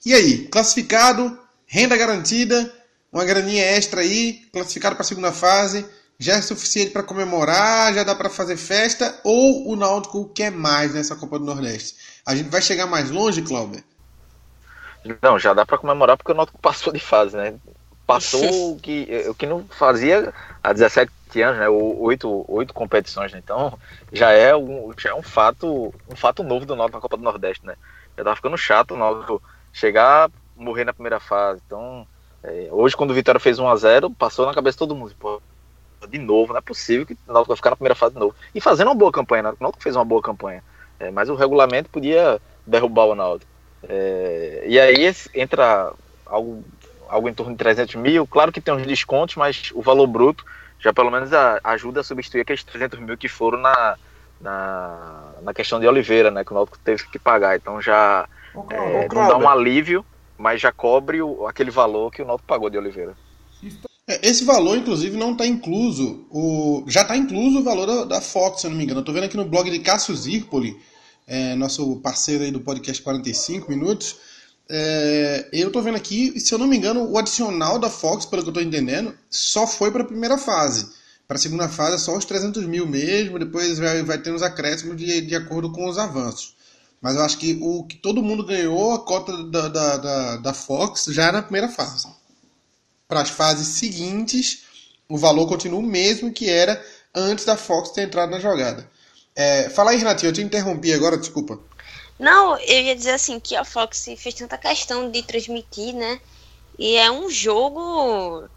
e 0.05 0.13
aí? 0.13 0.47
Classificado, 0.49 1.35
renda 1.65 1.97
garantida, 1.97 2.71
uma 3.11 3.25
graninha 3.25 3.63
extra 3.63 4.01
aí, 4.01 4.47
classificado 4.53 4.95
para 4.95 5.03
a 5.03 5.07
segunda 5.07 5.31
fase, 5.31 5.83
já 6.19 6.35
é 6.35 6.41
suficiente 6.43 6.91
para 6.91 7.01
comemorar, 7.01 7.91
já 7.91 8.03
dá 8.03 8.13
para 8.13 8.29
fazer 8.29 8.57
festa, 8.57 9.19
ou 9.23 9.67
o 9.67 9.75
Náutico 9.75 10.29
quer 10.29 10.51
mais 10.51 10.93
nessa 10.93 11.15
Copa 11.15 11.39
do 11.39 11.45
Nordeste? 11.45 11.95
A 12.23 12.35
gente 12.35 12.49
vai 12.49 12.61
chegar 12.61 12.85
mais 12.85 13.09
longe, 13.09 13.41
Cláudio? 13.41 13.83
Não, 15.21 15.39
já 15.39 15.53
dá 15.53 15.65
para 15.65 15.77
comemorar 15.77 16.17
porque 16.17 16.31
o 16.31 16.35
Náutico 16.35 16.59
passou 16.59 16.91
de 16.91 16.99
fase, 16.99 17.35
né? 17.35 17.55
Passou 18.05 18.73
o 18.73 18.79
que, 18.79 19.25
o 19.27 19.35
que 19.35 19.45
não 19.45 19.65
fazia 19.67 20.33
há 20.63 20.71
17 20.71 21.11
anos, 21.41 21.59
né? 21.59 21.67
Oito, 21.69 22.45
oito 22.47 22.73
competições, 22.73 23.33
né? 23.33 23.41
Então 23.43 23.77
já 24.13 24.31
é 24.31 24.55
um, 24.55 24.93
já 24.97 25.09
é 25.09 25.13
um 25.13 25.21
fato, 25.21 25.93
um 26.09 26.15
fato 26.15 26.41
novo 26.41 26.65
do 26.65 26.75
Náutico 26.75 26.97
na 26.97 27.01
Copa 27.01 27.17
do 27.17 27.23
Nordeste, 27.23 27.65
né? 27.65 27.75
Já 28.17 28.23
tava 28.23 28.35
ficando 28.35 28.57
chato 28.57 28.93
o 28.93 28.97
Náutico 28.97 29.41
chegar, 29.73 30.31
morrer 30.55 30.85
na 30.85 30.93
primeira 30.93 31.19
fase. 31.19 31.61
Então, 31.65 32.07
é, 32.43 32.69
hoje 32.71 32.95
quando 32.95 33.11
o 33.11 33.13
Vitória 33.13 33.39
fez 33.39 33.59
1 33.59 33.67
a 33.67 33.75
0 33.75 34.09
passou 34.11 34.45
na 34.45 34.53
cabeça 34.53 34.75
de 34.75 34.79
todo 34.79 34.95
mundo. 34.95 35.13
Pô, 35.19 35.41
de 36.07 36.17
novo, 36.17 36.53
não 36.53 36.59
é 36.59 36.61
possível 36.61 37.05
que 37.05 37.13
o 37.13 37.33
Náutico 37.33 37.49
vai 37.49 37.57
ficar 37.57 37.71
na 37.71 37.75
primeira 37.75 37.95
fase 37.95 38.13
de 38.13 38.19
novo. 38.19 38.35
E 38.55 38.61
fazendo 38.61 38.87
uma 38.87 38.95
boa 38.95 39.11
campanha, 39.11 39.43
né? 39.43 39.49
o 39.51 39.63
Náutico 39.63 39.83
fez 39.83 39.95
uma 39.95 40.05
boa 40.05 40.21
campanha. 40.21 40.63
É, 40.99 41.11
mas 41.11 41.29
o 41.29 41.35
regulamento 41.35 41.89
podia 41.89 42.41
derrubar 42.65 43.05
o 43.05 43.15
Náutico. 43.15 43.51
É, 43.89 44.65
e 44.67 44.79
aí 44.79 45.13
entra 45.33 45.93
algo, 46.25 46.63
algo 47.07 47.29
em 47.29 47.33
torno 47.33 47.53
de 47.53 47.57
300 47.57 47.95
mil. 47.95 48.27
Claro 48.27 48.51
que 48.51 48.61
tem 48.61 48.73
uns 48.73 48.85
descontos, 48.85 49.35
mas 49.35 49.71
o 49.73 49.81
valor 49.81 50.07
bruto 50.07 50.45
já 50.79 50.93
pelo 50.93 51.11
menos 51.11 51.33
a, 51.33 51.59
ajuda 51.63 52.01
a 52.01 52.03
substituir 52.03 52.41
aqueles 52.41 52.63
300 52.63 52.99
mil 52.99 53.17
que 53.17 53.27
foram 53.27 53.59
na, 53.59 53.97
na, 54.39 55.31
na 55.41 55.53
questão 55.53 55.79
de 55.79 55.87
Oliveira, 55.87 56.29
né? 56.29 56.43
Que 56.43 56.51
o 56.51 56.55
Náutico 56.55 56.77
teve 56.83 57.07
que 57.07 57.19
pagar. 57.19 57.55
Então 57.55 57.81
já 57.81 58.27
é, 58.71 59.07
não 59.13 59.27
dá 59.27 59.37
um 59.37 59.49
alívio, 59.49 60.05
mas 60.37 60.61
já 60.61 60.71
cobre 60.71 61.21
o, 61.21 61.47
aquele 61.47 61.71
valor 61.71 62.11
que 62.11 62.21
o 62.21 62.25
Náutico 62.25 62.47
pagou 62.47 62.69
de 62.69 62.77
Oliveira. 62.77 63.15
É, 64.07 64.25
esse 64.27 64.45
valor, 64.45 64.77
inclusive, 64.77 65.17
não 65.17 65.31
está 65.31 65.45
incluso. 65.45 66.25
O... 66.29 66.85
Já 66.87 67.01
está 67.01 67.17
incluso 67.17 67.59
o 67.59 67.63
valor 67.63 67.85
da, 67.85 68.05
da 68.05 68.21
Fox, 68.21 68.61
se 68.61 68.67
eu 68.67 68.71
não 68.71 68.77
me 68.77 68.83
engano. 68.83 68.99
Eu 68.99 69.01
estou 69.01 69.13
vendo 69.13 69.25
aqui 69.25 69.35
no 69.35 69.45
blog 69.45 69.69
de 69.69 69.79
Cássio 69.79 70.15
Zirpoli 70.15 70.79
é, 71.27 71.53
nosso 71.55 71.97
parceiro 71.97 72.45
aí 72.45 72.51
do 72.51 72.61
podcast 72.61 73.03
45 73.03 73.69
Minutos. 73.69 74.15
É, 74.69 75.49
eu 75.51 75.71
tô 75.71 75.81
vendo 75.81 75.95
aqui, 75.97 76.39
se 76.39 76.53
eu 76.53 76.57
não 76.57 76.67
me 76.67 76.77
engano, 76.77 77.09
o 77.09 77.17
adicional 77.17 77.77
da 77.77 77.89
Fox, 77.89 78.25
pelo 78.25 78.43
que 78.43 78.49
eu 78.49 78.53
tô 78.53 78.61
entendendo, 78.61 79.13
só 79.29 79.67
foi 79.67 79.91
para 79.91 80.03
a 80.03 80.07
primeira 80.07 80.37
fase. 80.37 80.89
Para 81.27 81.35
a 81.35 81.39
segunda 81.39 81.67
fase 81.67 81.95
é 81.95 81.97
só 81.97 82.15
os 82.15 82.23
300 82.23 82.65
mil 82.65 82.87
mesmo, 82.87 83.37
depois 83.37 83.77
vai, 83.77 84.01
vai 84.01 84.17
ter 84.17 84.31
uns 84.31 84.41
acréscimos 84.41 84.95
de, 84.95 85.21
de 85.21 85.35
acordo 85.35 85.71
com 85.71 85.87
os 85.87 85.97
avanços. 85.97 86.55
Mas 87.01 87.15
eu 87.15 87.21
acho 87.21 87.37
que 87.37 87.59
o 87.61 87.83
que 87.83 87.97
todo 87.97 88.23
mundo 88.23 88.45
ganhou, 88.45 88.93
a 88.93 88.99
cota 88.99 89.43
da, 89.43 89.67
da, 89.67 89.97
da, 89.97 90.37
da 90.37 90.53
Fox, 90.53 91.05
já 91.09 91.27
é 91.27 91.31
na 91.31 91.43
primeira 91.43 91.69
fase. 91.69 92.07
Para 93.07 93.21
as 93.21 93.29
fases 93.29 93.67
seguintes, 93.67 94.63
o 95.07 95.17
valor 95.17 95.47
continua 95.47 95.79
o 95.79 95.83
mesmo 95.83 96.31
que 96.31 96.49
era 96.49 96.83
antes 97.13 97.45
da 97.45 97.55
Fox 97.55 97.91
ter 97.91 98.03
entrado 98.03 98.31
na 98.31 98.39
jogada. 98.39 98.89
É, 99.39 99.69
fala 99.69 99.91
aí, 99.91 99.97
Renatinho, 99.97 100.29
eu 100.29 100.33
te 100.33 100.41
interrompi 100.41 100.91
agora, 100.91 101.15
desculpa. 101.15 101.59
Não, 102.17 102.57
eu 102.57 102.81
ia 102.81 102.95
dizer 102.95 103.11
assim 103.11 103.39
que 103.39 103.55
a 103.55 103.63
Fox 103.63 104.03
fez 104.17 104.33
tanta 104.33 104.57
questão 104.57 105.11
de 105.11 105.21
transmitir, 105.21 105.93
né? 105.93 106.19
E 106.79 106.95
é 106.95 107.11
um 107.11 107.29
jogo 107.29 108.49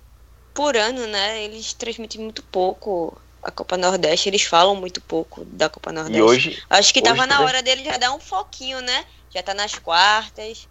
por 0.55 0.75
ano, 0.79 1.07
né? 1.07 1.45
Eles 1.45 1.75
transmitem 1.75 2.23
muito 2.23 2.43
pouco 2.45 3.21
a 3.43 3.51
Copa 3.51 3.77
Nordeste, 3.77 4.31
eles 4.31 4.45
falam 4.45 4.75
muito 4.75 5.03
pouco 5.03 5.45
da 5.45 5.69
Copa 5.69 5.93
Nordeste. 5.93 6.19
E 6.19 6.23
hoje, 6.23 6.63
Acho 6.71 6.95
que 6.95 7.01
hoje 7.01 7.09
tava 7.11 7.27
na 7.27 7.43
hora 7.43 7.63
dele 7.63 7.85
já 7.85 7.99
dar 7.99 8.15
um 8.15 8.21
foquinho, 8.21 8.81
né? 8.81 9.05
Já 9.29 9.43
tá 9.43 9.53
nas 9.53 9.75
quartas. 9.75 10.67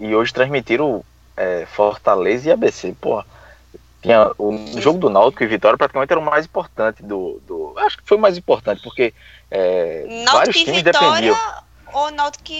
E 0.00 0.12
hoje 0.12 0.32
transmitiram 0.32 1.04
é, 1.36 1.66
Fortaleza 1.66 2.48
e 2.48 2.52
ABC, 2.52 2.96
pô. 3.00 3.22
Tinha 4.02 4.32
o 4.36 4.80
jogo 4.80 4.98
do 4.98 5.08
Náutico 5.08 5.44
e 5.44 5.46
Vitória 5.46 5.78
praticamente 5.78 6.12
era 6.12 6.20
o 6.20 6.24
mais 6.24 6.44
importante 6.44 7.04
do, 7.04 7.40
do 7.46 7.72
acho 7.78 7.98
que 7.98 8.02
foi 8.04 8.16
o 8.16 8.20
mais 8.20 8.36
importante 8.36 8.82
porque 8.82 9.14
é, 9.48 10.04
Náutico 10.08 10.32
vários 10.32 10.56
times 10.56 10.82
Vitória, 10.82 11.08
dependiam. 11.08 11.38
Ou 11.92 12.10
Náutico, 12.10 12.52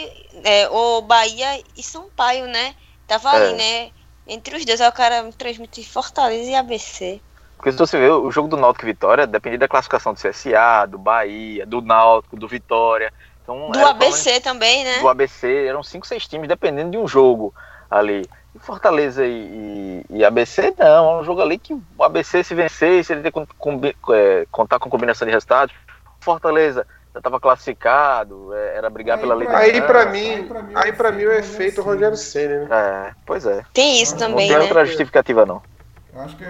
é, 0.44 0.68
ou 0.68 1.02
Bahia 1.02 1.60
e 1.76 1.82
Sampaio, 1.82 2.46
né? 2.46 2.76
Tava 3.08 3.34
é. 3.34 3.36
ali, 3.36 3.56
né? 3.56 3.90
Entre 4.26 4.56
os 4.56 4.64
dois, 4.64 4.80
o 4.80 4.92
cara 4.92 5.30
transmitir 5.36 5.84
Fortaleza 5.84 6.48
e 6.48 6.54
ABC. 6.54 7.20
Porque 7.56 7.72
se 7.72 7.78
você 7.78 7.98
ver 7.98 8.10
o 8.10 8.30
jogo 8.30 8.48
do 8.48 8.56
Náutico 8.56 8.84
e 8.84 8.92
Vitória, 8.92 9.26
dependia 9.26 9.58
da 9.58 9.68
classificação 9.68 10.12
do 10.12 10.20
CSA, 10.20 10.86
do 10.88 10.98
Bahia, 10.98 11.66
do 11.66 11.80
Náutico, 11.80 12.36
do 12.36 12.46
Vitória. 12.46 13.12
Então, 13.42 13.70
do 13.70 13.84
ABC 13.84 14.40
também, 14.40 14.84
né? 14.84 15.00
Do 15.00 15.08
ABC, 15.08 15.66
eram 15.66 15.82
cinco, 15.82 16.06
seis 16.06 16.26
times 16.28 16.48
dependendo 16.48 16.92
de 16.92 16.98
um 16.98 17.08
jogo 17.08 17.52
ali. 17.90 18.24
E 18.54 18.58
Fortaleza 18.58 19.24
e, 19.24 20.04
e, 20.10 20.18
e, 20.18 20.24
ABC, 20.24 20.74
não. 20.78 21.18
É 21.18 21.20
um 21.20 21.24
jogo 21.24 21.40
ali 21.40 21.58
que 21.58 21.74
o 21.74 22.04
ABC 22.04 22.44
se 22.44 22.54
vencer, 22.54 23.04
se 23.04 23.12
ele 23.12 23.22
ter, 23.22 23.30
com, 23.30 23.46
com, 23.58 23.80
é, 24.12 24.46
contar 24.50 24.78
com 24.78 24.90
combinação 24.90 25.26
de 25.26 25.32
resultados. 25.32 25.74
Fortaleza 26.20 26.86
já 27.12 27.18
estava 27.18 27.38
classificado, 27.38 28.54
é, 28.54 28.76
era 28.76 28.88
brigar 28.88 29.18
aí, 29.18 29.22
pela 29.22 29.34
liderança. 29.34 29.64
Aí 29.64 29.82
para 29.82 30.06
mim, 30.06 30.48
aí 30.74 30.92
para 30.92 31.12
mim, 31.12 31.24
o 31.24 31.32
efeito 31.32 31.82
Rogério 31.82 32.16
Ceni, 32.16 32.66
né? 32.66 32.68
É, 32.70 33.14
pois 33.26 33.44
é. 33.44 33.64
Tem 33.72 34.00
isso 34.00 34.16
também, 34.16 34.48
não 34.48 34.56
tem 34.56 34.58
né? 34.58 34.64
outra 34.64 34.84
justificativa 34.86 35.44
não. 35.44 35.62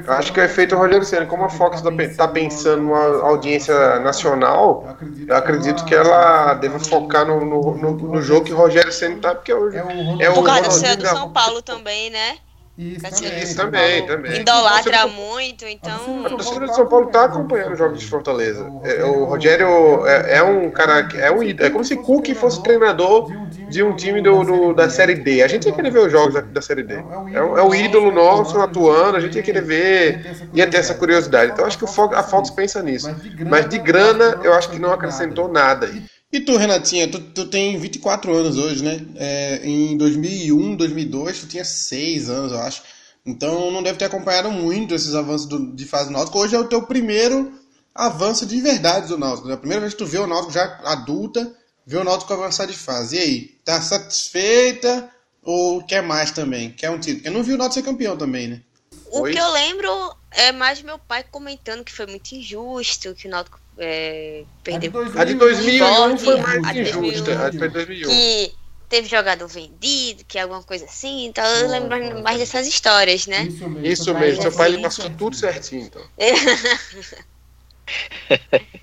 Acho 0.09 0.33
que 0.33 0.41
é 0.41 0.49
feito 0.49 0.75
o 0.75 0.79
Rogério 0.79 1.05
Senna. 1.05 1.27
Como 1.27 1.45
a 1.45 1.49
Fox 1.49 1.81
está 2.01 2.27
pensando 2.27 2.83
numa 2.83 3.23
audiência 3.23 4.01
nacional, 4.01 4.97
eu 5.27 5.37
acredito 5.37 5.85
que 5.85 5.95
ela 5.95 6.55
deve 6.55 6.81
focar 6.81 7.25
no, 7.25 7.45
no, 7.45 7.77
no, 7.77 7.93
no 7.93 8.23
jogo 8.23 8.45
que 8.45 8.53
o 8.53 8.57
Rogério 8.57 8.93
Senna 8.93 9.21
tá, 9.21 9.35
porque 9.37 9.55
hoje 9.55 9.77
é 10.19 10.31
o 10.31 10.35
Por 10.35 10.45
causa 10.45 10.69
do 10.69 10.73
seu 10.75 10.97
do 10.97 11.07
São 11.07 11.33
Paulo 11.33 11.63
também, 11.63 12.11
né? 12.11 12.39
Isso, 12.83 13.11
também, 13.11 13.43
isso 13.43 13.57
também, 13.57 14.07
também. 14.07 14.41
Idolatra 14.41 15.07
muito, 15.07 15.64
então. 15.64 16.26
A 16.26 16.28
torcida 16.28 16.66
do 16.66 16.74
São 16.74 16.87
Paulo 16.87 17.07
tá 17.07 17.24
acompanhando 17.24 17.72
os 17.72 17.78
jogos 17.78 18.01
de 18.01 18.07
Fortaleza. 18.07 18.70
É, 18.83 19.05
o 19.05 19.24
Rogério 19.24 20.07
é, 20.07 20.39
é, 20.39 20.43
um 20.43 20.70
cara. 20.70 21.09
É, 21.14 21.30
um, 21.30 21.43
é 21.43 21.70
como 21.70 21.85
se 21.85 21.97
Cook 21.97 22.35
fosse 22.35 22.62
treinador 22.62 23.30
de 23.68 23.83
um 23.83 23.95
time 23.95 24.20
do, 24.20 24.43
do, 24.43 24.74
da 24.74 24.91
Série 24.91 25.14
D. 25.14 25.43
A 25.43 25.49
gente 25.49 25.66
ia 25.66 25.72
querer 25.72 25.91
ver 25.91 26.07
os 26.07 26.12
jogos 26.12 26.35
da, 26.35 26.41
da 26.41 26.61
Série 26.61 26.83
D. 26.83 26.95
É, 27.33 27.43
o, 27.43 27.59
é 27.59 27.62
o 27.62 27.74
ídolo 27.74 28.11
nosso 28.11 28.59
atuando, 28.61 29.16
a 29.16 29.20
gente 29.20 29.37
ia 29.37 29.43
querer 29.43 29.62
ver, 29.62 30.37
ia 30.53 30.66
ter 30.66 30.78
essa 30.78 30.95
curiosidade. 30.95 31.53
Então 31.53 31.64
acho 31.64 31.78
que 31.78 31.85
o, 31.85 31.89
a 32.14 32.22
Fox 32.22 32.51
pensa 32.51 32.83
nisso. 32.83 33.14
Mas 33.49 33.68
de 33.68 33.78
grana, 33.78 34.41
eu 34.43 34.53
acho 34.53 34.70
que 34.70 34.78
não 34.78 34.93
acrescentou 34.93 35.49
nada 35.49 35.87
aí. 35.87 36.03
E 36.33 36.41
tu, 36.41 36.57
Renatinha, 36.57 37.07
tu, 37.07 37.20
tu 37.20 37.47
tem 37.47 37.78
24 37.78 38.35
anos 38.35 38.57
hoje, 38.57 38.83
né? 38.83 39.07
É, 39.16 39.61
em 39.64 39.99
2001, 39.99 40.76
2002, 40.76 41.41
tu 41.41 41.47
tinha 41.47 41.64
6 41.64 42.30
anos, 42.30 42.53
eu 42.53 42.59
acho. 42.59 42.83
Então 43.24 43.70
não 43.70 43.83
deve 43.83 43.99
ter 43.99 44.07
acompanhado 44.07 44.51
muito 44.51 44.95
esses 44.95 45.14
avanços 45.14 45.47
do, 45.47 45.76
de 45.76 45.85
fase 45.85 46.07
do 46.07 46.12
Náutico. 46.12 46.39
Hoje 46.39 46.57
é 46.57 46.59
o 46.59 46.66
teu 46.66 46.83
primeiro 46.85 47.53
avanço 47.95 48.47
de 48.47 48.59
verdade 48.62 49.09
do 49.09 49.18
Náutico. 49.18 49.51
É 49.51 49.53
a 49.53 49.59
primeira 49.59 49.83
vez 49.83 49.93
que 49.93 49.99
tu 49.99 50.07
vê 50.07 50.18
o 50.18 50.26
Náutico 50.26 50.53
já 50.53 50.80
adulta, 50.85 51.55
vê 51.87 51.99
o 51.99 52.05
Náutico 52.05 52.33
avançar 52.33 52.66
de 52.66 52.72
fase. 52.72 53.16
E 53.16 53.18
aí, 53.18 53.41
tá 53.62 53.83
satisfeita 53.83 55.11
ou 55.43 55.83
quer 55.85 56.03
mais 56.03 56.30
também? 56.30 56.70
Quer 56.70 56.91
um 56.91 56.99
título? 56.99 57.16
Porque 57.16 57.30
não 57.30 57.45
viu 57.45 57.57
o 57.57 57.59
Náutico 57.59 57.74
ser 57.74 57.83
campeão 57.83 58.16
também, 58.16 58.49
né? 58.49 58.62
O 59.11 59.20
Oi? 59.20 59.33
que 59.33 59.39
eu 59.39 59.53
lembro 59.53 60.16
é 60.30 60.51
mais 60.51 60.80
meu 60.80 60.99
pai 60.99 61.22
comentando 61.30 61.85
que 61.85 61.93
foi 61.93 62.07
muito 62.07 62.33
injusto, 62.33 63.14
que 63.14 63.28
o 63.28 63.30
Náutico 63.30 63.61
é, 63.79 64.45
perdeu. 64.62 64.93
A 65.16 65.25
de 65.25 65.35
2001 65.35 66.18
foi 66.18 66.41
mais 66.41 66.77
injusta. 66.77 67.47
A 67.47 67.51
de 67.51 67.59
2001. 67.59 68.09
Que 68.09 68.53
teve 68.89 69.09
jogador 69.09 69.49
vendido, 69.49 70.25
que 70.29 70.39
é 70.39 70.43
alguma 70.43 70.62
coisa 70.62 70.85
assim. 70.85 71.27
Então 71.27 71.45
eu 71.45 71.68
lembro 71.68 72.23
mais 72.23 72.39
dessas 72.39 72.66
histórias, 72.66 73.27
né? 73.27 73.45
Isso 73.45 73.68
mesmo. 73.68 73.87
Isso 73.87 74.14
mesmo. 74.14 74.43
Seu 74.43 74.53
pai 74.53 74.68
ele 74.68 74.83
passou 74.83 75.09
tudo 75.11 75.35
certinho, 75.35 75.87
então. 75.87 76.03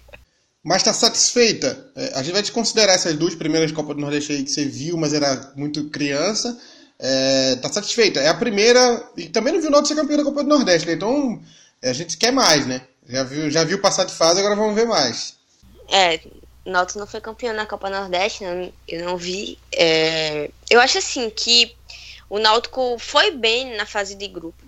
Mas 0.64 0.84
tá 0.84 0.94
satisfeita? 0.94 1.92
É, 1.96 2.14
a 2.16 2.24
gente 2.24 2.34
vai 2.34 2.44
te 2.44 2.52
considerar 2.52 2.94
essas 2.94 3.16
duas 3.16 3.34
primeiras 3.34 3.72
Copas 3.72 3.96
do 3.96 4.02
Nordeste 4.02 4.34
aí 4.34 4.44
que 4.44 4.52
você 4.52 4.66
viu, 4.66 4.98
mas 4.98 5.14
era 5.14 5.54
muito 5.56 5.90
criança. 5.90 6.58
É, 7.00 7.56
tá 7.56 7.72
satisfeita? 7.72 8.20
É 8.20 8.28
a 8.28 8.34
primeira. 8.34 9.10
E 9.16 9.30
também 9.30 9.54
não 9.54 9.62
viu 9.62 9.70
o 9.70 9.72
Náutico 9.72 9.96
ser 9.96 10.02
campeão 10.02 10.18
da 10.18 10.24
Copa 10.24 10.44
do 10.44 10.50
Nordeste, 10.50 10.88
né? 10.88 10.94
Então 10.94 11.42
a 11.82 11.94
gente 11.94 12.18
quer 12.18 12.32
mais, 12.32 12.68
né? 12.68 12.82
Já 13.10 13.24
viu, 13.24 13.50
já 13.50 13.64
viu 13.64 13.82
passar 13.82 14.04
de 14.06 14.14
fase, 14.14 14.40
agora 14.40 14.56
vamos 14.56 14.76
ver 14.76 14.86
mais. 14.86 15.36
É, 15.92 16.22
o 16.64 16.70
Náutico 16.70 17.00
não 17.00 17.08
foi 17.08 17.20
campeão 17.20 17.56
na 17.56 17.66
Copa 17.66 17.90
Nordeste, 17.90 18.44
não, 18.44 18.72
eu 18.88 19.04
não 19.04 19.18
vi. 19.18 19.58
É, 19.74 20.52
eu 20.70 20.80
acho 20.80 21.00
assim 21.00 21.28
que 21.32 21.76
o 22.30 22.38
Náutico 22.38 22.98
foi 23.00 23.32
bem 23.32 23.76
na 23.76 23.88
fase 23.88 24.14
de 24.14 24.28
grupo. 24.28 24.64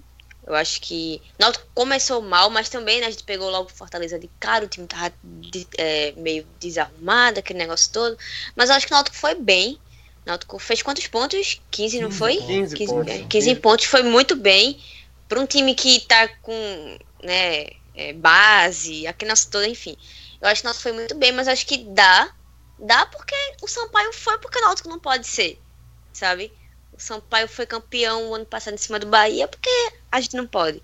Eu 0.48 0.56
acho 0.56 0.82
que 0.82 1.22
o 1.38 1.44
Náutico 1.44 1.68
começou 1.76 2.20
mal, 2.20 2.50
mas 2.50 2.68
também 2.68 3.00
né, 3.00 3.06
a 3.06 3.12
gente 3.12 3.24
pegou 3.24 3.48
logo 3.52 3.70
Fortaleza 3.70 4.18
de 4.18 4.28
cara, 4.40 4.66
o 4.66 4.68
time 4.68 4.88
tava 4.88 5.14
de, 5.24 5.68
é, 5.78 6.12
meio 6.18 6.44
desarrumado, 6.60 7.40
aquele 7.40 7.60
negócio 7.60 7.92
todo. 7.94 8.18
Mas 8.56 8.72
eu 8.72 8.76
acho 8.76 8.88
que 8.88 8.92
o 8.92 8.96
Náutico 8.96 9.16
foi 9.16 9.36
bem. 9.36 9.78
O 10.26 10.30
Náutico 10.30 10.58
fez 10.58 10.82
quantos 10.82 11.06
pontos? 11.06 11.62
15, 11.70 12.00
não 12.00 12.10
foi? 12.10 12.38
15, 12.38 12.76
15 12.76 12.92
pontos. 12.92 13.14
15, 13.14 13.28
15 13.28 13.56
pontos, 13.58 13.86
foi 13.86 14.02
muito 14.02 14.36
bem. 14.36 14.82
Para 15.30 15.40
um 15.40 15.46
time 15.46 15.76
que 15.76 16.00
tá 16.02 16.28
com 16.42 16.98
né, 17.24 17.68
é, 18.02 18.14
base, 18.14 19.06
a 19.06 19.14
criança 19.14 19.48
toda, 19.50 19.68
enfim. 19.68 19.96
Eu 20.42 20.50
acho 20.50 20.62
que 20.62 20.68
o 20.68 20.70
Náutico 20.70 20.84
foi 20.84 20.92
muito 20.92 21.16
bem, 21.16 21.32
mas 21.32 21.48
acho 21.48 21.66
que 21.66 21.78
dá. 21.78 22.34
Dá 22.80 23.06
porque 23.06 23.36
o 23.62 23.68
Sampaio 23.68 24.12
foi 24.12 24.38
porque 24.40 24.58
o 24.58 24.62
Náutico 24.62 24.90
não 24.90 25.00
pode 25.00 25.28
ser, 25.28 25.62
sabe? 26.12 26.52
O 26.92 27.00
Sampaio 27.00 27.48
foi 27.48 27.66
campeão 27.68 28.30
o 28.30 28.36
ano 28.36 28.46
passado 28.46 28.74
em 28.74 28.78
cima 28.78 28.98
do 28.98 29.06
Bahia 29.06 29.48
porque 29.48 29.70
a 30.12 30.20
gente 30.20 30.36
não 30.36 30.48
pode. 30.48 30.82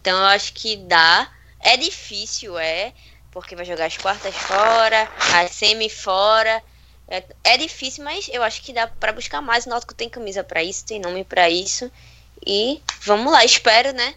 Então 0.00 0.18
eu 0.18 0.26
acho 0.26 0.52
que 0.52 0.76
dá. 0.76 1.32
É 1.60 1.76
difícil, 1.76 2.56
é, 2.56 2.92
porque 3.32 3.56
vai 3.56 3.64
jogar 3.64 3.86
as 3.86 3.96
quartas 3.96 4.34
fora, 4.34 5.10
as 5.34 5.50
semi 5.52 5.88
fora. 5.88 6.62
É, 7.08 7.24
é 7.42 7.56
difícil, 7.56 8.04
mas 8.04 8.28
eu 8.28 8.42
acho 8.42 8.62
que 8.62 8.72
dá 8.72 8.86
para 8.86 9.12
buscar 9.12 9.40
mais. 9.40 9.64
O 9.64 9.70
Náutico 9.70 9.94
tem 9.94 10.08
camisa 10.08 10.44
para 10.44 10.62
isso, 10.62 10.84
tem 10.84 11.00
nome 11.00 11.24
para 11.24 11.48
isso. 11.48 11.90
E 12.46 12.82
vamos 13.00 13.32
lá, 13.32 13.44
espero, 13.44 13.92
né? 13.92 14.14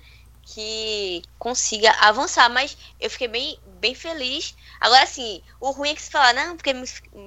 Que 0.54 1.24
consiga 1.40 1.92
avançar, 2.02 2.50
mas 2.50 2.78
eu 3.00 3.10
fiquei 3.10 3.28
bem, 3.28 3.60
bem 3.80 3.96
feliz. 3.96 4.54
Agora, 4.80 5.04
assim, 5.04 5.42
o 5.60 5.72
ruim 5.72 5.92
é 5.92 5.96
que 5.96 6.02
se 6.02 6.12
falar, 6.12 6.34
não, 6.34 6.58
porque 6.58 6.72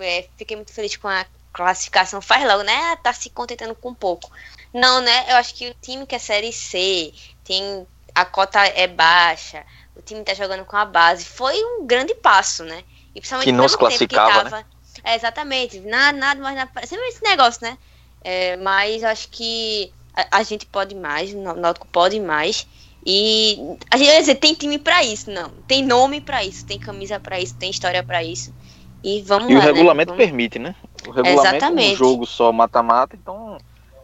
é, 0.00 0.28
fiquei 0.36 0.56
muito 0.56 0.72
feliz 0.72 0.96
com 0.96 1.08
a 1.08 1.24
classificação, 1.52 2.20
faz 2.20 2.46
logo, 2.46 2.62
né? 2.62 2.92
Ah, 2.92 2.96
tá 2.96 3.12
se 3.12 3.30
contentando 3.30 3.74
com 3.74 3.94
pouco. 3.94 4.30
Não, 4.72 5.00
né? 5.00 5.24
Eu 5.30 5.36
acho 5.36 5.54
que 5.54 5.70
o 5.70 5.74
time 5.80 6.06
que 6.06 6.14
é 6.14 6.18
Série 6.18 6.52
C, 6.52 7.14
tem 7.44 7.86
a 8.14 8.24
cota 8.24 8.60
é 8.60 8.86
baixa, 8.86 9.64
o 9.96 10.02
time 10.02 10.22
tá 10.22 10.34
jogando 10.34 10.64
com 10.64 10.76
a 10.76 10.84
base, 10.84 11.24
foi 11.24 11.56
um 11.64 11.86
grande 11.86 12.14
passo, 12.14 12.62
né? 12.62 12.84
E 13.14 13.20
principalmente 13.20 13.46
que 13.46 13.52
não 13.52 13.68
se 13.68 13.78
classificava, 13.78 14.50
né? 14.50 14.64
É, 15.02 15.14
exatamente, 15.14 15.80
nada, 15.80 16.16
nada 16.16 16.40
mais 16.40 16.56
na... 16.56 16.68
Sempre 16.86 17.08
esse 17.08 17.22
negócio, 17.22 17.62
né? 17.62 17.78
É, 18.22 18.56
mas 18.56 19.02
acho 19.02 19.28
que 19.28 19.92
a, 20.14 20.38
a, 20.38 20.42
gente 20.42 20.66
pode 20.66 20.94
mais, 20.94 21.32
o 21.32 21.38
Náutico 21.54 21.86
pode 21.88 22.18
mais. 22.20 22.66
E 23.06 23.76
a 23.90 23.98
gente 23.98 24.06
vai 24.06 24.20
dizer, 24.20 24.34
tem 24.36 24.54
time 24.54 24.78
para 24.78 25.04
isso, 25.04 25.30
não. 25.30 25.50
Tem 25.68 25.84
nome 25.84 26.20
para 26.20 26.42
isso, 26.42 26.64
tem 26.64 26.78
camisa 26.78 27.20
para 27.20 27.38
isso, 27.38 27.54
tem 27.56 27.70
história 27.70 28.02
para 28.02 28.24
isso. 28.24 28.54
E 29.02 29.20
vamos 29.20 29.50
e 29.50 29.54
lá. 29.54 29.60
O 29.60 29.62
regulamento 29.62 30.12
né? 30.12 30.16
permite, 30.16 30.58
né? 30.58 30.74
O 31.06 31.10
regulamento 31.10 31.64
é 31.64 31.70
um 31.70 31.94
jogo 31.94 32.24
só 32.24 32.50
mata-mata, 32.50 33.14
então. 33.14 33.58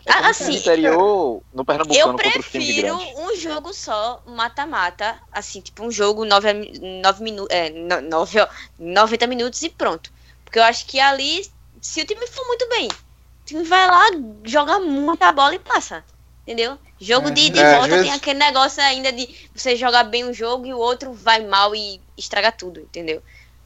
É 0.04 0.12
assim, 0.12 0.56
interior, 0.56 1.42
no 1.52 1.64
Pernambucano 1.64 2.12
eu 2.12 2.32
prefiro 2.32 2.96
um 3.18 3.36
jogo 3.36 3.72
só 3.72 4.22
mata-mata, 4.26 5.18
assim, 5.30 5.60
tipo 5.60 5.84
um 5.84 5.90
jogo 5.90 6.24
9 6.24 6.80
nove 7.02 7.22
minutos, 7.22 7.54
é, 7.54 7.70
9, 7.70 8.46
90 8.78 9.26
minutos 9.26 9.62
e 9.62 9.68
pronto. 9.68 10.10
Porque 10.44 10.58
eu 10.58 10.64
acho 10.64 10.86
que 10.86 10.98
ali, 10.98 11.46
se 11.80 12.00
o 12.00 12.06
time 12.06 12.26
for 12.26 12.46
muito 12.46 12.68
bem, 12.70 12.88
o 12.88 13.44
time 13.44 13.62
vai 13.62 13.86
lá, 13.86 14.06
joga 14.42 14.78
muita 14.80 15.30
bola 15.32 15.54
e 15.54 15.58
passa. 15.58 16.02
Entendeu? 16.50 16.76
Jogo 17.00 17.28
é, 17.28 17.30
de, 17.30 17.48
de 17.48 17.60
é, 17.60 17.74
volta 17.74 17.90
vezes... 17.90 18.06
tem 18.06 18.12
aquele 18.12 18.38
negócio 18.40 18.82
ainda 18.82 19.12
de 19.12 19.28
você 19.54 19.76
jogar 19.76 20.02
bem 20.02 20.24
um 20.24 20.34
jogo 20.34 20.66
e 20.66 20.74
o 20.74 20.78
outro 20.78 21.12
vai 21.12 21.46
mal 21.46 21.72
e 21.76 22.00
estraga 22.18 22.50
tudo, 22.50 22.80
entendeu? 22.80 23.22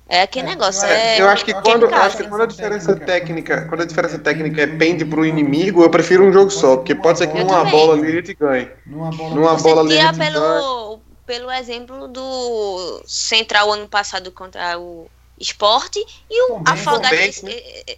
É 0.06 0.20
aquele 0.20 0.48
é, 0.48 0.50
negócio. 0.50 0.84
É, 0.84 1.18
eu 1.18 1.26
acho 1.30 1.46
que 1.46 1.54
quando, 1.54 1.86
eu 1.86 1.94
acho 1.94 2.18
que 2.18 2.24
quando 2.24 2.42
a 2.42 2.46
diferença 2.46 2.94
técnica, 2.94 3.66
quando 3.70 3.80
a 3.80 3.86
diferença 3.86 4.18
técnica 4.18 4.68
pende 4.68 5.02
pro 5.02 5.24
inimigo, 5.24 5.82
eu 5.82 5.88
prefiro 5.88 6.24
um 6.26 6.32
jogo 6.32 6.50
só, 6.50 6.76
porque 6.76 6.94
pode 6.94 7.16
ser 7.16 7.28
que 7.28 7.38
numa 7.38 7.60
também. 7.60 7.70
bola 7.72 7.94
ali 7.94 8.06
ele 8.06 8.22
te 8.22 8.34
ganhe. 8.34 8.70
Numa 8.84 9.10
bola, 9.10 9.34
numa 9.34 9.54
bola 9.54 9.80
ali 9.80 9.96
ele 9.96 10.18
pelo, 10.18 11.00
pelo 11.24 11.50
exemplo 11.52 12.06
do 12.06 13.02
Central 13.06 13.72
ano 13.72 13.88
passado 13.88 14.30
contra 14.30 14.78
o 14.78 15.06
Esporte 15.38 15.98
e 16.30 16.52
o 16.52 16.62
Afogados 16.64 17.42
né? 17.42 17.52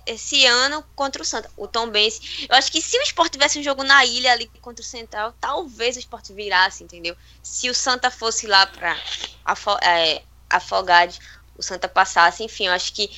esse 0.07 0.47
ano 0.47 0.83
contra 0.95 1.21
o 1.21 1.25
Santa, 1.25 1.51
o 1.57 1.69
Tom 1.69 1.89
Benz. 1.89 2.47
Eu 2.49 2.57
acho 2.57 2.73
que 2.73 2.81
se 2.81 2.99
o 2.99 3.03
Esporte 3.03 3.33
tivesse 3.33 3.59
um 3.59 3.63
jogo 3.63 3.83
na 3.83 4.05
ilha 4.07 4.33
ali 4.33 4.51
contra 4.61 4.83
o 4.83 4.87
Central, 4.87 5.35
talvez 5.41 5.97
o 5.97 5.99
Esporte 5.99 6.33
virasse, 6.33 6.83
entendeu? 6.83 7.15
Se 7.43 7.69
o 7.69 7.75
Santa 7.75 8.11
fosse 8.11 8.47
lá 8.47 8.67
para 8.67 8.97
afo 9.45 9.77
é, 9.83 10.23
Afogados, 10.49 11.19
o 11.59 11.63
Santa 11.63 11.89
passasse, 11.89 12.43
enfim, 12.43 12.67
eu 12.67 12.73
acho 12.73 12.93
que 12.93 13.11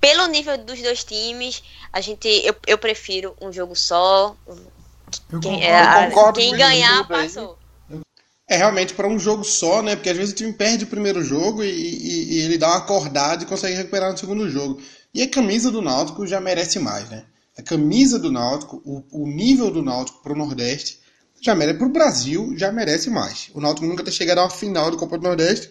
pelo 0.00 0.26
nível 0.26 0.58
dos 0.58 0.82
dois 0.82 1.02
times, 1.02 1.62
a 1.90 2.00
gente 2.00 2.28
eu, 2.44 2.54
eu 2.66 2.76
prefiro 2.76 3.34
um 3.40 3.50
jogo 3.50 3.74
só. 3.74 4.36
Eu 5.32 5.40
quem, 5.40 5.60
concordo, 5.60 6.38
é, 6.38 6.42
quem 6.42 6.54
ganhar 6.54 7.08
passou. 7.08 7.58
É 8.46 8.56
realmente 8.56 8.92
para 8.92 9.08
um 9.08 9.18
jogo 9.18 9.42
só, 9.42 9.82
né? 9.82 9.96
Porque 9.96 10.10
às 10.10 10.16
vezes 10.16 10.32
o 10.32 10.36
time 10.36 10.52
perde 10.52 10.84
o 10.84 10.88
primeiro 10.88 11.22
jogo 11.22 11.64
e, 11.64 11.70
e, 11.70 12.34
e, 12.34 12.40
ele 12.42 12.58
dá 12.58 12.68
uma 12.68 12.78
acordada 12.78 13.42
e 13.42 13.46
consegue 13.46 13.76
recuperar 13.76 14.12
no 14.12 14.18
segundo 14.18 14.48
jogo. 14.50 14.80
E 15.14 15.22
a 15.22 15.28
camisa 15.28 15.70
do 15.70 15.80
Náutico 15.80 16.26
já 16.26 16.40
merece 16.40 16.78
mais, 16.78 17.08
né? 17.08 17.24
A 17.56 17.62
camisa 17.62 18.18
do 18.18 18.30
Náutico, 18.30 18.82
o, 18.84 19.04
o 19.10 19.26
nível 19.26 19.70
do 19.70 19.82
Náutico 19.82 20.22
para 20.22 20.32
o 20.32 20.36
Nordeste, 20.36 20.98
já 21.40 21.54
merece 21.54 21.78
para 21.78 21.86
o 21.86 21.92
Brasil, 21.92 22.52
já 22.56 22.72
merece 22.72 23.08
mais. 23.10 23.50
O 23.54 23.60
Náutico 23.60 23.86
nunca 23.86 24.02
ter 24.02 24.10
chegado 24.10 24.38
uma 24.38 24.50
final 24.50 24.90
do 24.90 24.96
Copa 24.96 25.16
do 25.16 25.24
Nordeste. 25.24 25.70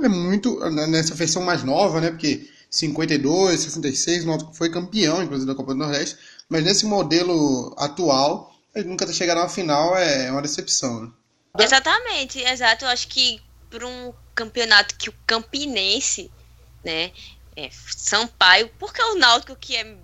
É 0.00 0.08
muito 0.08 0.60
né, 0.70 0.86
nessa 0.86 1.14
versão 1.14 1.42
mais 1.42 1.64
nova, 1.64 2.00
né? 2.00 2.10
Porque 2.10 2.48
52, 2.70 3.60
66, 3.60 4.24
o 4.24 4.26
Náutico 4.26 4.54
foi 4.54 4.70
campeão, 4.70 5.22
inclusive, 5.22 5.46
da 5.46 5.54
Copa 5.54 5.72
do 5.72 5.78
Nordeste. 5.78 6.16
Mas 6.48 6.62
nesse 6.62 6.86
modelo 6.86 7.74
atual, 7.78 8.52
ele 8.74 8.88
nunca 8.88 9.06
ter 9.06 9.12
chegado 9.12 9.38
uma 9.38 9.48
final 9.48 9.96
é 9.96 10.30
uma 10.30 10.42
decepção. 10.42 11.02
Né? 11.02 11.10
Exatamente, 11.62 12.40
exato. 12.40 12.84
Eu 12.84 12.88
acho 12.88 13.08
que 13.08 13.40
para 13.70 13.86
um 13.86 14.12
campeonato 14.34 14.96
que 14.96 15.08
o 15.08 15.14
Campinense, 15.26 16.30
né, 16.84 17.12
é, 17.56 17.70
Sampaio, 17.70 18.68
porque 18.78 19.02
o 19.02 19.16
Náutico, 19.16 19.56
que 19.56 19.76
é 19.76 19.96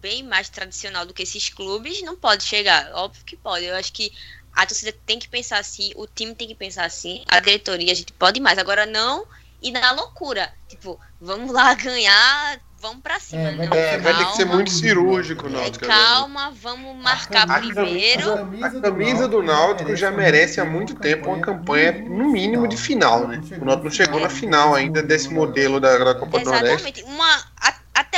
bem 0.00 0.22
mais 0.22 0.48
tradicional 0.48 1.04
do 1.04 1.12
que 1.12 1.22
esses 1.22 1.48
clubes, 1.48 2.02
não 2.02 2.16
pode 2.16 2.44
chegar. 2.44 2.92
Óbvio 2.94 3.24
que 3.24 3.36
pode. 3.36 3.64
Eu 3.64 3.76
acho 3.76 3.92
que 3.92 4.12
a 4.52 4.66
torcida 4.66 4.92
tem 5.06 5.18
que 5.18 5.28
pensar 5.28 5.58
assim, 5.58 5.92
o 5.96 6.06
time 6.06 6.34
tem 6.34 6.48
que 6.48 6.54
pensar 6.54 6.84
assim, 6.84 7.24
a 7.26 7.40
diretoria, 7.40 7.92
a 7.92 7.94
gente 7.94 8.12
pode 8.12 8.40
mais. 8.40 8.58
Agora 8.58 8.86
não 8.86 9.26
e 9.60 9.70
na 9.70 9.92
loucura. 9.92 10.52
Tipo, 10.68 11.00
vamos 11.20 11.52
lá 11.52 11.74
ganhar 11.74 12.60
vamos 12.82 13.00
pra 13.00 13.20
cima. 13.20 13.40
É, 13.42 13.54
vai, 13.54 13.66
não, 13.68 13.76
é, 13.76 13.98
vai 13.98 14.18
ter 14.18 14.24
que 14.26 14.36
ser 14.36 14.44
muito 14.44 14.70
cirúrgico 14.70 15.46
o 15.46 15.48
é, 15.48 15.52
Náutico. 15.52 15.84
É, 15.84 15.88
calma, 15.88 16.52
vamos 16.60 16.96
marcar 17.02 17.48
a 17.48 17.58
primeiro. 17.60 18.32
A 18.32 18.80
camisa, 18.80 19.28
do 19.28 19.40
Náutico 19.40 19.94
já 19.94 20.10
merece 20.10 20.60
há 20.60 20.64
muito 20.64 20.96
tempo 20.96 21.30
uma 21.30 21.40
campanha, 21.40 21.92
no 21.92 22.30
mínimo, 22.30 22.66
de 22.66 22.76
final, 22.76 23.28
né? 23.28 23.40
O 23.60 23.64
Náutico 23.64 23.84
não 23.84 23.90
chegou 23.90 24.20
na 24.20 24.28
final 24.28 24.74
ainda 24.74 25.00
desse 25.00 25.32
modelo 25.32 25.78
da, 25.78 25.96
da 25.96 26.14
Copa 26.14 26.40
do 26.40 26.44
Nordeste. 26.44 26.74
Exatamente. 26.74 27.04
Uma, 27.04 27.44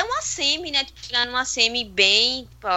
uma 0.04 0.22
semi, 0.22 0.70
né? 0.70 0.84
Tipo, 0.84 1.04
chegar 1.04 1.26
numa 1.26 1.44
semi 1.44 1.84
bem. 1.84 2.48
Pô, 2.60 2.68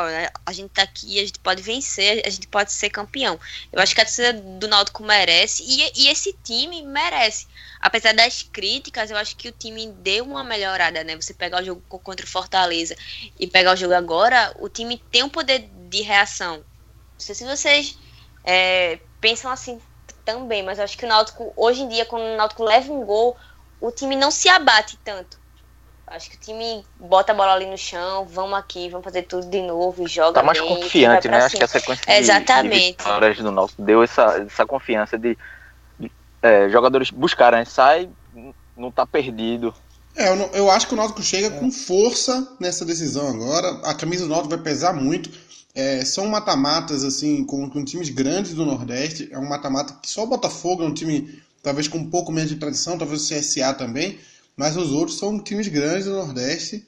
a 0.46 0.52
gente 0.52 0.70
tá 0.70 0.84
aqui, 0.84 1.20
a 1.20 1.26
gente 1.26 1.40
pode 1.40 1.62
vencer, 1.62 2.22
a 2.26 2.30
gente 2.30 2.48
pode 2.48 2.72
ser 2.72 2.90
campeão. 2.90 3.40
Eu 3.72 3.82
acho 3.82 3.94
que 3.94 4.02
a 4.02 4.06
torcida 4.06 4.34
do 4.34 4.68
Náutico 4.68 5.04
merece 5.04 5.64
e, 5.66 6.04
e 6.04 6.08
esse 6.08 6.34
time 6.44 6.82
merece 6.84 7.48
apesar 7.80 8.14
das 8.14 8.44
críticas, 8.44 9.12
eu 9.12 9.18
acho 9.18 9.36
que 9.36 9.50
o 9.50 9.52
time 9.52 9.88
deu 9.88 10.26
uma 10.26 10.44
melhorada, 10.44 11.04
né? 11.04 11.16
Você 11.16 11.34
pegar 11.34 11.62
o 11.62 11.66
jogo 11.66 11.82
contra 11.88 12.26
o 12.26 12.30
Fortaleza 12.30 12.96
e 13.40 13.48
pegar 13.48 13.74
o 13.74 13.76
jogo 13.76 13.94
agora, 13.94 14.54
o 14.60 14.70
time 14.70 14.98
tem 15.12 15.24
um 15.24 15.30
poder 15.30 15.70
de 15.90 16.02
reação. 16.02 16.58
Não 16.58 17.20
sei 17.20 17.36
se 17.36 17.46
vocês 17.46 17.98
é, 18.44 19.00
pensam 19.22 19.52
assim 19.52 19.80
também, 20.26 20.64
mas 20.64 20.78
eu 20.78 20.84
acho 20.84 20.98
que 20.98 21.06
o 21.06 21.08
Náutico, 21.08 21.54
hoje 21.56 21.82
em 21.82 21.90
dia, 21.90 22.06
quando 22.06 22.24
o 22.24 22.38
Náutico 22.38 22.64
leva 22.64 22.92
um 22.92 23.06
gol, 23.06 23.38
o 23.80 23.92
time 23.92 24.16
não 24.16 24.32
se 24.32 24.50
abate 24.50 24.98
tanto. 25.04 25.37
Acho 26.08 26.30
que 26.30 26.38
o 26.38 26.40
time 26.40 26.86
bota 26.98 27.34
a 27.34 27.36
bola 27.36 27.54
ali 27.54 27.66
no 27.66 27.78
chão, 27.78 28.26
vamos 28.26 28.58
aqui, 28.58 28.90
vamos 28.90 29.04
fazer 29.04 29.24
tudo 29.24 29.46
de 29.48 29.62
novo 29.62 30.04
e 30.04 30.08
joga. 30.08 30.40
Tá 30.40 30.44
mais 30.44 30.58
bem, 30.58 30.68
confiante, 30.68 31.28
né? 31.28 31.38
Acho 31.38 31.58
que 31.58 31.64
a 31.64 31.68
sequência 31.68 32.18
Exatamente. 32.18 33.04
de, 33.04 33.36
de 33.36 33.44
do 33.44 33.52
Náutico 33.52 33.82
deu 33.82 34.02
essa, 34.02 34.46
essa 34.48 34.66
confiança 34.66 35.18
de 35.18 35.38
é, 36.42 36.70
jogadores 36.70 37.12
buscarem, 37.12 37.66
sai, 37.66 38.10
não 38.78 38.90
tá 38.90 39.06
perdido. 39.06 39.74
É, 40.16 40.30
eu, 40.30 40.50
eu, 40.54 40.72
acho 40.72 40.88
que 40.88 40.94
o 40.94 40.98
Náutico 40.98 41.22
chega 41.22 41.52
com 41.52 41.70
força 41.70 42.56
nessa 42.60 42.86
decisão 42.86 43.28
agora. 43.28 43.70
A 43.84 43.94
camisa 43.94 44.24
do 44.24 44.30
Náutico 44.30 44.56
vai 44.56 44.64
pesar 44.64 44.94
muito. 44.94 45.30
É, 45.76 46.06
são 46.06 46.26
mata-matas, 46.26 47.04
assim, 47.04 47.44
com, 47.44 47.70
com, 47.70 47.84
times 47.84 48.10
grandes 48.10 48.54
do 48.54 48.66
Nordeste. 48.66 49.28
É 49.32 49.38
um 49.38 49.48
mata-mata 49.48 49.94
que 50.02 50.10
só 50.10 50.24
o 50.24 50.28
Botafogo 50.28 50.84
é 50.84 50.88
um 50.88 50.94
time, 50.94 51.40
talvez 51.62 51.88
com 51.88 51.98
um 51.98 52.10
pouco 52.10 52.32
menos 52.32 52.50
de 52.50 52.56
tradição, 52.56 52.98
talvez 52.98 53.30
o 53.30 53.36
CSA 53.36 53.74
também. 53.74 54.18
Mas 54.58 54.76
os 54.76 54.92
outros 54.92 55.20
são 55.20 55.40
times 55.40 55.68
grandes 55.68 56.06
do 56.06 56.14
Nordeste. 56.14 56.86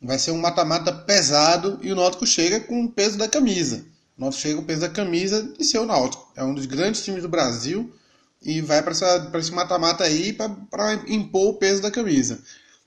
Vai 0.00 0.18
ser 0.18 0.30
um 0.30 0.38
mata-mata 0.38 0.92
pesado 0.92 1.80
e 1.82 1.90
o 1.90 1.96
Náutico 1.96 2.24
chega 2.24 2.60
com 2.60 2.84
o 2.84 2.88
peso 2.88 3.18
da 3.18 3.26
camisa. 3.26 3.84
O 4.16 4.20
Náutico 4.20 4.42
chega 4.42 4.54
com 4.54 4.62
o 4.62 4.64
peso 4.64 4.80
da 4.80 4.88
camisa 4.88 5.42
de 5.42 5.64
ser 5.64 5.78
o 5.78 5.86
Náutico. 5.86 6.30
É 6.36 6.44
um 6.44 6.54
dos 6.54 6.66
grandes 6.66 7.02
times 7.02 7.22
do 7.22 7.28
Brasil 7.28 7.92
e 8.40 8.60
vai 8.60 8.80
para 8.80 8.92
esse 9.40 9.52
mata-mata 9.52 10.04
aí 10.04 10.32
para 10.32 10.94
impor 11.08 11.48
o 11.48 11.54
peso 11.54 11.82
da 11.82 11.90
camisa. 11.90 12.40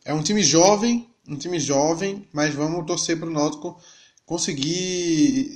É 0.06 0.14
um 0.14 0.24
time 0.24 0.42
jovem, 0.42 1.10
um 1.28 1.36
time 1.36 1.60
jovem, 1.60 2.26
mas 2.32 2.56
vamos 2.56 2.86
torcer 2.86 3.20
para 3.20 3.28
o 3.28 3.32
Náutico 3.32 3.78
conseguir 4.26 5.54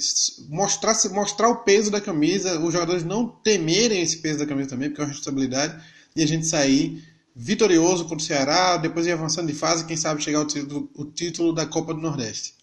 mostrar, 0.50 0.94
mostrar 1.12 1.48
o 1.48 1.64
peso 1.64 1.90
da 1.90 2.02
camisa, 2.02 2.60
os 2.60 2.74
jogadores 2.74 3.06
não 3.06 3.26
temerem 3.26 4.02
esse 4.02 4.18
peso 4.18 4.40
da 4.40 4.46
camisa 4.46 4.72
também, 4.72 4.90
porque 4.90 5.02
é 5.02 5.06
uma 5.06 5.12
responsabilidade, 5.12 5.82
e 6.14 6.22
a 6.22 6.28
gente 6.28 6.46
sair 6.46 7.02
vitorioso 7.36 8.04
contra 8.04 8.18
o 8.18 8.22
Ceará, 8.22 8.78
depois 8.78 9.06
ir 9.06 9.12
avançando 9.12 9.48
de 9.48 9.54
fase, 9.54 9.86
quem 9.86 9.98
sabe 9.98 10.24
chegar 10.24 10.40
ao 10.40 10.48
título, 10.48 10.90
o 10.96 11.04
título 11.04 11.54
da 11.54 11.66
Copa 11.66 11.94
do 11.94 12.00
Nordeste. 12.00 12.54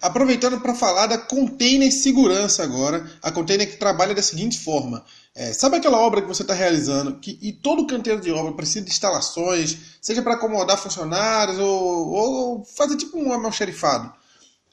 Aproveitando 0.00 0.60
para 0.60 0.74
falar 0.74 1.06
da 1.06 1.18
Container 1.18 1.90
Segurança 1.90 2.62
agora, 2.62 3.10
a 3.22 3.30
Container 3.30 3.68
que 3.68 3.76
trabalha 3.76 4.14
da 4.14 4.22
seguinte 4.22 4.58
forma: 4.58 5.04
é, 5.34 5.52
sabe 5.52 5.76
aquela 5.76 5.98
obra 5.98 6.20
que 6.22 6.28
você 6.28 6.42
está 6.42 6.54
realizando 6.54 7.18
que, 7.18 7.38
e 7.40 7.52
todo 7.52 7.86
canteiro 7.86 8.20
de 8.20 8.30
obra 8.30 8.52
precisa 8.52 8.84
de 8.84 8.90
instalações, 8.90 9.76
seja 10.00 10.22
para 10.22 10.34
acomodar 10.34 10.78
funcionários 10.78 11.58
ou, 11.58 12.08
ou 12.08 12.64
fazer 12.64 12.96
tipo 12.96 13.18
um 13.18 13.32
almoxerifado? 13.32 14.12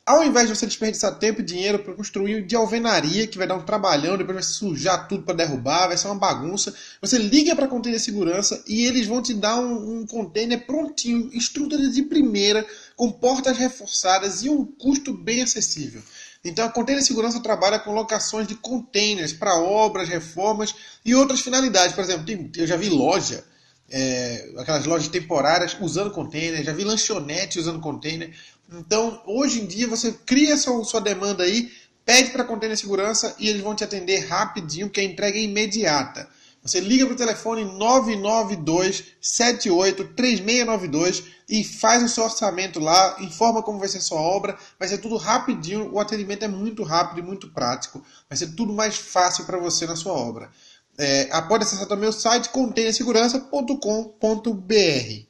Ao 0.05 0.21
invés 0.21 0.49
de 0.49 0.55
você 0.55 0.65
desperdiçar 0.65 1.17
tempo 1.17 1.39
e 1.39 1.45
dinheiro 1.45 1.79
para 1.79 1.93
construir 1.93 2.45
de 2.45 2.57
alvenaria, 2.57 3.25
que 3.25 3.37
vai 3.37 3.47
dar 3.47 3.55
um 3.55 3.63
trabalhão, 3.63 4.17
depois 4.17 4.35
vai 4.35 4.43
sujar 4.43 5.07
tudo 5.07 5.23
para 5.23 5.35
derrubar, 5.35 5.87
vai 5.87 5.97
ser 5.97 6.07
uma 6.07 6.19
bagunça, 6.19 6.75
você 6.99 7.17
liga 7.17 7.55
para 7.55 7.65
a 7.65 7.69
Container 7.69 7.97
Segurança 8.01 8.61
e 8.67 8.85
eles 8.85 9.07
vão 9.07 9.21
te 9.21 9.33
dar 9.33 9.55
um, 9.55 9.99
um 9.99 10.05
container 10.05 10.65
prontinho, 10.65 11.29
estrutura 11.33 11.89
de 11.89 12.03
primeira, 12.03 12.65
com 12.97 13.09
portas 13.13 13.57
reforçadas 13.57 14.43
e 14.43 14.49
um 14.49 14.65
custo 14.65 15.13
bem 15.13 15.41
acessível. 15.41 16.01
Então 16.43 16.65
a 16.65 16.69
Container 16.69 17.01
Segurança 17.01 17.39
trabalha 17.39 17.79
com 17.79 17.93
locações 17.93 18.45
de 18.45 18.55
containers 18.55 19.31
para 19.31 19.55
obras, 19.55 20.09
reformas 20.09 20.75
e 21.05 21.15
outras 21.15 21.39
finalidades. 21.39 21.95
Por 21.95 22.03
exemplo, 22.03 22.25
tem, 22.25 22.51
eu 22.57 22.67
já 22.67 22.75
vi 22.75 22.89
loja, 22.89 23.45
é, 23.89 24.51
aquelas 24.57 24.85
lojas 24.85 25.07
temporárias 25.07 25.77
usando 25.79 26.11
container, 26.11 26.61
já 26.61 26.73
vi 26.73 26.83
lanchonete 26.83 27.59
usando 27.59 27.79
container. 27.79 28.35
Então, 28.71 29.21
hoje 29.25 29.61
em 29.61 29.65
dia, 29.65 29.87
você 29.87 30.11
cria 30.11 30.57
sua, 30.57 30.83
sua 30.83 31.01
demanda 31.01 31.43
aí, 31.43 31.71
pede 32.05 32.31
para 32.31 32.43
a 32.43 32.45
Container 32.45 32.77
Segurança 32.77 33.35
e 33.39 33.47
eles 33.47 33.61
vão 33.61 33.75
te 33.75 33.83
atender 33.83 34.27
rapidinho, 34.27 34.89
que 34.89 34.99
a 34.99 35.03
entrega 35.03 35.37
é 35.37 35.41
imediata. 35.41 36.27
Você 36.63 36.79
liga 36.79 37.05
para 37.05 37.13
o 37.13 37.17
telefone 37.17 37.65
992 37.65 39.03
78 39.19 40.05
3692 40.15 41.23
e 41.49 41.61
faz 41.61 42.01
o 42.01 42.07
seu 42.07 42.23
orçamento 42.23 42.79
lá, 42.79 43.17
informa 43.19 43.61
como 43.61 43.79
vai 43.79 43.89
ser 43.89 43.99
sua 43.99 44.21
obra, 44.21 44.57
vai 44.79 44.87
ser 44.87 44.99
tudo 44.99 45.17
rapidinho, 45.17 45.91
o 45.91 45.99
atendimento 45.99 46.45
é 46.45 46.47
muito 46.47 46.83
rápido 46.83 47.19
e 47.19 47.21
muito 47.21 47.49
prático, 47.49 48.01
vai 48.29 48.37
ser 48.37 48.55
tudo 48.55 48.71
mais 48.71 48.95
fácil 48.95 49.43
para 49.43 49.59
você 49.59 49.85
na 49.85 49.97
sua 49.97 50.13
obra. 50.13 50.49
É, 50.97 51.25
pode 51.41 51.65
acessar 51.65 51.85
também 51.85 52.07
o 52.07 52.13
site 52.13 52.47
containersegurança.com.br. 52.49 55.25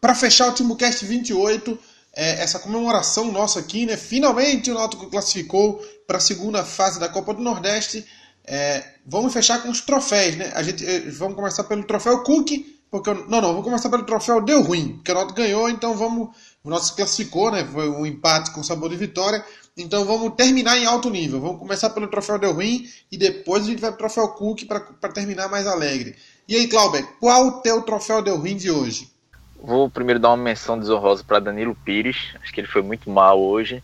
Para 0.00 0.14
fechar 0.14 0.48
o 0.48 0.54
TimbuCast 0.54 1.04
28, 1.04 1.76
é, 2.16 2.42
essa 2.42 2.58
comemoração 2.58 3.30
nossa 3.30 3.60
aqui, 3.60 3.86
né? 3.86 3.96
Finalmente 3.96 4.70
o 4.70 4.74
Náutico 4.74 5.06
classificou 5.08 5.80
para 6.06 6.16
a 6.16 6.20
segunda 6.20 6.64
fase 6.64 6.98
da 6.98 7.08
Copa 7.08 7.34
do 7.34 7.42
Nordeste 7.42 8.04
é, 8.46 8.84
vamos 9.04 9.32
fechar 9.32 9.62
com 9.62 9.68
os 9.68 9.80
troféus, 9.80 10.36
né? 10.36 10.52
A 10.54 10.62
gente, 10.62 10.86
é, 10.86 11.00
vamos 11.10 11.34
começar 11.34 11.64
pelo 11.64 11.82
troféu 11.82 12.22
Cook, 12.22 12.48
porque 12.88 13.10
eu, 13.10 13.26
não, 13.28 13.40
não, 13.40 13.48
vamos 13.48 13.64
começar 13.64 13.90
pelo 13.90 14.04
troféu 14.04 14.40
Deu 14.40 14.62
Ruim, 14.62 14.94
porque 14.94 15.10
o 15.10 15.14
Náutico 15.14 15.36
ganhou, 15.36 15.68
então 15.68 15.96
vamos, 15.96 16.28
o 16.62 16.70
nosso 16.70 16.94
classificou, 16.94 17.50
né? 17.50 17.64
Foi 17.64 17.88
um 17.88 18.06
empate 18.06 18.52
com 18.52 18.62
sabor 18.62 18.88
de 18.88 18.96
vitória, 18.96 19.44
então 19.76 20.04
vamos 20.04 20.34
terminar 20.36 20.78
em 20.78 20.86
alto 20.86 21.10
nível. 21.10 21.40
Vamos 21.40 21.58
começar 21.58 21.90
pelo 21.90 22.06
troféu 22.06 22.38
Deu 22.38 22.52
Ruim 22.52 22.88
e 23.10 23.18
depois 23.18 23.64
a 23.64 23.66
gente 23.66 23.80
vai 23.80 23.90
pro 23.90 23.98
troféu 23.98 24.28
Cook 24.28 24.64
para 24.66 25.12
terminar 25.12 25.48
mais 25.48 25.66
alegre. 25.66 26.14
E 26.48 26.54
aí, 26.54 26.68
Clauber, 26.68 27.04
qual 27.18 27.48
o 27.48 27.60
teu 27.62 27.82
troféu 27.82 28.22
Deu 28.22 28.36
Ruim 28.36 28.56
de 28.56 28.70
hoje? 28.70 29.10
Vou 29.66 29.90
primeiro 29.90 30.20
dar 30.20 30.28
uma 30.28 30.36
menção 30.36 30.78
desonrosa 30.78 31.24
para 31.24 31.40
Danilo 31.40 31.74
Pires, 31.74 32.34
acho 32.40 32.52
que 32.52 32.60
ele 32.60 32.68
foi 32.68 32.82
muito 32.82 33.10
mal 33.10 33.40
hoje, 33.40 33.82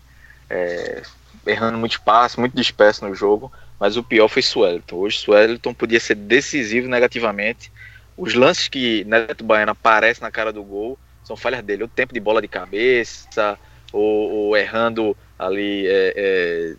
é, 0.49 1.03
errando 1.47 1.77
muito 1.77 1.93
espaço, 1.93 2.39
muito 2.39 2.57
disperso 2.57 3.07
no 3.07 3.15
jogo 3.15 3.51
mas 3.83 3.97
o 3.97 4.03
pior 4.05 4.29
foi 4.29 4.43
Suelton. 4.43 4.95
Hoje 4.95 5.19
Suelton 5.19 5.75
podia 5.75 5.99
ser 5.99 6.15
decisivo 6.15 6.87
negativamente. 6.87 7.73
Os 8.17 8.33
lances 8.33 8.69
que 8.69 9.03
Neto 9.03 9.43
Baiano 9.43 9.73
aparece 9.73 10.23
na 10.23 10.31
cara 10.31 10.53
do 10.53 10.63
gol 10.63 10.97
são 11.25 11.35
falhas 11.35 11.65
dele. 11.65 11.83
O 11.83 11.89
tempo 11.89 12.15
de 12.15 12.21
bola 12.21 12.41
de 12.41 12.47
cabeça, 12.47 13.59
ou, 13.93 14.31
ou 14.31 14.57
errando 14.57 15.17
ali 15.37 15.85
é, 15.89 16.15
é, 16.17 16.75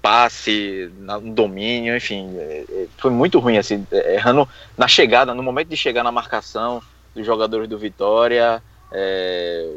passe, 0.00 0.90
no 0.96 1.34
domínio, 1.34 1.94
enfim, 1.94 2.34
é, 2.38 2.64
é, 2.70 2.86
foi 2.96 3.10
muito 3.10 3.38
ruim 3.38 3.58
assim, 3.58 3.86
é, 3.92 4.14
errando 4.14 4.48
na 4.78 4.88
chegada, 4.88 5.34
no 5.34 5.42
momento 5.42 5.68
de 5.68 5.76
chegar 5.76 6.02
na 6.02 6.10
marcação 6.10 6.82
dos 7.20 7.26
jogadores 7.26 7.68
do 7.68 7.78
Vitória. 7.78 8.62
É, 8.92 9.70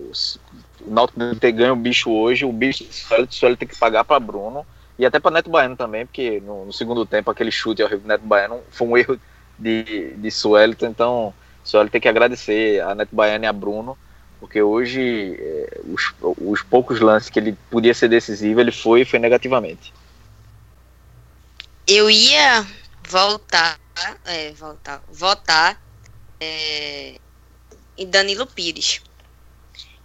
o 0.81 0.91
Náutico 0.91 1.35
ter 1.35 1.51
ganho 1.51 1.73
o 1.73 1.77
bicho 1.77 2.11
hoje, 2.11 2.45
o 2.45 2.51
bicho 2.51 2.85
Suelton 2.91 3.55
tem 3.55 3.67
que 3.67 3.77
pagar 3.77 4.03
para 4.03 4.19
Bruno 4.19 4.65
e 4.97 5.05
até 5.05 5.19
para 5.19 5.31
Neto 5.31 5.49
Baiano 5.49 5.75
também, 5.75 6.05
porque 6.05 6.41
no, 6.41 6.65
no, 6.65 6.73
segundo 6.73 7.05
tempo 7.05 7.29
aquele 7.29 7.51
chute 7.51 7.81
ao 7.81 7.89
Neto 7.89 8.25
Baiano 8.25 8.59
foi 8.71 8.87
um 8.87 8.97
erro 8.97 9.19
de, 9.57 10.13
de 10.15 10.31
Suelito, 10.31 10.85
então 10.85 11.33
Suelito 11.63 11.91
tem 11.91 12.01
que 12.01 12.07
agradecer 12.07 12.81
a 12.81 12.95
Neto 12.95 13.15
Baiano 13.15 13.45
e 13.45 13.47
a 13.47 13.53
Bruno, 13.53 13.97
porque 14.39 14.61
hoje 14.61 15.35
é, 15.39 15.79
os, 15.85 16.13
os 16.21 16.61
poucos 16.61 16.99
lances 16.99 17.29
que 17.29 17.39
ele 17.39 17.57
podia 17.69 17.93
ser 17.93 18.09
decisivo, 18.09 18.59
ele 18.59 18.71
foi 18.71 19.05
foi 19.05 19.19
negativamente. 19.19 19.93
Eu 21.87 22.09
ia 22.09 22.65
voltar, 23.07 23.77
é, 24.25 24.51
voltar, 24.53 25.01
votar 25.11 25.79
é, 26.39 27.19
em 27.97 28.09
Danilo 28.09 28.45
Pires. 28.45 29.01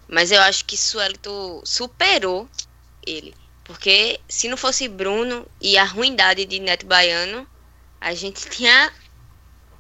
Mas 0.09 0.33
eu 0.33 0.41
acho 0.41 0.65
que 0.65 0.77
Suelito 0.77 1.63
superou 1.65 2.49
ele. 3.07 3.35
Porque 3.65 4.19
se 4.29 4.49
não 4.49 4.57
fosse 4.57 4.89
Bruno 4.89 5.47
e 5.61 5.77
a 5.77 5.85
ruindade 5.85 6.47
de 6.47 6.59
Neto 6.59 6.87
Baiano, 6.87 7.47
a 8.01 8.15
gente 8.15 8.49
tinha, 8.49 8.91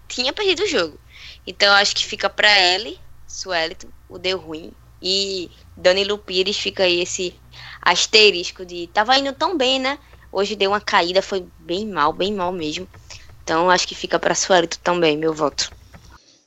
tinha 0.06 0.32
perdido 0.32 0.62
o 0.62 0.68
jogo. 0.68 0.98
Então 1.46 1.72
acho 1.74 1.96
que 1.96 2.04
fica 2.04 2.28
para 2.28 2.58
ele, 2.60 2.98
Suelito, 3.26 3.88
o 4.08 4.18
deu 4.18 4.38
ruim. 4.38 4.70
E 5.00 5.50
Danilo 5.76 6.18
Pires 6.18 6.58
fica 6.58 6.82
aí 6.82 7.00
esse 7.00 7.34
asterisco 7.80 8.66
de 8.66 8.88
tava 8.88 9.16
indo 9.16 9.32
tão 9.32 9.56
bem, 9.56 9.78
né? 9.78 9.98
Hoje 10.30 10.56
deu 10.56 10.72
uma 10.72 10.80
caída, 10.80 11.22
foi 11.22 11.46
bem 11.58 11.86
mal, 11.86 12.12
bem 12.12 12.34
mal 12.34 12.52
mesmo. 12.52 12.86
Então 13.42 13.70
acho 13.70 13.88
que 13.88 13.94
fica 13.94 14.18
para 14.18 14.34
Suelito 14.34 14.78
também, 14.80 15.16
meu 15.16 15.32
voto. 15.32 15.77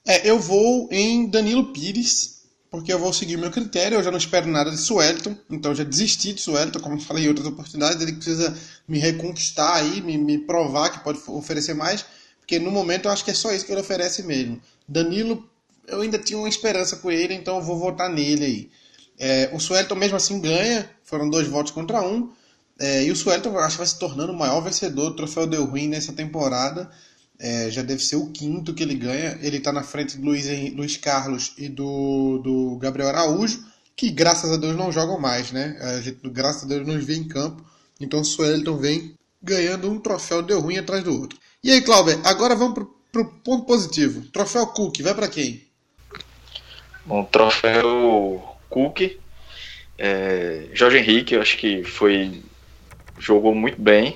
É, 0.05 0.27
eu 0.27 0.39
vou 0.39 0.87
em 0.91 1.29
Danilo 1.29 1.71
Pires, 1.71 2.41
porque 2.71 2.91
eu 2.91 2.97
vou 2.97 3.13
seguir 3.13 3.37
meu 3.37 3.51
critério, 3.51 3.97
eu 3.97 4.03
já 4.03 4.09
não 4.09 4.17
espero 4.17 4.47
nada 4.47 4.71
de 4.71 4.77
Suelton, 4.77 5.35
então 5.49 5.75
já 5.75 5.83
desisti 5.83 6.33
de 6.33 6.41
Suelton, 6.41 6.79
como 6.79 6.99
falei 6.99 7.25
em 7.25 7.27
outras 7.27 7.45
oportunidades, 7.45 8.01
ele 8.01 8.13
precisa 8.13 8.57
me 8.87 8.97
reconquistar 8.97 9.75
aí, 9.75 10.01
me, 10.01 10.17
me 10.17 10.39
provar 10.39 10.89
que 10.89 11.03
pode 11.03 11.19
oferecer 11.27 11.75
mais, 11.75 12.05
porque 12.39 12.57
no 12.57 12.71
momento 12.71 13.05
eu 13.05 13.11
acho 13.11 13.23
que 13.23 13.31
é 13.31 13.33
só 13.33 13.51
isso 13.51 13.65
que 13.65 13.71
ele 13.71 13.81
oferece 13.81 14.23
mesmo. 14.23 14.59
Danilo, 14.87 15.47
eu 15.87 16.01
ainda 16.01 16.17
tinha 16.17 16.39
uma 16.39 16.49
esperança 16.49 16.95
com 16.95 17.11
ele, 17.11 17.33
então 17.33 17.57
eu 17.57 17.61
vou 17.61 17.77
votar 17.77 18.09
nele 18.09 18.45
aí. 18.45 18.69
É, 19.19 19.51
o 19.53 19.59
Suelton 19.59 19.95
mesmo 19.95 20.17
assim 20.17 20.39
ganha, 20.39 20.89
foram 21.03 21.29
dois 21.29 21.47
votos 21.47 21.71
contra 21.71 22.01
um, 22.01 22.31
é, 22.79 23.03
e 23.03 23.11
o 23.11 23.15
Suelton 23.15 23.55
acho 23.59 23.75
que 23.75 23.77
vai 23.77 23.87
se 23.87 23.99
tornando 23.99 24.33
o 24.33 24.35
maior 24.35 24.61
vencedor 24.61 25.11
do 25.11 25.15
Troféu 25.15 25.45
Del 25.45 25.65
Ruim 25.65 25.87
nessa 25.87 26.11
temporada, 26.13 26.89
é, 27.41 27.71
já 27.71 27.81
deve 27.81 28.03
ser 28.03 28.17
o 28.17 28.29
quinto 28.29 28.73
que 28.73 28.83
ele 28.83 28.93
ganha. 28.93 29.37
Ele 29.41 29.57
está 29.57 29.73
na 29.73 29.81
frente 29.81 30.17
do 30.17 30.25
Luiz, 30.25 30.45
Luiz 30.75 30.95
Carlos 30.95 31.53
e 31.57 31.67
do, 31.67 32.37
do 32.37 32.77
Gabriel 32.77 33.09
Araújo, 33.09 33.65
que 33.95 34.11
graças 34.11 34.51
a 34.51 34.57
Deus 34.57 34.77
não 34.77 34.91
jogam 34.91 35.19
mais, 35.19 35.51
né? 35.51 35.75
A 35.81 36.01
gente, 36.01 36.19
graças 36.29 36.63
a 36.63 36.67
Deus, 36.67 36.85
nos 36.85 37.03
vê 37.03 37.15
em 37.15 37.27
campo. 37.27 37.65
Então 37.99 38.21
o 38.21 38.25
Suelton 38.25 38.77
vem 38.77 39.15
ganhando 39.41 39.89
um 39.91 39.99
troféu 39.99 40.43
deu 40.43 40.59
ruim 40.59 40.77
atrás 40.77 41.03
do 41.03 41.19
outro. 41.19 41.39
E 41.63 41.71
aí, 41.71 41.81
Clauber, 41.81 42.19
agora 42.23 42.55
vamos 42.55 42.85
para 43.11 43.21
o 43.21 43.25
ponto 43.25 43.65
positivo. 43.65 44.21
Troféu 44.31 44.67
Cook, 44.67 45.01
vai 45.01 45.15
para 45.15 45.27
quem? 45.27 45.63
Bom, 47.05 47.23
troféu 47.25 48.55
Cook, 48.69 49.17
é, 49.97 50.69
Jorge 50.73 50.97
Henrique, 50.99 51.33
eu 51.33 51.41
acho 51.41 51.57
que 51.57 51.83
foi 51.83 52.43
jogou 53.17 53.53
muito 53.53 53.81
bem 53.81 54.15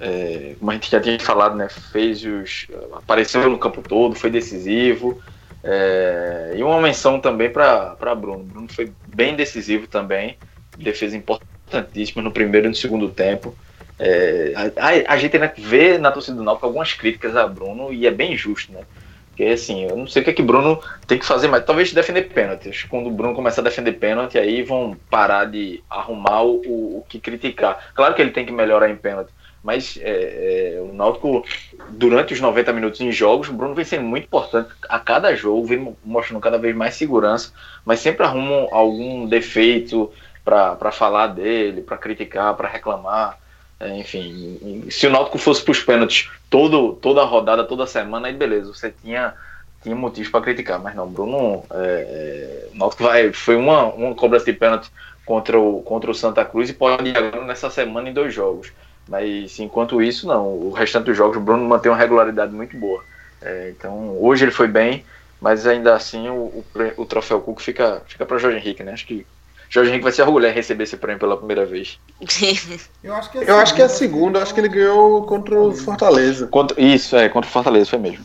é, 0.00 0.54
como 0.58 0.70
a 0.70 0.74
gente 0.74 0.90
já 0.90 1.00
tinha 1.00 1.18
falado, 1.18 1.56
né, 1.56 1.68
fez 1.68 2.24
os, 2.24 2.66
apareceu 2.92 3.48
no 3.48 3.58
campo 3.58 3.82
todo, 3.82 4.14
foi 4.14 4.30
decisivo. 4.30 5.20
É, 5.64 6.54
e 6.56 6.62
uma 6.62 6.80
menção 6.80 7.18
também 7.18 7.50
para 7.50 8.14
Bruno. 8.14 8.44
Bruno 8.44 8.68
foi 8.68 8.92
bem 9.14 9.34
decisivo 9.34 9.86
também, 9.86 10.36
defesa 10.78 11.16
importantíssima 11.16 12.22
no 12.22 12.30
primeiro 12.30 12.66
e 12.66 12.70
no 12.70 12.74
segundo 12.74 13.08
tempo. 13.08 13.56
É, 13.98 14.52
a, 14.76 15.14
a, 15.14 15.16
gente 15.16 15.36
ainda 15.36 15.52
vê 15.56 15.96
na 15.96 16.12
torcida 16.12 16.36
do 16.36 16.42
Náutico 16.42 16.66
algumas 16.66 16.92
críticas 16.92 17.34
a 17.34 17.46
Bruno 17.46 17.90
e 17.92 18.06
é 18.06 18.10
bem 18.10 18.36
justo, 18.36 18.70
né? 18.72 18.82
Porque 19.28 19.44
assim, 19.44 19.84
eu 19.84 19.96
não 19.96 20.06
sei 20.06 20.22
o 20.22 20.24
que 20.24 20.30
é 20.30 20.34
que 20.34 20.42
Bruno 20.42 20.80
tem 21.06 21.18
que 21.18 21.26
fazer 21.26 21.48
mais. 21.48 21.64
Talvez 21.64 21.92
defender 21.92 22.22
pênalti. 22.28 22.86
Quando 22.88 23.08
o 23.08 23.10
Bruno 23.10 23.34
começar 23.34 23.62
a 23.62 23.64
defender 23.64 23.92
pênalti, 23.92 24.38
aí 24.38 24.62
vão 24.62 24.96
parar 25.10 25.46
de 25.46 25.82
arrumar 25.90 26.42
o, 26.42 26.98
o 26.98 27.04
que 27.08 27.18
criticar. 27.18 27.92
Claro 27.94 28.14
que 28.14 28.22
ele 28.22 28.30
tem 28.30 28.46
que 28.46 28.52
melhorar 28.52 28.88
em 28.88 28.96
pênalti 28.96 29.30
mas 29.66 29.98
é, 30.00 30.76
é, 30.76 30.80
o 30.80 30.94
Náutico, 30.94 31.44
durante 31.88 32.32
os 32.32 32.40
90 32.40 32.72
minutos 32.72 33.00
em 33.00 33.10
jogos, 33.10 33.48
o 33.48 33.52
Bruno 33.52 33.74
vem 33.74 33.84
sendo 33.84 34.04
muito 34.04 34.22
importante 34.22 34.68
a 34.88 35.00
cada 35.00 35.34
jogo, 35.34 35.66
vem 35.66 35.92
mostrando 36.04 36.40
cada 36.40 36.56
vez 36.56 36.74
mais 36.74 36.94
segurança, 36.94 37.52
mas 37.84 37.98
sempre 37.98 38.24
arrumam 38.24 38.68
algum 38.70 39.26
defeito 39.26 40.08
para 40.44 40.92
falar 40.92 41.26
dele, 41.26 41.82
para 41.82 41.98
criticar, 41.98 42.54
para 42.54 42.68
reclamar. 42.68 43.40
É, 43.80 43.98
enfim, 43.98 44.84
se 44.88 45.08
o 45.08 45.10
Náutico 45.10 45.36
fosse 45.36 45.64
para 45.64 45.72
os 45.72 45.80
pênaltis 45.80 46.30
todo, 46.48 46.92
toda 47.02 47.24
rodada, 47.24 47.64
toda 47.64 47.88
semana, 47.88 48.28
aí 48.28 48.34
beleza, 48.34 48.72
você 48.72 48.94
tinha, 49.02 49.34
tinha 49.82 49.96
motivos 49.96 50.30
para 50.30 50.42
criticar, 50.42 50.78
mas 50.78 50.94
não, 50.94 51.08
Bruno, 51.08 51.64
é, 51.72 52.68
é, 52.68 52.68
o 52.72 52.78
Náutico 52.78 53.02
vai, 53.02 53.32
foi 53.32 53.56
uma, 53.56 53.86
uma 53.86 54.14
cobrança 54.14 54.44
de 54.44 54.52
pênalti 54.52 54.92
contra 55.24 55.58
o, 55.58 55.82
contra 55.82 56.08
o 56.08 56.14
Santa 56.14 56.44
Cruz 56.44 56.70
e 56.70 56.72
pode 56.72 57.10
ir 57.10 57.18
agora 57.18 57.44
nessa 57.44 57.68
semana 57.68 58.08
em 58.08 58.12
dois 58.12 58.32
jogos. 58.32 58.70
Mas 59.08 59.58
enquanto 59.58 60.02
isso, 60.02 60.26
não. 60.26 60.46
O 60.46 60.72
restante 60.72 61.06
dos 61.06 61.16
jogos, 61.16 61.36
o 61.36 61.40
Bruno 61.40 61.64
mantém 61.64 61.90
uma 61.90 61.98
regularidade 61.98 62.52
muito 62.52 62.76
boa. 62.76 63.04
É, 63.40 63.70
então, 63.70 64.16
hoje 64.20 64.44
ele 64.44 64.50
foi 64.50 64.66
bem, 64.66 65.04
mas 65.40 65.66
ainda 65.66 65.94
assim 65.94 66.28
o, 66.28 66.34
o, 66.34 66.64
o 66.96 67.06
troféu 67.06 67.40
Cook 67.40 67.60
fica, 67.60 68.02
fica 68.06 68.26
para 68.26 68.38
Jorge 68.38 68.58
Henrique, 68.58 68.82
né? 68.82 68.92
Acho 68.92 69.06
que 69.06 69.26
Jorge 69.68 69.90
Henrique 69.90 70.04
vai 70.04 70.12
se 70.12 70.22
orgulhar 70.22 70.50
em 70.50 70.54
receber 70.54 70.84
esse 70.84 70.96
prêmio 70.96 71.20
pela 71.20 71.36
primeira 71.36 71.64
vez. 71.66 71.98
eu 73.02 73.14
acho 73.14 73.30
que 73.30 73.38
é, 73.38 73.50
eu 73.50 73.56
acho 73.58 73.74
que 73.74 73.82
é 73.82 73.84
a 73.84 73.88
segunda, 73.88 74.42
acho 74.42 74.54
que 74.54 74.60
ele 74.60 74.68
ganhou 74.68 75.24
contra 75.24 75.60
o 75.60 75.72
Fortaleza. 75.72 76.46
Contra, 76.48 76.80
isso, 76.80 77.16
é, 77.16 77.28
contra 77.28 77.48
o 77.48 77.52
Fortaleza, 77.52 77.90
foi 77.90 77.98
mesmo. 77.98 78.24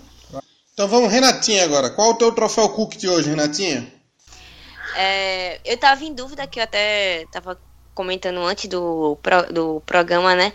Então 0.74 0.88
vamos, 0.88 1.12
Renatinha, 1.12 1.64
agora. 1.64 1.90
Qual 1.90 2.12
é 2.12 2.14
o 2.14 2.18
teu 2.18 2.32
troféu 2.32 2.70
Cook 2.70 2.96
de 2.96 3.08
hoje, 3.08 3.30
Renatinha? 3.30 3.86
É, 4.96 5.60
eu 5.64 5.78
tava 5.78 6.04
em 6.04 6.14
dúvida 6.14 6.48
que 6.48 6.60
eu 6.60 6.64
até 6.64 7.26
tava 7.32 7.58
comentando 7.94 8.40
antes 8.40 8.68
do, 8.68 9.18
do 9.52 9.82
programa, 9.82 10.36
né? 10.36 10.54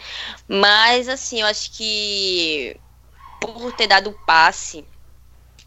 Mas, 0.49 1.09
assim, 1.09 1.41
eu 1.41 1.47
acho 1.47 1.70
que 1.72 2.76
por 3.41 3.72
ter 3.72 3.87
dado 3.87 4.11
o 4.11 4.18
passe 4.26 4.84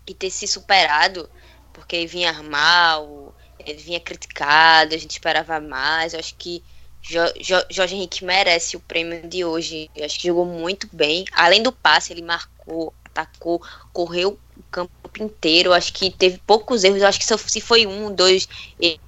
e 0.07 0.13
ter 0.13 0.30
se 0.30 0.47
superado, 0.47 1.30
porque 1.72 2.05
vinha 2.07 2.34
mal, 2.43 3.34
ele 3.59 3.78
vinha 3.82 3.99
criticado, 3.99 4.95
a 4.95 4.97
gente 4.97 5.11
esperava 5.11 5.59
mais, 5.59 6.13
eu 6.13 6.20
acho 6.20 6.36
que 6.36 6.63
jo, 7.01 7.20
jo, 7.39 7.55
Jorge 7.70 7.95
Henrique 7.95 8.26
merece 8.26 8.76
o 8.76 8.80
prêmio 8.80 9.28
de 9.28 9.45
hoje. 9.45 9.89
Eu 9.95 10.05
acho 10.05 10.20
que 10.20 10.28
jogou 10.28 10.45
muito 10.45 10.88
bem. 10.91 11.26
Além 11.32 11.63
do 11.63 11.72
passe, 11.72 12.11
ele 12.11 12.22
marcou, 12.22 12.93
atacou, 13.05 13.61
correu 13.93 14.39
campo 14.72 14.91
inteiro. 15.20 15.74
Acho 15.74 15.93
que 15.93 16.11
teve 16.11 16.39
poucos 16.45 16.84
erros. 16.84 17.03
Acho 17.03 17.20
que 17.20 17.26
se 17.26 17.61
foi 17.61 17.86
um, 17.88 18.13
dois 18.13 18.47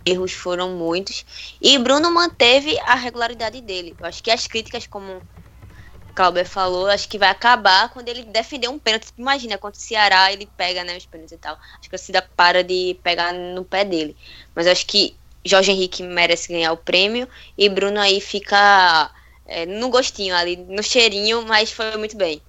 erros 0.06 0.32
foram 0.34 0.72
muitos. 0.78 1.26
E 1.62 1.78
Bruno 1.78 2.12
manteve 2.12 2.78
a 2.80 2.96
regularidade 2.96 3.62
dele. 3.62 3.96
Acho 4.02 4.24
que 4.24 4.32
as 4.32 4.48
críticas, 4.48 4.88
como 4.88 5.24
Clauber 6.14 6.46
falou, 6.46 6.88
acho 6.88 7.08
que 7.08 7.18
vai 7.18 7.30
acabar 7.30 7.90
quando 7.90 8.10
ele 8.10 8.24
defender 8.26 8.68
um 8.68 8.78
pênalti. 8.80 9.08
Imagina, 9.18 9.58
contra 9.58 9.80
o 9.80 9.82
Ceará, 9.84 10.32
ele 10.32 10.46
pega 10.58 10.84
né, 10.84 10.98
os 10.98 11.06
pênaltis 11.06 11.34
e 11.34 11.38
tal. 11.38 11.58
Acho 11.80 11.90
que 11.90 11.96
a 11.96 12.00
Cida 12.00 12.22
para 12.36 12.64
de 12.64 13.00
pegar 13.04 13.34
no 13.34 13.64
pé 13.66 13.86
dele. 13.86 14.18
Mas 14.54 14.68
acho 14.68 14.86
que 14.86 15.18
Jorge 15.46 15.72
Henrique 15.72 16.04
merece 16.04 16.52
ganhar 16.52 16.74
o 16.74 16.78
prêmio 16.78 17.28
e 17.58 17.70
Bruno 17.70 18.00
aí 18.00 18.20
fica 18.22 19.12
é, 19.46 19.66
no 19.66 19.90
gostinho 19.90 20.36
ali, 20.36 20.56
no 20.58 20.84
cheirinho, 20.84 21.44
mas 21.44 21.72
foi 21.72 21.96
muito 21.98 22.16
bem. 22.18 22.42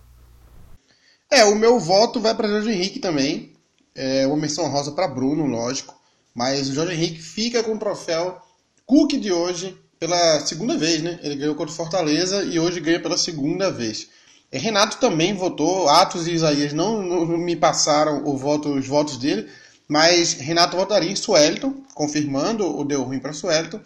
É, 1.33 1.47
o 1.47 1.55
meu 1.55 1.81
voto 1.81 2.21
vai 2.21 2.35
para 2.35 2.47
Jorge 2.47 2.71
Henrique 2.71 2.99
também. 2.99 3.55
É 3.95 4.27
uma 4.27 4.37
menção 4.37 4.69
rosa 4.69 4.93
para 4.93 5.09
Bruno, 5.09 5.47
lógico. 5.47 5.99
Mas 6.35 6.69
o 6.69 6.75
Jorge 6.75 6.93
Henrique 6.93 7.23
fica 7.23 7.63
com 7.63 7.73
o 7.73 7.79
troféu 7.79 8.39
Cook 8.85 9.13
de 9.13 9.33
hoje 9.33 9.75
pela 9.99 10.41
segunda 10.41 10.77
vez, 10.77 11.03
né? 11.03 11.19
Ele 11.23 11.37
ganhou 11.37 11.55
contra 11.55 11.73
o 11.73 11.77
Fortaleza 11.77 12.45
e 12.45 12.61
hoje 12.61 12.81
ganha 12.81 13.01
pela 13.01 13.17
segunda 13.17 13.71
vez. 13.71 14.09
E 14.53 14.59
Renato 14.59 14.99
também 14.99 15.33
votou, 15.33 15.89
Atos 15.89 16.27
e 16.27 16.33
Isaías 16.33 16.75
não, 16.75 17.03
não 17.03 17.39
me 17.39 17.57
passaram 17.57 18.23
voto, 18.37 18.69
os 18.69 18.87
votos 18.87 19.17
dele, 19.17 19.49
mas 19.89 20.35
Renato 20.35 20.77
votaria 20.77 21.11
em 21.11 21.17
Suelton, 21.17 21.77
confirmando 21.95 22.79
o 22.79 22.85
deu 22.85 23.05
ruim 23.05 23.19
para 23.19 23.33
Suelton, 23.33 23.81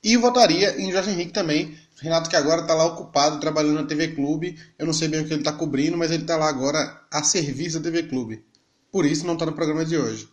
e 0.00 0.16
votaria 0.16 0.80
em 0.80 0.92
Jorge 0.92 1.10
Henrique 1.10 1.32
também, 1.32 1.76
Renato 2.00 2.28
que 2.28 2.36
agora 2.36 2.62
está 2.62 2.74
lá 2.74 2.84
ocupado 2.84 3.40
trabalhando 3.40 3.80
na 3.80 3.86
TV 3.86 4.08
Clube. 4.08 4.58
Eu 4.78 4.86
não 4.86 4.92
sei 4.92 5.08
bem 5.08 5.20
o 5.20 5.26
que 5.26 5.32
ele 5.32 5.40
está 5.40 5.52
cobrindo, 5.52 5.96
mas 5.96 6.10
ele 6.10 6.22
está 6.22 6.36
lá 6.36 6.48
agora 6.48 7.00
a 7.10 7.22
serviço 7.22 7.78
da 7.78 7.84
TV 7.84 8.04
Clube. 8.04 8.44
Por 8.90 9.06
isso 9.06 9.26
não 9.26 9.34
está 9.34 9.46
no 9.46 9.52
programa 9.52 9.84
de 9.84 9.96
hoje. 9.96 10.28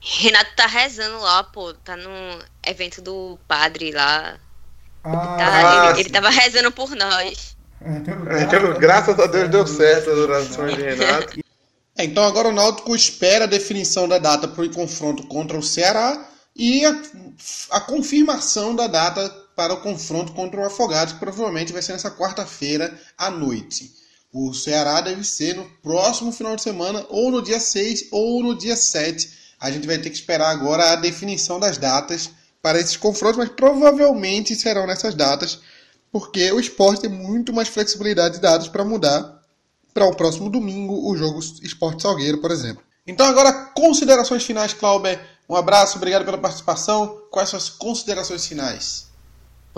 Renato 0.00 0.54
tá 0.56 0.66
rezando 0.66 1.18
lá, 1.18 1.44
pô. 1.44 1.72
Tá 1.74 1.96
no 1.96 2.44
evento 2.66 3.00
do 3.02 3.38
padre 3.46 3.92
lá. 3.92 4.38
Ah, 5.04 5.10
ele, 5.10 5.36
tá, 5.38 5.90
ele, 5.90 6.00
ele 6.00 6.10
tava 6.10 6.30
rezando 6.30 6.72
por 6.72 6.90
nós. 6.94 7.56
É, 7.80 8.42
então, 8.42 8.74
graças 8.78 9.18
a 9.18 9.26
Deus 9.26 9.50
deu 9.50 9.66
certo 9.66 10.10
a 10.10 10.14
oração 10.14 10.66
de 10.66 10.74
Renato. 10.74 11.40
É, 11.96 12.04
então 12.04 12.24
agora 12.24 12.48
o 12.48 12.52
Náutico 12.52 12.94
espera 12.94 13.44
a 13.44 13.48
definição 13.48 14.06
da 14.06 14.18
data 14.18 14.46
para 14.46 14.64
o 14.64 14.70
confronto 14.70 15.26
contra 15.26 15.56
o 15.56 15.62
Ceará 15.62 16.28
e 16.54 16.84
a, 16.84 17.02
a 17.70 17.80
confirmação 17.80 18.74
da 18.74 18.86
data 18.86 19.45
para 19.56 19.72
o 19.72 19.80
confronto 19.80 20.32
contra 20.32 20.60
o 20.60 20.64
Afogados, 20.64 21.14
que 21.14 21.18
provavelmente 21.18 21.72
vai 21.72 21.80
ser 21.80 21.92
nessa 21.92 22.10
quarta-feira 22.10 23.00
à 23.16 23.30
noite. 23.30 23.90
O 24.30 24.52
Ceará 24.52 25.00
deve 25.00 25.24
ser 25.24 25.56
no 25.56 25.64
próximo 25.82 26.30
final 26.30 26.54
de 26.54 26.62
semana, 26.62 27.06
ou 27.08 27.30
no 27.30 27.40
dia 27.40 27.58
6 27.58 28.08
ou 28.12 28.42
no 28.42 28.54
dia 28.54 28.76
7. 28.76 29.30
A 29.58 29.70
gente 29.70 29.86
vai 29.86 29.96
ter 29.96 30.10
que 30.10 30.16
esperar 30.16 30.50
agora 30.50 30.92
a 30.92 30.96
definição 30.96 31.58
das 31.58 31.78
datas 31.78 32.28
para 32.60 32.78
esses 32.78 32.98
confrontos, 32.98 33.38
mas 33.38 33.48
provavelmente 33.48 34.54
serão 34.54 34.86
nessas 34.86 35.14
datas, 35.14 35.58
porque 36.12 36.52
o 36.52 36.60
esporte 36.60 37.02
tem 37.02 37.10
muito 37.10 37.52
mais 37.52 37.68
flexibilidade 37.68 38.34
de 38.34 38.40
dados 38.42 38.68
para 38.68 38.84
mudar 38.84 39.40
para 39.94 40.04
o 40.04 40.14
próximo 40.14 40.50
domingo 40.50 41.10
o 41.10 41.16
jogo 41.16 41.40
Esporte 41.62 42.02
Salgueiro, 42.02 42.38
por 42.38 42.50
exemplo. 42.50 42.82
Então 43.06 43.24
agora 43.24 43.52
considerações 43.74 44.44
finais, 44.44 44.74
Clauber. 44.74 45.18
Um 45.48 45.56
abraço, 45.56 45.96
obrigado 45.96 46.26
pela 46.26 46.36
participação. 46.36 47.22
Quais 47.30 47.48
são 47.48 47.56
as 47.56 47.70
considerações 47.70 48.44
finais? 48.44 49.06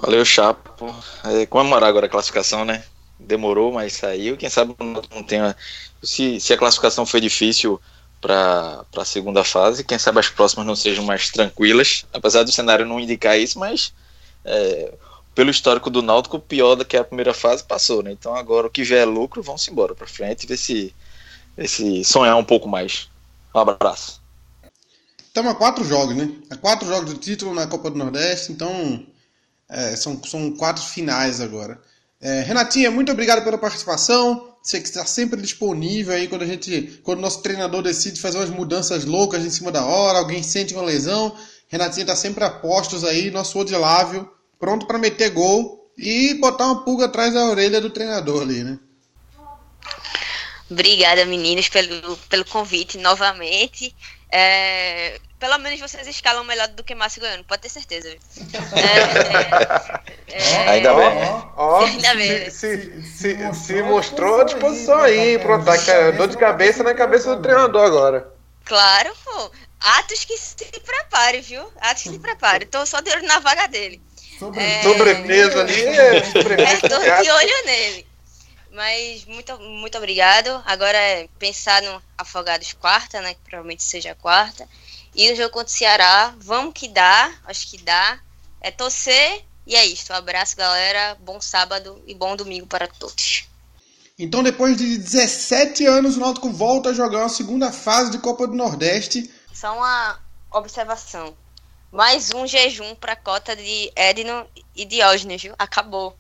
Valeu, 0.01 0.25
Chapo. 0.25 0.95
É, 1.25 1.45
comemorar 1.47 1.89
agora 1.89 2.07
a 2.07 2.09
classificação, 2.09 2.65
né? 2.65 2.85
Demorou, 3.19 3.73
mas 3.73 3.95
saiu. 3.95 4.37
Quem 4.37 4.49
sabe 4.49 4.75
não 4.79 5.25
tenha. 5.25 5.57
Se, 6.03 6.39
se 6.39 6.53
a 6.53 6.57
classificação 6.57 7.05
foi 7.05 7.21
difícil 7.21 7.81
para 8.21 8.85
a 8.97 9.05
segunda 9.05 9.43
fase. 9.43 9.83
Quem 9.83 9.99
sabe 9.99 10.21
as 10.21 10.29
próximas 10.29 10.67
não 10.67 10.77
sejam 10.77 11.05
mais 11.05 11.31
tranquilas, 11.31 12.07
apesar 12.13 12.45
do 12.45 12.53
cenário 12.53 12.87
não 12.87 13.01
indicar 13.01 13.39
isso, 13.39 13.59
mas 13.59 13.93
é, 14.45 14.95
pelo 15.35 15.51
histórico 15.51 15.91
do 15.91 16.01
Náutico, 16.01 16.37
o 16.37 16.41
pior 16.41 16.77
do 16.77 16.85
que 16.85 16.97
a 16.97 17.05
primeira 17.05 17.35
fase 17.35 17.65
passou, 17.65 18.03
né? 18.03 18.13
Então 18.13 18.35
agora 18.35 18.69
o 18.69 18.71
que 18.71 18.85
vier 18.85 19.03
é 19.03 19.05
lucro, 19.05 19.43
vamos 19.43 19.67
embora 19.67 19.95
para 19.95 20.07
frente 20.07 20.47
ver 20.47 20.57
se, 20.57 20.95
ver 21.57 21.69
se 21.69 22.05
sonhar 22.05 22.37
um 22.37 22.45
pouco 22.45 22.69
mais. 22.69 23.09
Um 23.53 23.59
abraço. 23.59 24.21
Estamos 25.19 25.53
a 25.53 25.55
quatro 25.57 25.85
jogos, 25.85 26.17
né? 26.17 26.33
A 26.51 26.57
quatro 26.57 26.87
jogos 26.87 27.13
de 27.13 27.19
título 27.19 27.53
na 27.53 27.67
Copa 27.67 27.91
do 27.91 27.99
Nordeste, 27.99 28.53
então 28.53 29.05
é, 29.69 29.97
são, 29.97 30.23
são 30.25 30.51
quatro 30.53 30.83
finais 30.83 31.41
agora. 31.41 31.81
É, 32.21 32.41
Renatinha, 32.41 32.91
muito 32.91 33.13
obrigado 33.13 33.45
pela 33.45 33.59
participação. 33.59 34.49
Você 34.63 34.81
que 34.81 34.89
está 34.89 35.05
sempre 35.07 35.41
disponível 35.41 36.15
aí 36.15 36.27
quando 36.27 36.43
a 36.43 36.47
gente, 36.47 37.01
quando 37.03 37.19
o 37.19 37.23
nosso 37.23 37.43
treinador 37.43 37.83
decide 37.83 38.21
fazer 38.21 38.39
umas 38.39 38.51
mudanças 38.51 39.05
loucas 39.05 39.45
em 39.45 39.51
cima 39.51 39.71
da 39.71 39.85
hora, 39.85 40.19
alguém 40.19 40.43
sente 40.43 40.75
uma 40.75 40.83
lesão. 40.83 41.35
Renatinha 41.69 42.03
está 42.03 42.17
sempre 42.17 42.45
a 42.45 42.51
postos 42.51 43.05
aí, 43.05 43.31
nosso 43.31 43.59
odilável, 43.59 44.29
pronto 44.59 44.87
para 44.87 44.99
meter 44.99 45.31
gol 45.31 45.91
e 45.97 46.35
botar 46.35 46.67
uma 46.67 46.85
pulga 46.85 47.07
atrás 47.07 47.35
da 47.35 47.45
orelha 47.45 47.81
do 47.81 47.91
treinador 47.91 48.43
ali, 48.43 48.65
né? 48.65 48.79
Obrigada, 50.71 51.25
meninos, 51.25 51.69
pelo, 51.69 52.17
pelo 52.29 52.45
convite 52.45 52.99
novamente. 52.99 53.95
É, 54.31 55.19
pelo 55.39 55.59
menos 55.59 55.81
vocês 55.81 56.07
escalam 56.07 56.45
melhor 56.45 56.69
do 56.69 56.83
que 56.83 56.95
Márcio 56.95 57.21
Goiano, 57.21 57.45
pode 57.45 57.63
ter 57.63 57.69
certeza. 57.69 58.09
É, 60.29 60.35
é, 60.35 60.43
é, 60.43 60.69
ainda 60.69 60.95
bem. 60.95 61.09
Ó, 61.57 61.81
ainda 61.85 62.15
bem. 62.15 62.51
Se, 62.51 63.03
se, 63.03 63.03
se, 63.03 63.55
se 63.55 63.83
mostrou 63.83 64.41
à 64.41 64.45
disposição 64.45 64.99
aí 64.99 65.39
pro 65.39 65.55
ataque. 65.55 65.91
É 65.91 66.13
dor 66.13 66.29
de 66.29 66.37
cabeça 66.37 66.83
na 66.83 66.95
cabeça 66.95 67.35
do 67.35 67.43
treinador 67.43 67.87
agora. 67.87 68.33
Claro, 68.65 69.11
pô. 69.25 69.51
Atos 69.81 70.25
que 70.25 70.37
se 70.37 70.55
prepare, 70.85 71.41
viu? 71.41 71.63
Atos 71.81 72.03
que 72.03 72.11
se 72.11 72.19
prepare. 72.19 72.67
Tô 72.67 72.85
só 72.85 73.01
de 73.01 73.11
olho 73.11 73.27
na 73.27 73.39
vaga 73.39 73.67
dele. 73.69 74.03
Sobre... 74.39 74.61
É... 74.61 74.83
Sobremesa 74.83 75.61
ali. 75.61 75.83
É, 75.83 76.25
sobremesa 76.25 76.87
é, 76.87 76.89
tô 76.89 77.23
de 77.23 77.31
olho 77.31 77.65
nele. 77.65 78.07
Mas 78.73 79.25
muito, 79.25 79.59
muito 79.59 79.97
obrigado. 79.97 80.63
Agora 80.67 80.99
é 80.99 81.29
pensar 81.39 81.81
no 81.83 82.03
Afogados 82.17 82.75
quarta, 82.75 83.21
né? 83.21 83.35
Que 83.35 83.41
provavelmente 83.41 83.83
seja 83.83 84.13
a 84.13 84.15
quarta. 84.15 84.69
E 85.19 85.33
o 85.33 85.35
jogo 85.35 85.51
contra 85.51 85.67
o 85.67 85.77
Ceará, 85.77 86.33
vamos 86.39 86.73
que 86.73 86.87
dá, 86.87 87.33
acho 87.45 87.69
que 87.69 87.77
dá. 87.79 88.21
É 88.61 88.71
torcer 88.71 89.45
e 89.67 89.75
é 89.75 89.85
isso. 89.85 90.13
Um 90.13 90.17
abraço, 90.17 90.57
galera. 90.57 91.17
Bom 91.21 91.41
sábado 91.41 92.01
e 92.07 92.15
bom 92.15 92.37
domingo 92.37 92.69
para 92.69 92.87
todos. 92.87 93.49
Então, 94.17 94.45
depois 94.45 94.77
de 94.77 94.97
17 94.97 95.85
anos, 95.87 96.17
o 96.17 96.21
Náutico 96.21 96.49
volta 96.51 96.91
a 96.91 96.93
jogar 96.93 97.25
a 97.25 97.29
segunda 97.29 97.73
fase 97.73 98.13
de 98.13 98.19
Copa 98.19 98.47
do 98.47 98.55
Nordeste. 98.55 99.29
Só 99.53 99.77
uma 99.77 100.21
observação. 100.53 101.37
Mais 101.91 102.33
um 102.33 102.47
jejum 102.47 102.95
para 102.95 103.15
a 103.15 103.17
cota 103.17 103.57
de 103.57 103.91
Edno 103.97 104.47
e 104.77 104.85
Diógenes, 104.85 105.43
viu? 105.43 105.55
Acabou. 105.59 106.17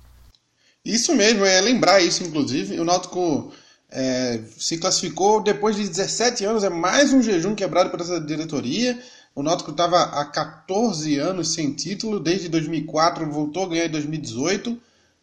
Isso 0.84 1.14
mesmo, 1.14 1.44
é 1.44 1.60
lembrar 1.60 2.00
isso, 2.02 2.24
inclusive. 2.24 2.80
O 2.80 2.84
Náutico 2.84 3.52
é, 3.90 4.40
se 4.58 4.76
classificou 4.78 5.42
depois 5.42 5.76
de 5.76 5.88
17 5.88 6.44
anos, 6.44 6.64
é 6.64 6.68
mais 6.68 7.12
um 7.12 7.22
jejum 7.22 7.54
quebrado 7.54 7.90
por 7.90 8.00
essa 8.00 8.20
diretoria. 8.20 8.98
O 9.34 9.42
Náutico 9.42 9.70
estava 9.70 10.02
há 10.02 10.24
14 10.24 11.16
anos 11.18 11.54
sem 11.54 11.72
título, 11.72 12.20
desde 12.20 12.48
2004 12.48 13.30
voltou 13.30 13.64
a 13.64 13.68
ganhar 13.68 13.86
em 13.86 13.90
2018, 13.90 14.78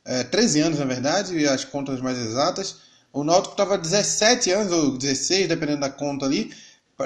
é, 0.06 0.24
13 0.24 0.62
anos 0.62 0.80
na 0.80 0.86
verdade, 0.86 1.48
as 1.48 1.66
contas 1.66 2.02
mais 2.02 2.18
exatas. 2.18 2.78
O 3.14 3.24
Náutico 3.24 3.54
estava 3.54 3.78
17 3.78 4.52
anos, 4.52 4.72
ou 4.72 4.98
16, 4.98 5.48
dependendo 5.48 5.82
da 5.82 5.90
conta 5.90 6.26
ali, 6.26 6.52